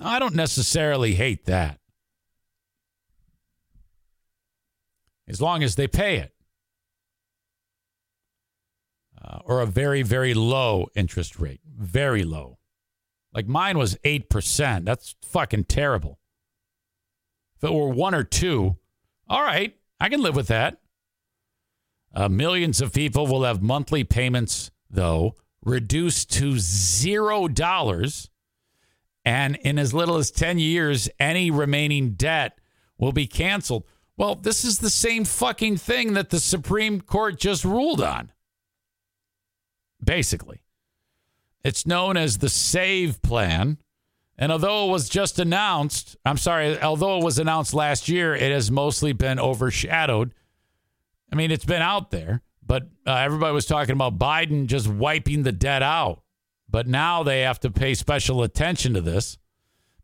[0.00, 1.80] I don't necessarily hate that.
[5.28, 6.32] As long as they pay it.
[9.22, 11.60] Uh, or a very, very low interest rate.
[11.76, 12.58] Very low.
[13.32, 14.84] Like mine was 8%.
[14.84, 16.20] That's fucking terrible.
[17.56, 18.76] If it were one or two,
[19.28, 20.78] all right, I can live with that.
[22.14, 28.30] Uh, millions of people will have monthly payments, though, reduced to zero dollars.
[29.24, 32.58] And in as little as 10 years, any remaining debt
[32.96, 33.84] will be canceled.
[34.16, 38.32] Well, this is the same fucking thing that the Supreme Court just ruled on.
[40.02, 40.62] Basically,
[41.62, 43.78] it's known as the SAVE plan.
[44.38, 48.52] And although it was just announced, I'm sorry, although it was announced last year, it
[48.52, 50.34] has mostly been overshadowed.
[51.32, 55.42] I mean, it's been out there, but uh, everybody was talking about Biden just wiping
[55.42, 56.22] the debt out.
[56.68, 59.38] But now they have to pay special attention to this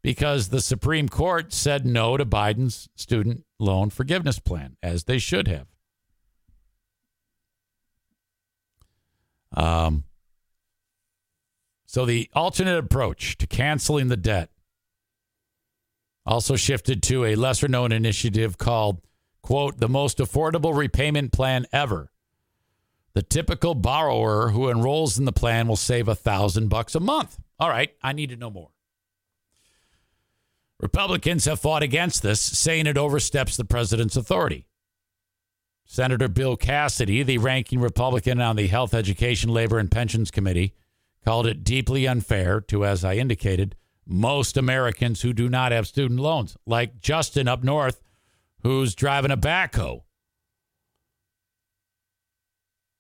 [0.01, 5.49] because the Supreme Court said no to Biden's student loan forgiveness plan, as they should
[5.49, 5.69] have.
[9.55, 10.05] Um,
[11.87, 14.51] so the alternate approach to canceling the debt
[16.25, 19.03] also shifted to a lesser known initiative called,
[19.43, 22.11] quote, the most affordable repayment plan ever.
[23.15, 27.39] The typical borrower who enrolls in the plan will save a thousand bucks a month.
[27.59, 28.72] All right, I need to know more.
[30.83, 34.67] Republicans have fought against this, saying it oversteps the president's authority.
[35.85, 40.75] Senator Bill Cassidy, the ranking Republican on the Health, Education, Labor, and Pensions Committee,
[41.25, 43.77] called it deeply unfair to, as I indicated,
[44.07, 48.01] most Americans who do not have student loans, like Justin up north,
[48.63, 50.03] who's driving a backhoe.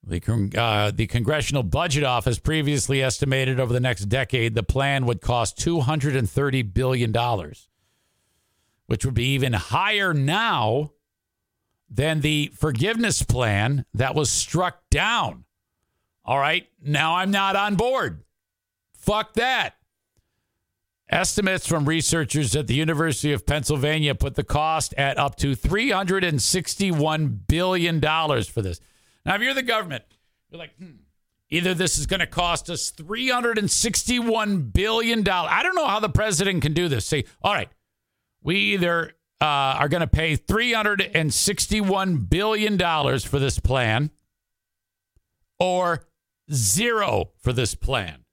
[0.04, 5.20] The, uh, the Congressional Budget Office previously estimated over the next decade the plan would
[5.20, 7.12] cost $230 billion,
[8.93, 10.93] which would be even higher now
[11.89, 15.44] than the forgiveness plan that was struck down.
[16.27, 18.23] All right, now I'm not on board.
[18.93, 19.77] Fuck that.
[21.09, 27.39] Estimates from researchers at the University of Pennsylvania put the cost at up to $361
[27.48, 28.78] billion for this.
[29.24, 30.05] Now, if you're the government,
[30.51, 30.97] you're like, hmm,
[31.48, 35.27] either this is going to cost us $361 billion.
[35.27, 37.06] I don't know how the president can do this.
[37.06, 37.70] Say, all right,
[38.43, 42.78] we either uh, are going to pay $361 billion
[43.20, 44.10] for this plan
[45.59, 46.06] or
[46.52, 48.24] zero for this plan.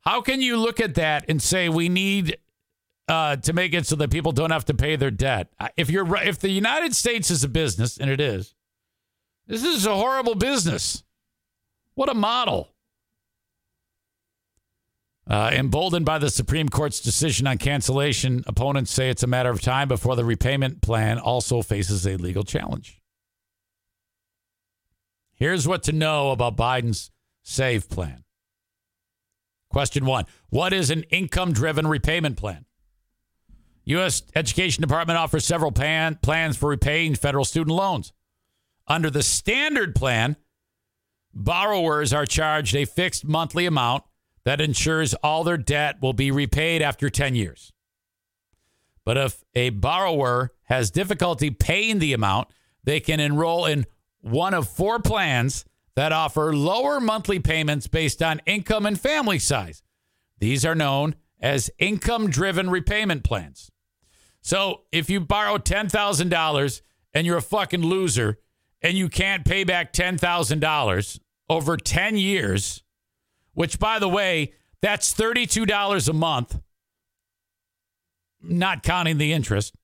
[0.00, 2.38] How can you look at that and say we need
[3.08, 5.52] uh, to make it so that people don't have to pay their debt?
[5.76, 8.54] If you're if the United States is a business, and it is,
[9.46, 11.02] this is a horrible business.
[11.94, 12.72] What a model.
[15.28, 19.60] Uh, emboldened by the Supreme Court's decision on cancellation, opponents say it's a matter of
[19.60, 22.98] time before the repayment plan also faces a legal challenge.
[25.34, 27.10] Here's what to know about Biden's
[27.42, 28.24] SAVE plan.
[29.70, 32.64] Question one What is an income driven repayment plan?
[33.84, 34.22] U.S.
[34.34, 38.12] Education Department offers several plans for repaying federal student loans.
[38.86, 40.36] Under the standard plan,
[41.34, 44.04] borrowers are charged a fixed monthly amount
[44.48, 47.70] that ensures all their debt will be repaid after 10 years.
[49.04, 52.48] But if a borrower has difficulty paying the amount,
[52.82, 53.84] they can enroll in
[54.22, 55.66] one of four plans
[55.96, 59.82] that offer lower monthly payments based on income and family size.
[60.38, 63.70] These are known as income driven repayment plans.
[64.40, 66.80] So if you borrow $10,000
[67.12, 68.38] and you're a fucking loser
[68.80, 71.20] and you can't pay back $10,000
[71.50, 72.82] over 10 years,
[73.58, 76.60] which by the way, that's $32 a month,
[78.40, 79.74] not counting the interest.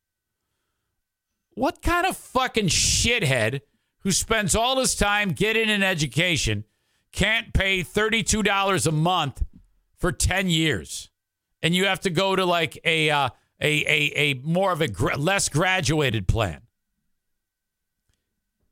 [1.54, 3.62] What kind of fucking shithead
[4.02, 6.62] who spends all his time getting an education
[7.10, 9.42] can't pay $32 a month
[9.96, 11.10] for 10 years?
[11.60, 13.30] And you have to go to like a, uh,
[13.60, 16.60] a, a, a more of a gra- less graduated plan.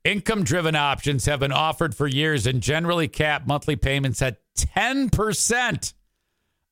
[0.03, 5.93] Income driven options have been offered for years and generally cap monthly payments at 10%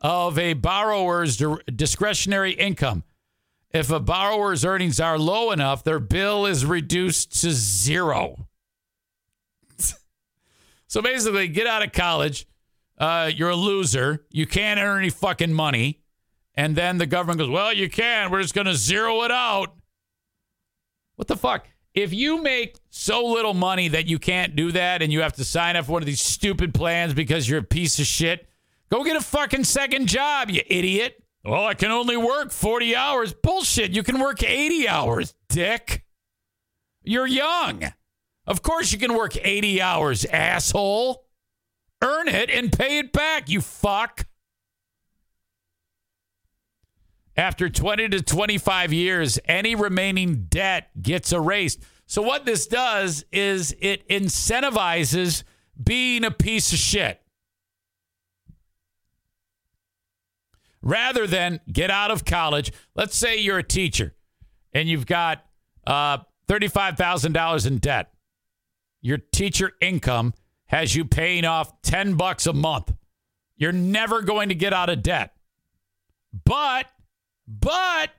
[0.02, 1.42] of a borrower's
[1.74, 3.04] discretionary income.
[3.74, 8.48] If a borrower's earnings are low enough, their bill is reduced to zero.
[10.88, 12.48] so basically, get out of college.
[12.98, 14.26] Uh, you're a loser.
[14.30, 16.02] You can't earn any fucking money.
[16.54, 18.30] And then the government goes, well, you can.
[18.30, 19.74] We're just going to zero it out.
[21.16, 21.71] What the fuck?
[21.94, 25.44] If you make so little money that you can't do that and you have to
[25.44, 28.48] sign up for one of these stupid plans because you're a piece of shit,
[28.90, 31.22] go get a fucking second job, you idiot.
[31.44, 33.34] Well, I can only work 40 hours.
[33.34, 33.92] Bullshit.
[33.92, 36.06] You can work 80 hours, dick.
[37.04, 37.94] You're young.
[38.46, 41.26] Of course you can work 80 hours, asshole.
[42.02, 44.26] Earn it and pay it back, you fuck.
[47.38, 51.82] After 20 to 25 years, any remaining debt gets erased.
[52.06, 55.44] So, what this does is it incentivizes
[55.82, 57.22] being a piece of shit.
[60.82, 64.16] Rather than get out of college, let's say you're a teacher
[64.74, 65.46] and you've got
[65.86, 66.18] uh,
[66.50, 68.14] $35,000 in debt.
[69.02, 70.34] Your teacher income
[70.66, 72.94] has you paying off 10 bucks a month.
[73.58, 75.36] You're never going to get out of debt.
[76.46, 76.88] But
[77.60, 78.12] but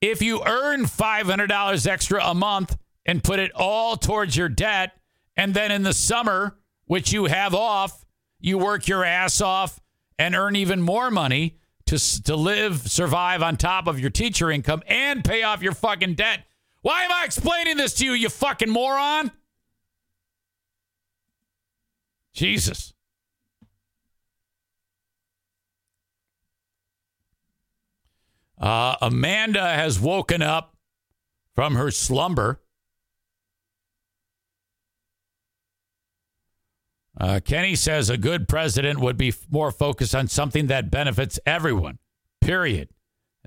[0.00, 4.92] if you earn $500 extra a month and put it all towards your debt,
[5.36, 6.56] and then in the summer,
[6.86, 8.04] which you have off,
[8.40, 9.80] you work your ass off
[10.18, 14.82] and earn even more money to, to live, survive on top of your teacher income
[14.86, 16.40] and pay off your fucking debt.
[16.82, 19.30] Why am I explaining this to you, you fucking moron?
[22.32, 22.94] Jesus.
[28.60, 30.76] Uh, Amanda has woken up
[31.54, 32.60] from her slumber.
[37.20, 41.98] Uh, Kenny says a good president would be more focused on something that benefits everyone,
[42.40, 42.90] period.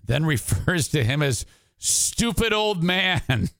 [0.03, 1.45] Then refers to him as
[1.77, 3.49] stupid old man.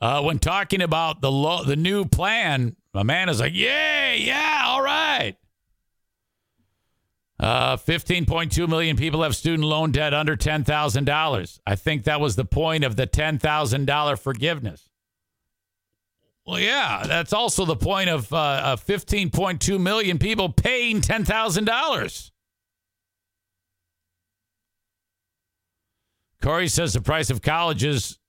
[0.00, 4.62] Uh, when talking about the lo- the new plan, a man is like, "Yay, yeah,
[4.64, 5.36] all right."
[7.42, 11.60] Uh, 15.2 million people have student loan debt under $10,000.
[11.66, 14.88] I think that was the point of the $10,000 forgiveness.
[16.46, 22.30] Well, yeah, that's also the point of uh, uh, 15.2 million people paying $10,000.
[26.40, 28.20] Corey says the price of colleges,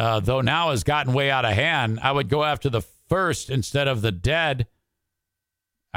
[0.00, 3.48] uh, though now has gotten way out of hand, I would go after the first
[3.48, 4.66] instead of the dead.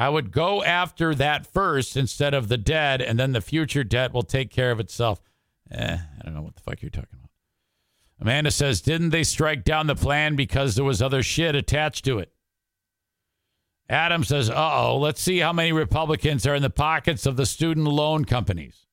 [0.01, 4.11] I would go after that first instead of the dead, and then the future debt
[4.11, 5.21] will take care of itself.
[5.69, 7.29] Eh, I don't know what the fuck you're talking about.
[8.19, 12.17] Amanda says, didn't they strike down the plan because there was other shit attached to
[12.17, 12.31] it?
[13.89, 17.45] Adam says, uh oh, let's see how many Republicans are in the pockets of the
[17.45, 18.87] student loan companies.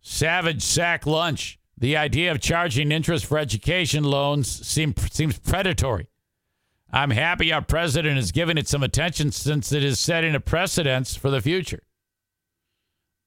[0.00, 1.60] Savage sack lunch.
[1.78, 6.08] The idea of charging interest for education loans seem, seems predatory.
[6.94, 11.16] I'm happy our president has given it some attention since it is setting a precedence
[11.16, 11.82] for the future.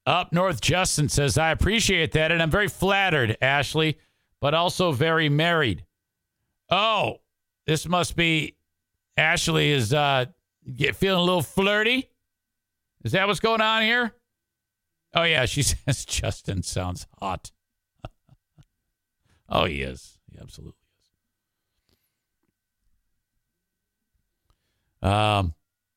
[0.06, 3.98] Up North Justin says, I appreciate that, and I'm very flattered, Ashley,
[4.40, 5.84] but also very married.
[6.70, 7.16] Oh,
[7.66, 8.56] this must be
[9.18, 10.24] Ashley is uh
[10.74, 12.08] get, feeling a little flirty.
[13.04, 14.14] Is that what's going on here?
[15.14, 17.50] Oh yeah, she says Justin sounds hot.
[19.50, 20.18] oh, he is.
[20.32, 20.78] He absolutely is.
[25.02, 25.54] Um,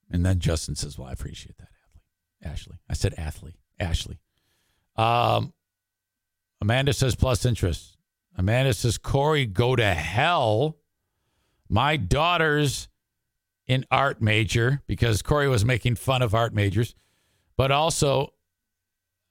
[0.10, 2.52] and then Justin says, "Well, I appreciate that, Ashley.
[2.52, 3.56] Ashley, I said athlete.
[3.80, 4.20] Ashley.
[4.96, 5.54] Um,
[6.62, 7.98] Amanda says plus interest.
[8.38, 10.78] Amanda says, Corey, go to hell.
[11.68, 12.88] My daughter's
[13.68, 16.96] in art major because Corey was making fun of art majors,
[17.58, 18.34] but also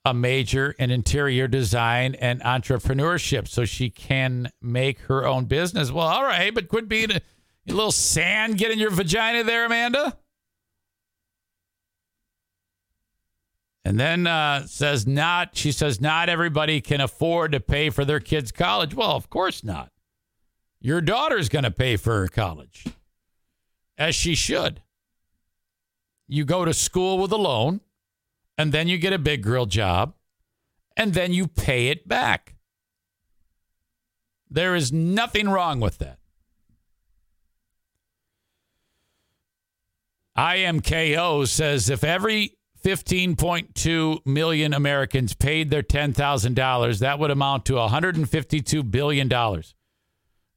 [0.05, 5.93] a major in interior design and entrepreneurship so she can make her own business.
[5.93, 7.21] Well, all right, but quit being a,
[7.71, 10.17] a little sand get in your vagina there, Amanda.
[13.85, 15.57] And then uh, says not.
[15.57, 18.95] She says not everybody can afford to pay for their kids' college.
[18.95, 19.91] Well, of course not.
[20.81, 22.87] Your daughter's going to pay for her college,
[23.99, 24.83] as she should.
[26.29, 27.81] You go to school with a loan,
[28.57, 30.15] and then you get a big girl job,
[30.97, 32.55] and then you pay it back.
[34.49, 36.20] There is nothing wrong with that.
[40.41, 46.99] IMKO says if every 15.2 million Americans paid their $10,000.
[46.99, 49.63] That would amount to $152 billion.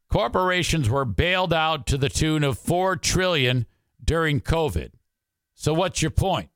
[0.09, 3.65] Corporations were bailed out to the tune of 4 trillion
[4.03, 4.91] during COVID.
[5.53, 6.49] So what's your point?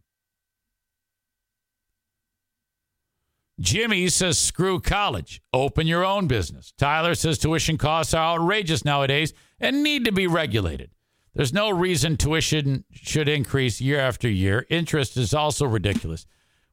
[3.60, 5.42] Jimmy says screw college.
[5.52, 6.72] Open your own business.
[6.78, 10.92] Tyler says tuition costs are outrageous nowadays and need to be regulated.
[11.38, 14.66] There's no reason tuition should increase year after year.
[14.72, 16.26] Interest is also ridiculous.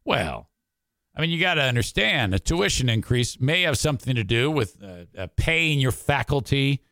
[0.07, 0.49] Well,
[1.15, 4.83] I mean, you got to understand a tuition increase may have something to do with
[4.83, 6.83] uh, uh, paying your faculty,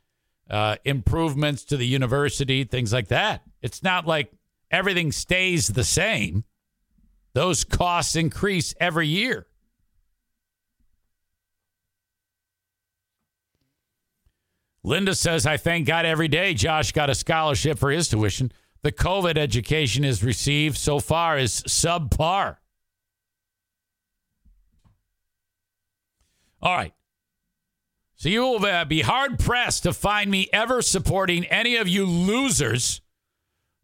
[0.51, 3.43] uh, improvements to the university, things like that.
[3.63, 4.31] It's not like
[4.71, 6.45] everything stays the same,
[7.33, 9.47] those costs increase every year.
[14.85, 18.51] Linda says, I thank God every day Josh got a scholarship for his tuition.
[18.83, 22.57] The COVID education is received so far is subpar.
[26.61, 26.93] All right.
[28.17, 33.01] So you will be hard pressed to find me ever supporting any of you losers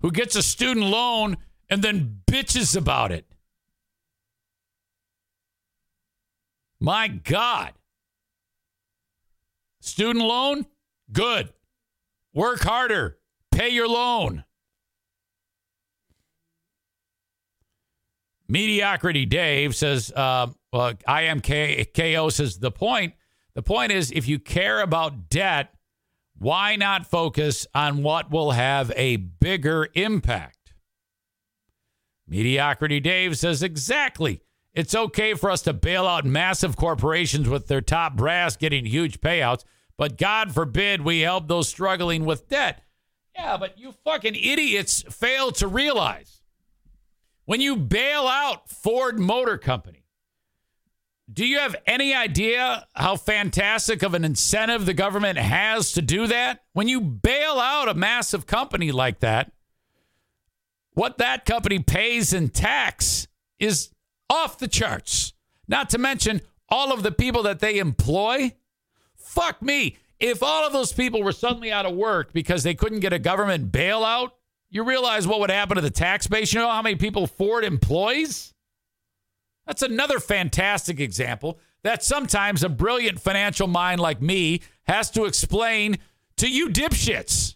[0.01, 1.37] who gets a student loan
[1.69, 3.27] and then bitches about it.
[6.81, 7.73] My God.
[9.81, 10.67] Student loan?
[11.13, 11.53] Good.
[12.35, 13.19] Work harder.
[13.51, 14.45] Pay your loan.
[18.49, 23.15] Mediocrity Dave says, uh, well, IMKO says the point.
[23.55, 25.75] The point is, if you care about debt,
[26.39, 30.75] why not focus on what will have a bigger impact?
[32.27, 34.41] Mediocrity Dave says, exactly.
[34.73, 39.21] It's okay for us to bail out massive corporations with their top brass getting huge
[39.21, 39.65] payouts
[39.99, 42.83] but God forbid we help those struggling with debt.
[43.35, 46.41] Yeah, but you fucking idiots fail to realize
[47.45, 50.05] when you bail out Ford Motor Company,
[51.31, 56.27] do you have any idea how fantastic of an incentive the government has to do
[56.27, 56.63] that?
[56.73, 59.53] When you bail out a massive company like that,
[60.93, 63.91] what that company pays in tax is
[64.31, 65.33] off the charts.
[65.67, 68.55] Not to mention all of the people that they employ
[69.29, 69.99] Fuck me.
[70.19, 73.19] If all of those people were suddenly out of work because they couldn't get a
[73.19, 74.31] government bailout,
[74.71, 76.53] you realize what would happen to the tax base?
[76.53, 78.55] You know how many people Ford employs?
[79.67, 85.99] That's another fantastic example that sometimes a brilliant financial mind like me has to explain
[86.39, 87.55] to you dipshits.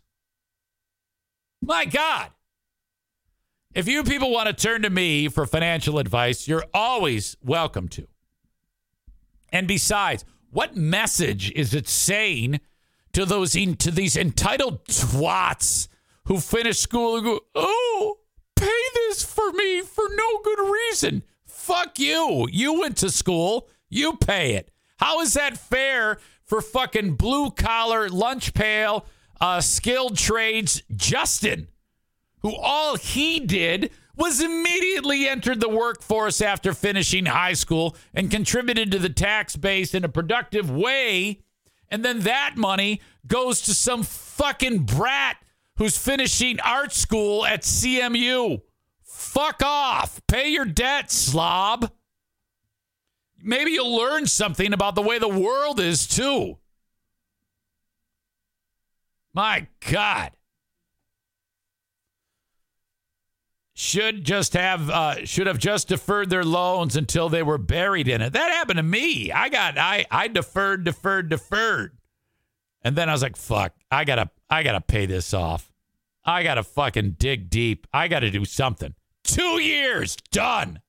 [1.62, 2.28] My God.
[3.74, 8.06] If you people want to turn to me for financial advice, you're always welcome to.
[9.50, 12.60] And besides, what message is it saying
[13.12, 15.88] to those to these entitled twats
[16.26, 18.18] who finish school and go, "Oh,
[18.54, 21.22] pay this for me for no good reason"?
[21.44, 22.46] Fuck you.
[22.52, 23.68] You went to school.
[23.88, 24.70] You pay it.
[24.98, 29.06] How is that fair for fucking blue collar lunch pail,
[29.40, 31.68] uh, skilled trades Justin,
[32.40, 38.92] who all he did was immediately entered the workforce after finishing high school and contributed
[38.92, 41.40] to the tax base in a productive way.
[41.88, 45.36] And then that money goes to some fucking brat
[45.76, 48.60] who's finishing art school at CMU.
[49.02, 50.20] Fuck off.
[50.26, 51.90] Pay your debt, slob.
[53.42, 56.58] Maybe you'll learn something about the way the world is, too.
[59.34, 60.32] My God.
[63.82, 68.22] Should just have uh, should have just deferred their loans until they were buried in
[68.22, 68.32] it.
[68.32, 69.32] That happened to me.
[69.32, 71.98] I got I I deferred, deferred, deferred,
[72.82, 73.74] and then I was like, "Fuck!
[73.90, 75.72] I gotta I gotta pay this off.
[76.24, 77.88] I gotta fucking dig deep.
[77.92, 78.94] I gotta do something."
[79.24, 80.80] Two years done.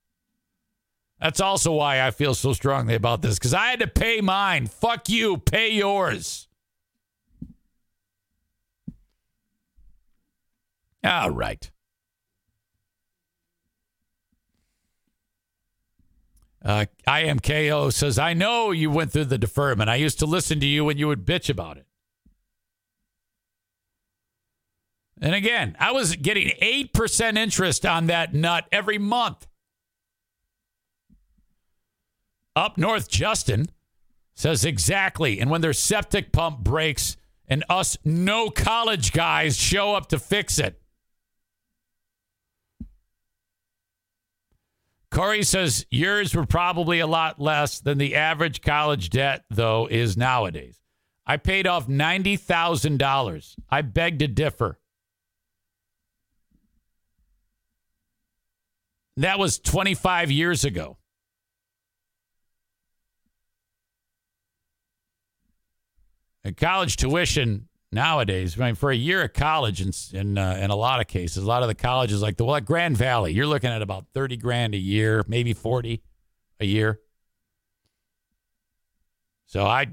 [1.20, 4.68] That's also why I feel so strongly about this because I had to pay mine.
[4.68, 5.38] Fuck you.
[5.38, 6.48] Pay yours.
[11.04, 11.72] All right.
[16.64, 19.90] Uh, IMKO says, I know you went through the deferment.
[19.90, 21.86] I used to listen to you when you would bitch about it.
[25.22, 29.48] And again, I was getting 8% interest on that nut every month.
[32.56, 33.68] Up north, Justin
[34.34, 35.40] says exactly.
[35.40, 37.18] And when their septic pump breaks
[37.48, 40.83] and us no college guys show up to fix it.
[45.14, 50.18] Corey says yours were probably a lot less than the average college debt, though, is
[50.18, 50.80] nowadays.
[51.24, 53.56] I paid off $90,000.
[53.70, 54.80] I beg to differ.
[59.18, 60.98] That was 25 years ago.
[66.44, 68.60] And college tuition nowadays.
[68.60, 71.44] I mean, for a year of college, in in, uh, in a lot of cases,
[71.44, 74.06] a lot of the colleges like the well, like Grand Valley, you're looking at about
[74.14, 76.02] thirty grand a year, maybe forty
[76.60, 77.00] a year.
[79.46, 79.88] So I,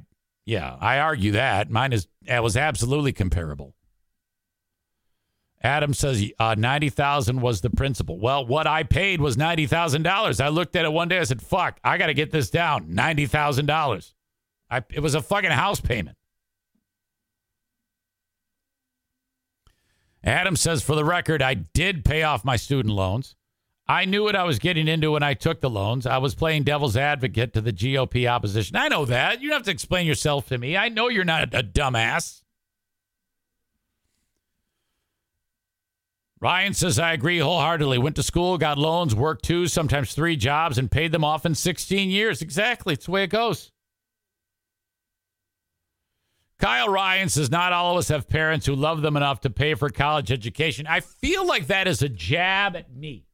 [0.47, 3.75] yeah, I argue that mine is it was absolutely comparable.
[5.63, 8.19] Adam says uh, ninety thousand was the principal.
[8.19, 10.41] Well, what I paid was ninety thousand dollars.
[10.41, 11.19] I looked at it one day.
[11.19, 14.15] I said, "Fuck, I got to get this down." Ninety thousand dollars.
[14.71, 16.17] I it was a fucking house payment.
[20.23, 23.37] Adam says, for the record, I did pay off my student loans.
[23.89, 26.07] I knew what I was getting into when I took the loans.
[26.07, 28.77] I was playing devil's advocate to the GOP opposition.
[28.77, 29.43] I know that.
[29.43, 30.77] You don't have to explain yourself to me.
[30.77, 32.43] I know you're not a dumbass.
[36.41, 37.99] Ryan says, I agree wholeheartedly.
[37.99, 41.55] Went to school, got loans, worked two, sometimes three jobs, and paid them off in
[41.55, 42.41] 16 years.
[42.41, 42.95] Exactly.
[42.95, 43.73] It's the way it goes.
[46.61, 49.75] Kyle Ryan says not all of us have parents who love them enough to pay
[49.75, 50.87] for college education.
[50.87, 53.25] I feel like that is a jab at me.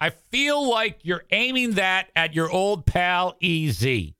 [0.00, 4.12] I feel like you're aiming that at your old pal EZ,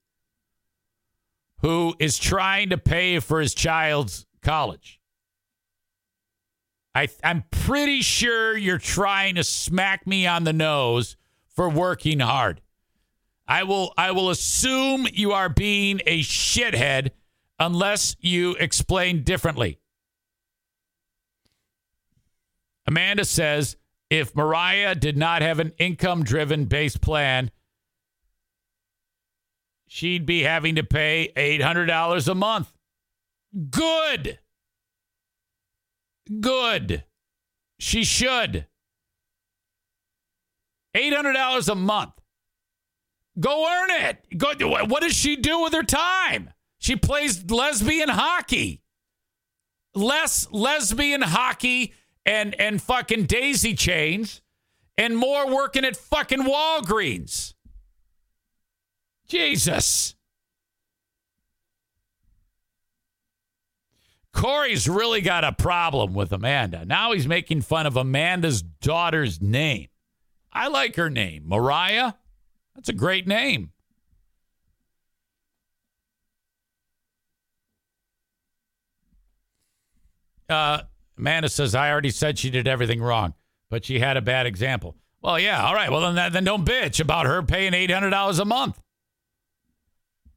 [1.60, 5.00] who is trying to pay for his child's college.
[6.96, 12.60] I, I'm pretty sure you're trying to smack me on the nose for working hard.
[13.46, 17.10] I will I will assume you are being a shithead
[17.58, 19.80] unless you explain differently.
[22.86, 23.76] Amanda says
[24.10, 27.50] if Mariah did not have an income driven base plan,
[29.86, 32.72] she'd be having to pay $800 a month.
[33.70, 34.38] Good.
[36.40, 37.04] Good.
[37.78, 38.66] She should.
[40.96, 42.12] $800 a month.
[43.38, 44.38] Go earn it.
[44.38, 44.52] Go,
[44.86, 46.50] what does she do with her time?
[46.78, 48.82] She plays lesbian hockey.
[49.94, 51.94] Less lesbian hockey
[52.24, 54.42] and and fucking daisy chains
[54.96, 57.54] and more working at fucking Walgreens.
[59.28, 60.14] Jesus.
[64.32, 66.84] Corey's really got a problem with Amanda.
[66.84, 69.88] Now he's making fun of Amanda's daughter's name.
[70.52, 72.12] I like her name, Mariah.
[72.74, 73.72] That's a great name.
[80.48, 80.82] Uh,
[81.16, 83.34] Amanda says, I already said she did everything wrong,
[83.70, 84.94] but she had a bad example.
[85.20, 85.90] Well, yeah, all right.
[85.90, 88.80] Well, then, that, then don't bitch about her paying $800 a month.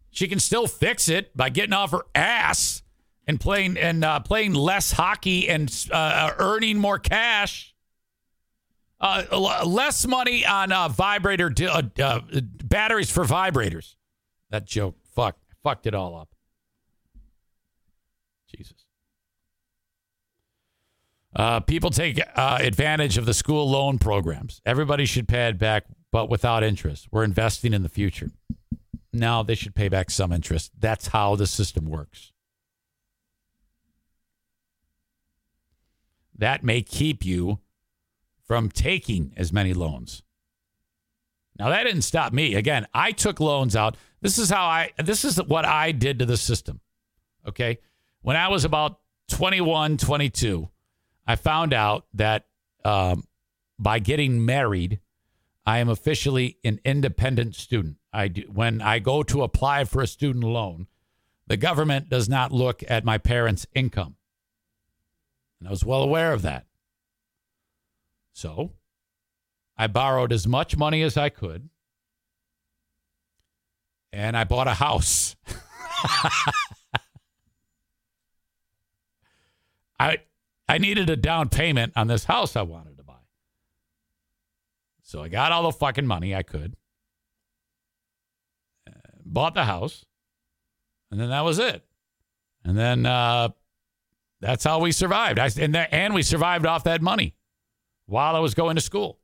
[0.09, 2.81] She can still fix it by getting off her ass
[3.27, 7.73] and playing and uh, playing less hockey and uh, earning more cash.
[8.99, 9.23] Uh,
[9.65, 12.19] less money on uh, vibrator uh, uh,
[12.63, 13.95] batteries for vibrators.
[14.51, 16.29] That joke, fuck, fucked it all up.
[18.55, 18.80] Jesus.
[21.33, 24.61] Uh, people take uh, advantage of the school loan programs.
[24.65, 27.07] Everybody should pay it back, but without interest.
[27.11, 28.31] We're investing in the future.
[29.13, 30.71] Now they should pay back some interest.
[30.77, 32.31] That's how the system works.
[36.37, 37.59] That may keep you
[38.43, 40.23] from taking as many loans.
[41.57, 42.55] Now that didn't stop me.
[42.55, 43.95] Again, I took loans out.
[44.21, 46.79] This is how I this is what I did to the system.
[47.47, 47.79] Okay?
[48.21, 48.99] When I was about
[49.29, 50.69] 21, 22,
[51.25, 52.45] I found out that
[52.83, 53.25] um,
[53.77, 54.99] by getting married,
[55.65, 57.97] I am officially an independent student.
[58.11, 60.87] I do, when I go to apply for a student loan,
[61.47, 64.15] the government does not look at my parents' income.
[65.59, 66.65] And I was well aware of that.
[68.33, 68.71] So
[69.77, 71.69] I borrowed as much money as I could
[74.13, 75.35] and I bought a house.
[79.99, 80.17] I
[80.71, 83.15] I needed a down payment on this house I wanted to buy.
[85.03, 86.77] So I got all the fucking money I could,
[88.87, 88.93] uh,
[89.25, 90.05] bought the house,
[91.11, 91.83] and then that was it.
[92.63, 93.49] And then uh,
[94.39, 95.39] that's how we survived.
[95.39, 97.35] I, and, that, and we survived off that money
[98.05, 99.19] while I was going to school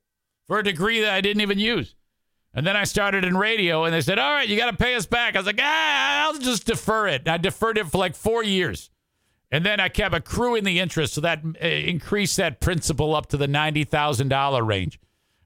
[0.47, 1.95] for a degree that I didn't even use.
[2.53, 4.95] And then I started in radio, and they said, "All right, you got to pay
[4.95, 8.15] us back." I was like, "Ah, I'll just defer it." I deferred it for like
[8.15, 8.89] four years.
[9.49, 13.37] And then I kept accruing the interest, so that uh, increased that principal up to
[13.37, 14.99] the $90,000 range.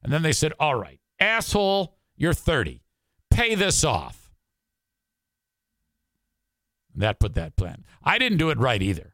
[0.04, 2.82] And then they said, all right, asshole, you're 30.
[3.30, 4.32] Pay this off.
[6.96, 7.86] That put that plan.
[8.04, 9.14] I didn't do it right either,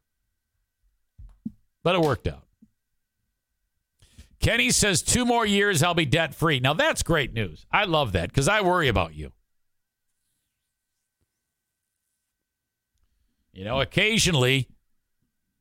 [1.84, 2.44] but it worked out.
[4.40, 6.60] Kenny says, two more years, I'll be debt free.
[6.60, 7.66] Now, that's great news.
[7.72, 9.32] I love that because I worry about you.
[13.52, 14.70] You know, occasionally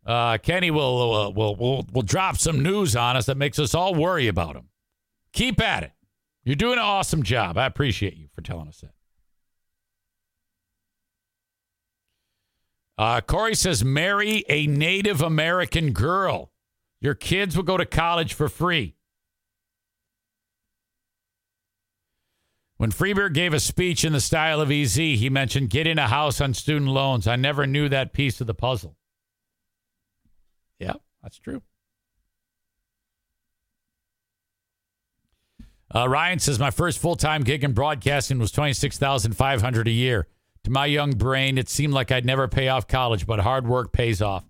[0.06, 3.74] uh, Kenny will, uh, will will will drop some news on us that makes us
[3.74, 4.68] all worry about him.
[5.32, 5.92] Keep at it.
[6.44, 7.58] You're doing an awesome job.
[7.58, 8.92] I appreciate you for telling us that.
[12.98, 16.52] Uh, Corey says, marry a Native American girl.
[17.00, 18.94] Your kids will go to college for free.
[22.78, 26.40] When Freeberg gave a speech in the style of EZ, he mentioned getting a house
[26.40, 27.26] on student loans.
[27.26, 28.95] I never knew that piece of the puzzle.
[30.78, 31.62] Yeah, that's true.
[35.94, 39.62] Uh, Ryan says my first full time gig in broadcasting was twenty six thousand five
[39.62, 40.26] hundred a year.
[40.64, 43.92] To my young brain, it seemed like I'd never pay off college, but hard work
[43.92, 44.44] pays off.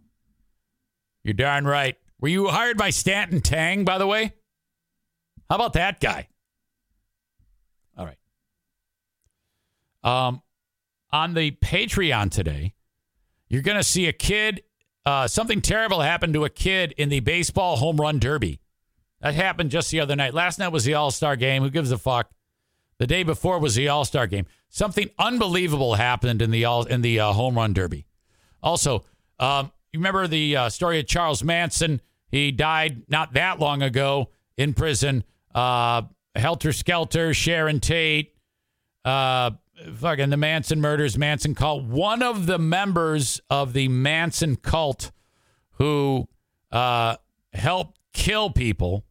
[1.23, 1.97] You're darn right.
[2.21, 4.33] Were you hired by Stanton Tang, by the way?
[5.51, 6.29] How about that guy?
[7.99, 8.17] All right.
[10.03, 10.43] Um,
[11.13, 12.75] on the Patreon today,
[13.49, 14.63] you're going to see a kid
[15.07, 18.61] uh, something terrible happened to a kid in the baseball home run derby.
[19.21, 20.35] That happened just the other night.
[20.35, 21.63] Last night was the All Star game.
[21.63, 22.29] Who gives a fuck?
[22.99, 24.47] The day before was the All Star game.
[24.69, 28.05] Something unbelievable happened in the all in the uh, home run derby.
[28.63, 29.05] Also,
[29.39, 32.01] um, you remember the uh, story of Charles Manson?
[32.31, 35.25] He died not that long ago in prison.
[35.55, 36.03] Uh,
[36.35, 38.35] Helter Skelter, Sharon Tate,
[39.05, 39.53] uh,
[39.95, 41.85] fucking the Manson murders, Manson cult.
[41.85, 45.13] One of the members of the Manson cult
[45.73, 46.29] who
[46.71, 47.17] uh,
[47.53, 49.05] helped kill people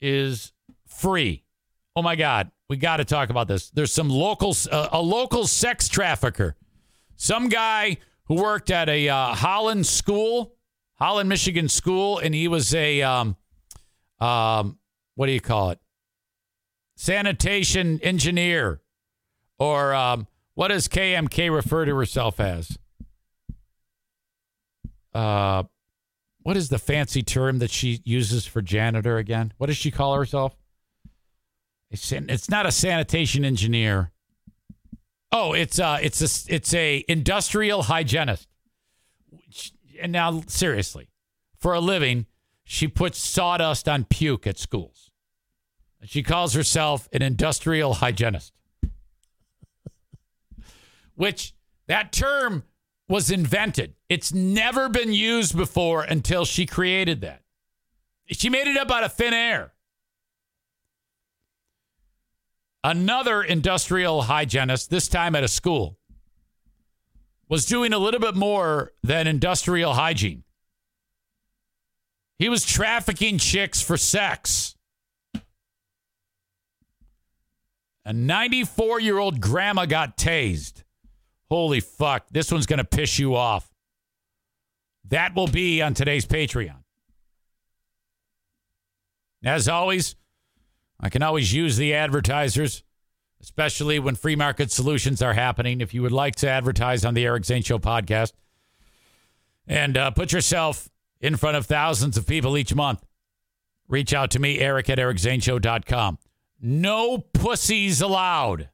[0.00, 0.52] is
[0.86, 1.44] free.
[1.96, 3.70] Oh my God, we got to talk about this.
[3.70, 6.54] There's some local, uh, a local sex trafficker,
[7.16, 10.54] some guy who worked at a uh, Holland school,
[10.94, 13.36] Holland, Michigan school, and he was a, um,
[14.20, 14.78] um,
[15.14, 15.80] what do you call it?
[16.96, 18.80] Sanitation engineer
[19.58, 22.78] or um, what does KMK refer to herself as?
[25.14, 25.64] Uh,
[26.42, 29.52] what is the fancy term that she uses for janitor again?
[29.58, 30.56] What does she call herself?
[31.90, 34.12] It's, not a sanitation engineer.
[35.32, 38.48] Oh, it's uh, it's a it's a industrial hygienist.
[40.00, 41.10] And now, seriously,
[41.58, 42.26] for a living,
[42.64, 45.10] she puts sawdust on puke at schools.
[46.04, 48.52] She calls herself an industrial hygienist,
[51.18, 51.52] which
[51.88, 52.62] that term
[53.08, 53.94] was invented.
[54.08, 57.42] It's never been used before until she created that.
[58.30, 59.72] She made it up out of thin air.
[62.84, 65.98] Another industrial hygienist, this time at a school,
[67.48, 70.44] was doing a little bit more than industrial hygiene.
[72.38, 74.76] He was trafficking chicks for sex.
[78.04, 80.84] A 94 year old grandma got tased.
[81.50, 82.26] Holy fuck.
[82.30, 83.70] This one's going to piss you off.
[85.08, 86.82] That will be on today's Patreon.
[89.44, 90.16] As always,
[91.00, 92.82] I can always use the advertisers,
[93.40, 95.80] especially when free market solutions are happening.
[95.80, 98.32] If you would like to advertise on the Eric Zane Show podcast
[99.66, 103.04] and uh, put yourself in front of thousands of people each month,
[103.86, 106.18] reach out to me, Eric at ericzaneshow.com.
[106.60, 108.68] No pussies allowed.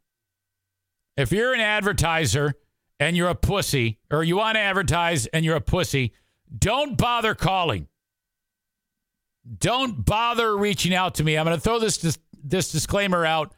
[1.16, 2.54] If you're an advertiser
[3.00, 6.12] and you're a pussy, or you want to advertise and you're a pussy,
[6.56, 7.88] don't bother calling.
[9.58, 11.36] Don't bother reaching out to me.
[11.36, 13.54] I'm going to throw this this disclaimer out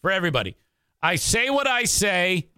[0.00, 0.56] for everybody.
[1.02, 2.48] I say what I say,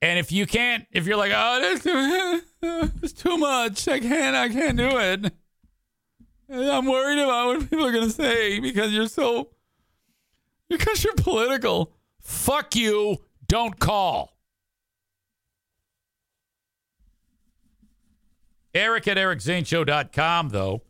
[0.00, 2.40] and if you can't, if you're like, oh,
[3.02, 5.32] it's too much, I can't, I can't do it.
[6.50, 9.50] I'm worried about what people are going to say because you're so
[10.68, 11.92] because you're political.
[12.20, 13.18] Fuck you.
[13.46, 14.37] Don't call.
[18.78, 20.82] Eric at ericzaneshow.com, though.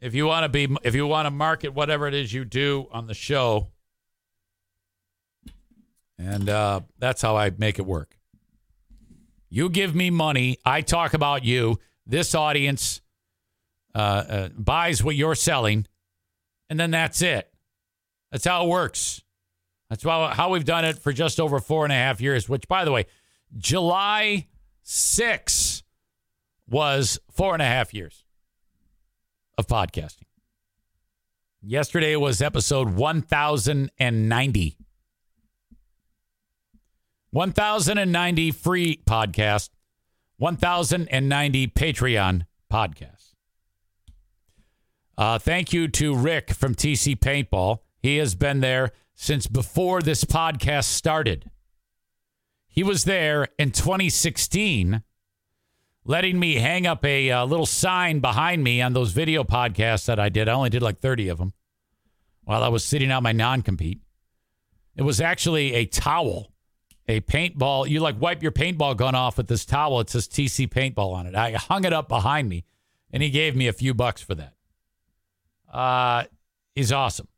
[0.00, 2.88] If you want to be, if you want to market whatever it is you do
[2.90, 3.68] on the show,
[6.18, 8.18] and uh, that's how I make it work.
[9.48, 11.78] You give me money, I talk about you.
[12.06, 13.00] This audience
[13.94, 15.86] uh, uh, buys what you're selling,
[16.68, 17.52] and then that's it.
[18.32, 19.22] That's how it works.
[19.90, 22.68] That's how, how we've done it for just over four and a half years, which,
[22.68, 23.06] by the way,
[23.56, 24.46] July
[24.82, 25.82] 6
[26.68, 28.24] was four and a half years
[29.56, 30.24] of podcasting.
[31.62, 34.76] Yesterday was episode 1090.
[37.30, 39.70] 1090 free podcast,
[40.38, 42.42] 1090 Patreon
[42.72, 43.34] podcast.
[45.16, 47.78] Uh, thank you to Rick from TC Paintball.
[48.00, 51.50] He has been there since before this podcast started.
[52.68, 55.02] He was there in 2016,
[56.08, 60.18] letting me hang up a uh, little sign behind me on those video podcasts that
[60.18, 60.48] I did.
[60.48, 61.52] I only did like 30 of them
[62.44, 64.00] while I was sitting out my non compete.
[64.96, 66.50] It was actually a towel,
[67.06, 67.88] a paintball.
[67.88, 70.00] You like wipe your paintball gun off with this towel.
[70.00, 71.36] It says TC Paintball on it.
[71.36, 72.64] I hung it up behind me,
[73.12, 74.54] and he gave me a few bucks for that.
[75.72, 76.24] Uh,
[76.74, 77.28] he's awesome.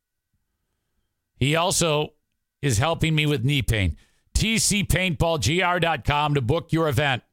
[1.37, 2.15] He also
[2.63, 3.97] is helping me with knee pain.
[4.33, 7.25] tc TCPaintballGR.com to book your event.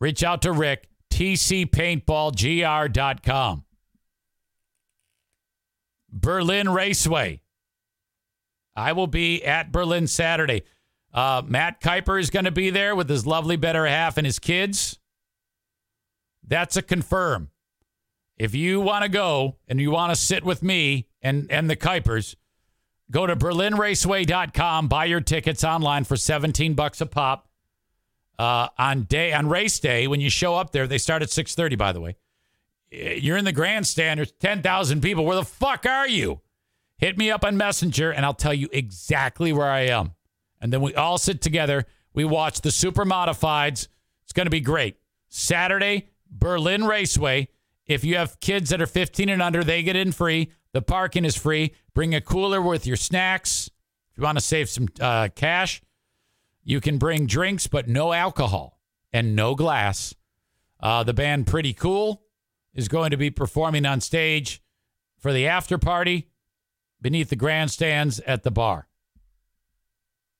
[0.00, 3.64] Reach out to Rick, TCPaintballGR.com.
[6.12, 7.40] Berlin Raceway.
[8.74, 10.62] I will be at Berlin Saturday.
[11.12, 14.38] Uh, Matt Kuiper is going to be there with his lovely better half and his
[14.38, 14.98] kids.
[16.46, 17.48] That's a confirm.
[18.36, 21.76] If you want to go and you want to sit with me and, and the
[21.76, 22.36] Kuipers,
[23.10, 27.45] go to berlinraceway.com, buy your tickets online for 17 bucks a pop.
[28.38, 31.76] Uh, on day on race day, when you show up there, they start at 6:30,
[31.76, 32.16] by the way.
[32.90, 35.24] You're in the grandstand, there's 10,000 people.
[35.24, 36.40] Where the fuck are you?
[36.98, 40.12] Hit me up on Messenger and I'll tell you exactly where I am.
[40.60, 41.84] And then we all sit together.
[42.14, 43.88] We watch the super modifieds.
[44.24, 44.96] It's going to be great.
[45.28, 47.48] Saturday, Berlin Raceway.
[47.86, 50.50] If you have kids that are 15 and under, they get in free.
[50.72, 51.74] The parking is free.
[51.94, 53.70] Bring a cooler with your snacks.
[54.10, 55.82] If you want to save some uh, cash,
[56.66, 58.80] you can bring drinks, but no alcohol
[59.12, 60.14] and no glass.
[60.80, 62.22] Uh, the band Pretty Cool
[62.74, 64.60] is going to be performing on stage
[65.16, 66.28] for the after party
[67.00, 68.88] beneath the grandstands at the bar.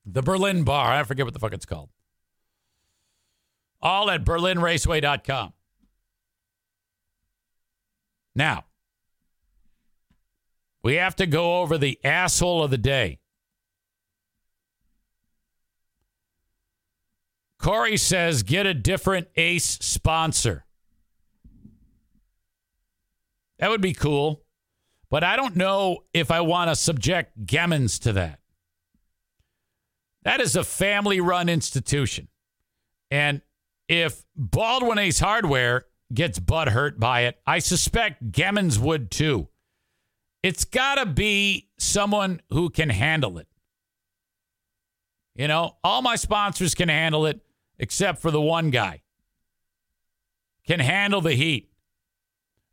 [0.04, 0.92] The Berlin Bar.
[0.92, 1.90] I forget what the fuck it's called.
[3.80, 5.52] All at berlinraceway.com.
[8.34, 8.64] Now,
[10.82, 13.20] we have to go over the asshole of the day.
[17.66, 20.64] Corey says get a different ace sponsor.
[23.58, 24.44] That would be cool.
[25.10, 28.38] But I don't know if I want to subject Gemmons to that.
[30.22, 32.28] That is a family run institution.
[33.10, 33.42] And
[33.88, 39.48] if Baldwin Ace Hardware gets butt hurt by it, I suspect Gemmons would too.
[40.40, 43.48] it's got to be someone who can handle it.
[45.34, 47.40] You know, all my sponsors can handle it
[47.78, 49.02] except for the one guy.
[50.66, 51.70] Can handle the heat.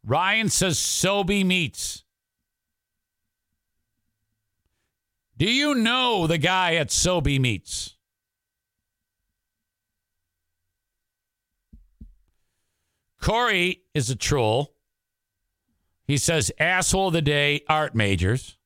[0.05, 2.03] Ryan says Sobe meets.
[5.37, 7.95] Do you know the guy at Sobe Meats?
[13.19, 14.75] Corey is a troll.
[16.05, 18.57] He says asshole of the day, art majors.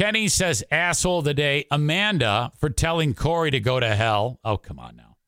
[0.00, 4.40] Kenny says asshole of the day, Amanda for telling Corey to go to hell.
[4.42, 5.18] Oh, come on now.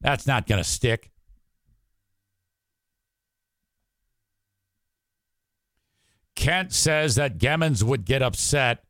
[0.00, 1.10] That's not going to stick.
[6.36, 8.84] Kent says that Gemmons would get upset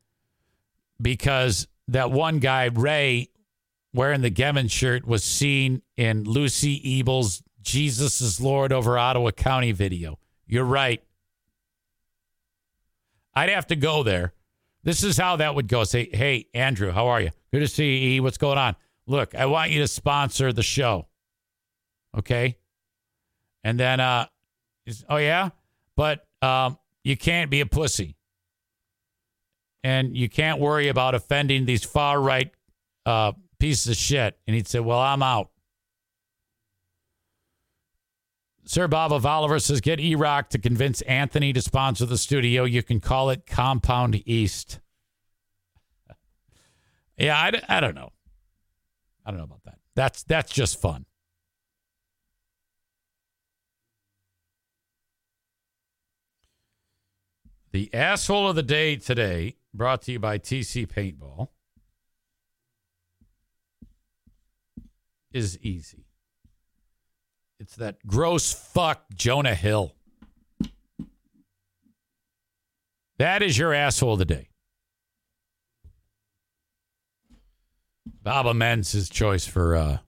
[1.01, 3.31] because that one guy, Ray,
[3.95, 9.73] wearing the Gemmons shirt, was seen in Lucy Ebel's Jesus is Lord over Ottawa County
[9.73, 10.19] video.
[10.47, 11.03] You're right.
[13.35, 14.35] I'd have to go there.
[14.85, 15.85] This is how that would go.
[15.85, 17.31] Say, hey, Andrew, how are you?
[17.53, 18.23] Good to see you.
[18.23, 18.77] What's going on?
[19.07, 21.09] Look, I want you to sponsor the show.
[22.17, 22.57] Okay.
[23.65, 24.27] And then, uh,
[25.09, 25.51] oh, yeah?
[25.97, 28.17] But um, you can't be a pussy.
[29.83, 32.51] And you can't worry about offending these far right
[33.07, 34.39] uh, pieces of shit.
[34.47, 35.51] And he'd say, well, I'm out.
[38.69, 42.65] Sir Bob of Oliver says, get E Rock to convince Anthony to sponsor the studio.
[42.65, 44.81] You can call it Compound East.
[47.17, 48.13] yeah, I, I don't know.
[49.25, 49.79] I don't know about that.
[49.95, 51.07] That's that's just fun.
[57.73, 61.49] The asshole of the day today, brought to you by TC Paintball,
[65.33, 66.08] is easy.
[67.61, 69.95] It's that gross fuck Jonah Hill.
[73.19, 74.49] That is your asshole of the day.
[78.23, 79.99] Baba his choice for uh,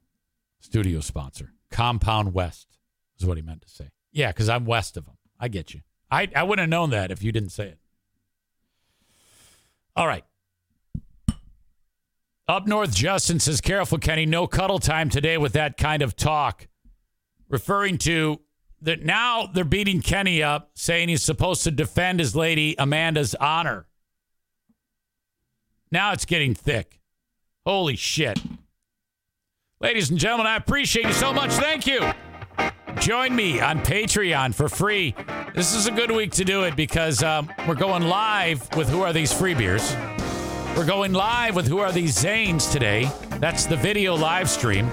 [0.60, 1.52] studio sponsor.
[1.70, 2.76] Compound West
[3.18, 3.88] is what he meant to say.
[4.12, 5.14] Yeah, because I'm west of him.
[5.38, 5.80] I get you.
[6.10, 7.78] I, I wouldn't have known that if you didn't say it.
[9.96, 10.24] All right.
[12.48, 14.26] Up north, Justin says, careful, Kenny.
[14.26, 16.66] No cuddle time today with that kind of talk.
[17.50, 18.40] Referring to
[18.80, 23.86] that now they're beating Kenny up, saying he's supposed to defend his lady Amanda's honor.
[25.92, 27.00] Now it's getting thick.
[27.66, 28.40] Holy shit.
[29.80, 31.50] Ladies and gentlemen, I appreciate you so much.
[31.52, 32.00] Thank you.
[33.00, 35.14] Join me on Patreon for free.
[35.54, 39.02] This is a good week to do it because um, we're going live with Who
[39.02, 39.94] Are These Free Beers?
[40.76, 43.10] We're going live with Who Are These Zanes today.
[43.38, 44.88] That's the video live stream.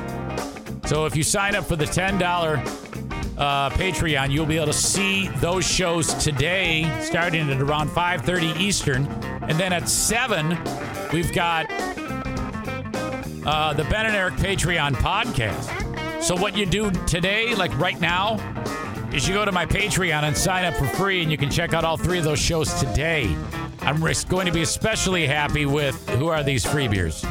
[0.87, 2.21] So if you sign up for the $10
[3.37, 9.05] uh, Patreon, you'll be able to see those shows today, starting at around 5:30 Eastern,
[9.41, 10.57] and then at seven,
[11.11, 11.69] we've got
[13.45, 16.23] uh, the Ben and Eric Patreon podcast.
[16.23, 18.37] So what you do today, like right now,
[19.13, 21.73] is you go to my Patreon and sign up for free, and you can check
[21.73, 23.35] out all three of those shows today.
[23.87, 27.23] I'm going to be especially happy with who are these free beers?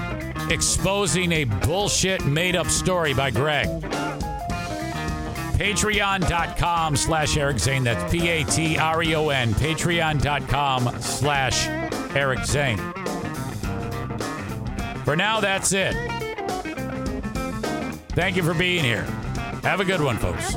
[0.48, 3.68] Exposing a bullshit made up story by Greg.
[5.58, 7.84] Patreon.com slash Eric Zane.
[7.84, 9.52] That's P A T R E O N.
[9.52, 11.66] Patreon.com slash
[12.16, 12.78] Eric Zane.
[15.04, 15.94] For now, that's it.
[18.12, 19.02] Thank you for being here.
[19.62, 20.56] Have a good one, folks.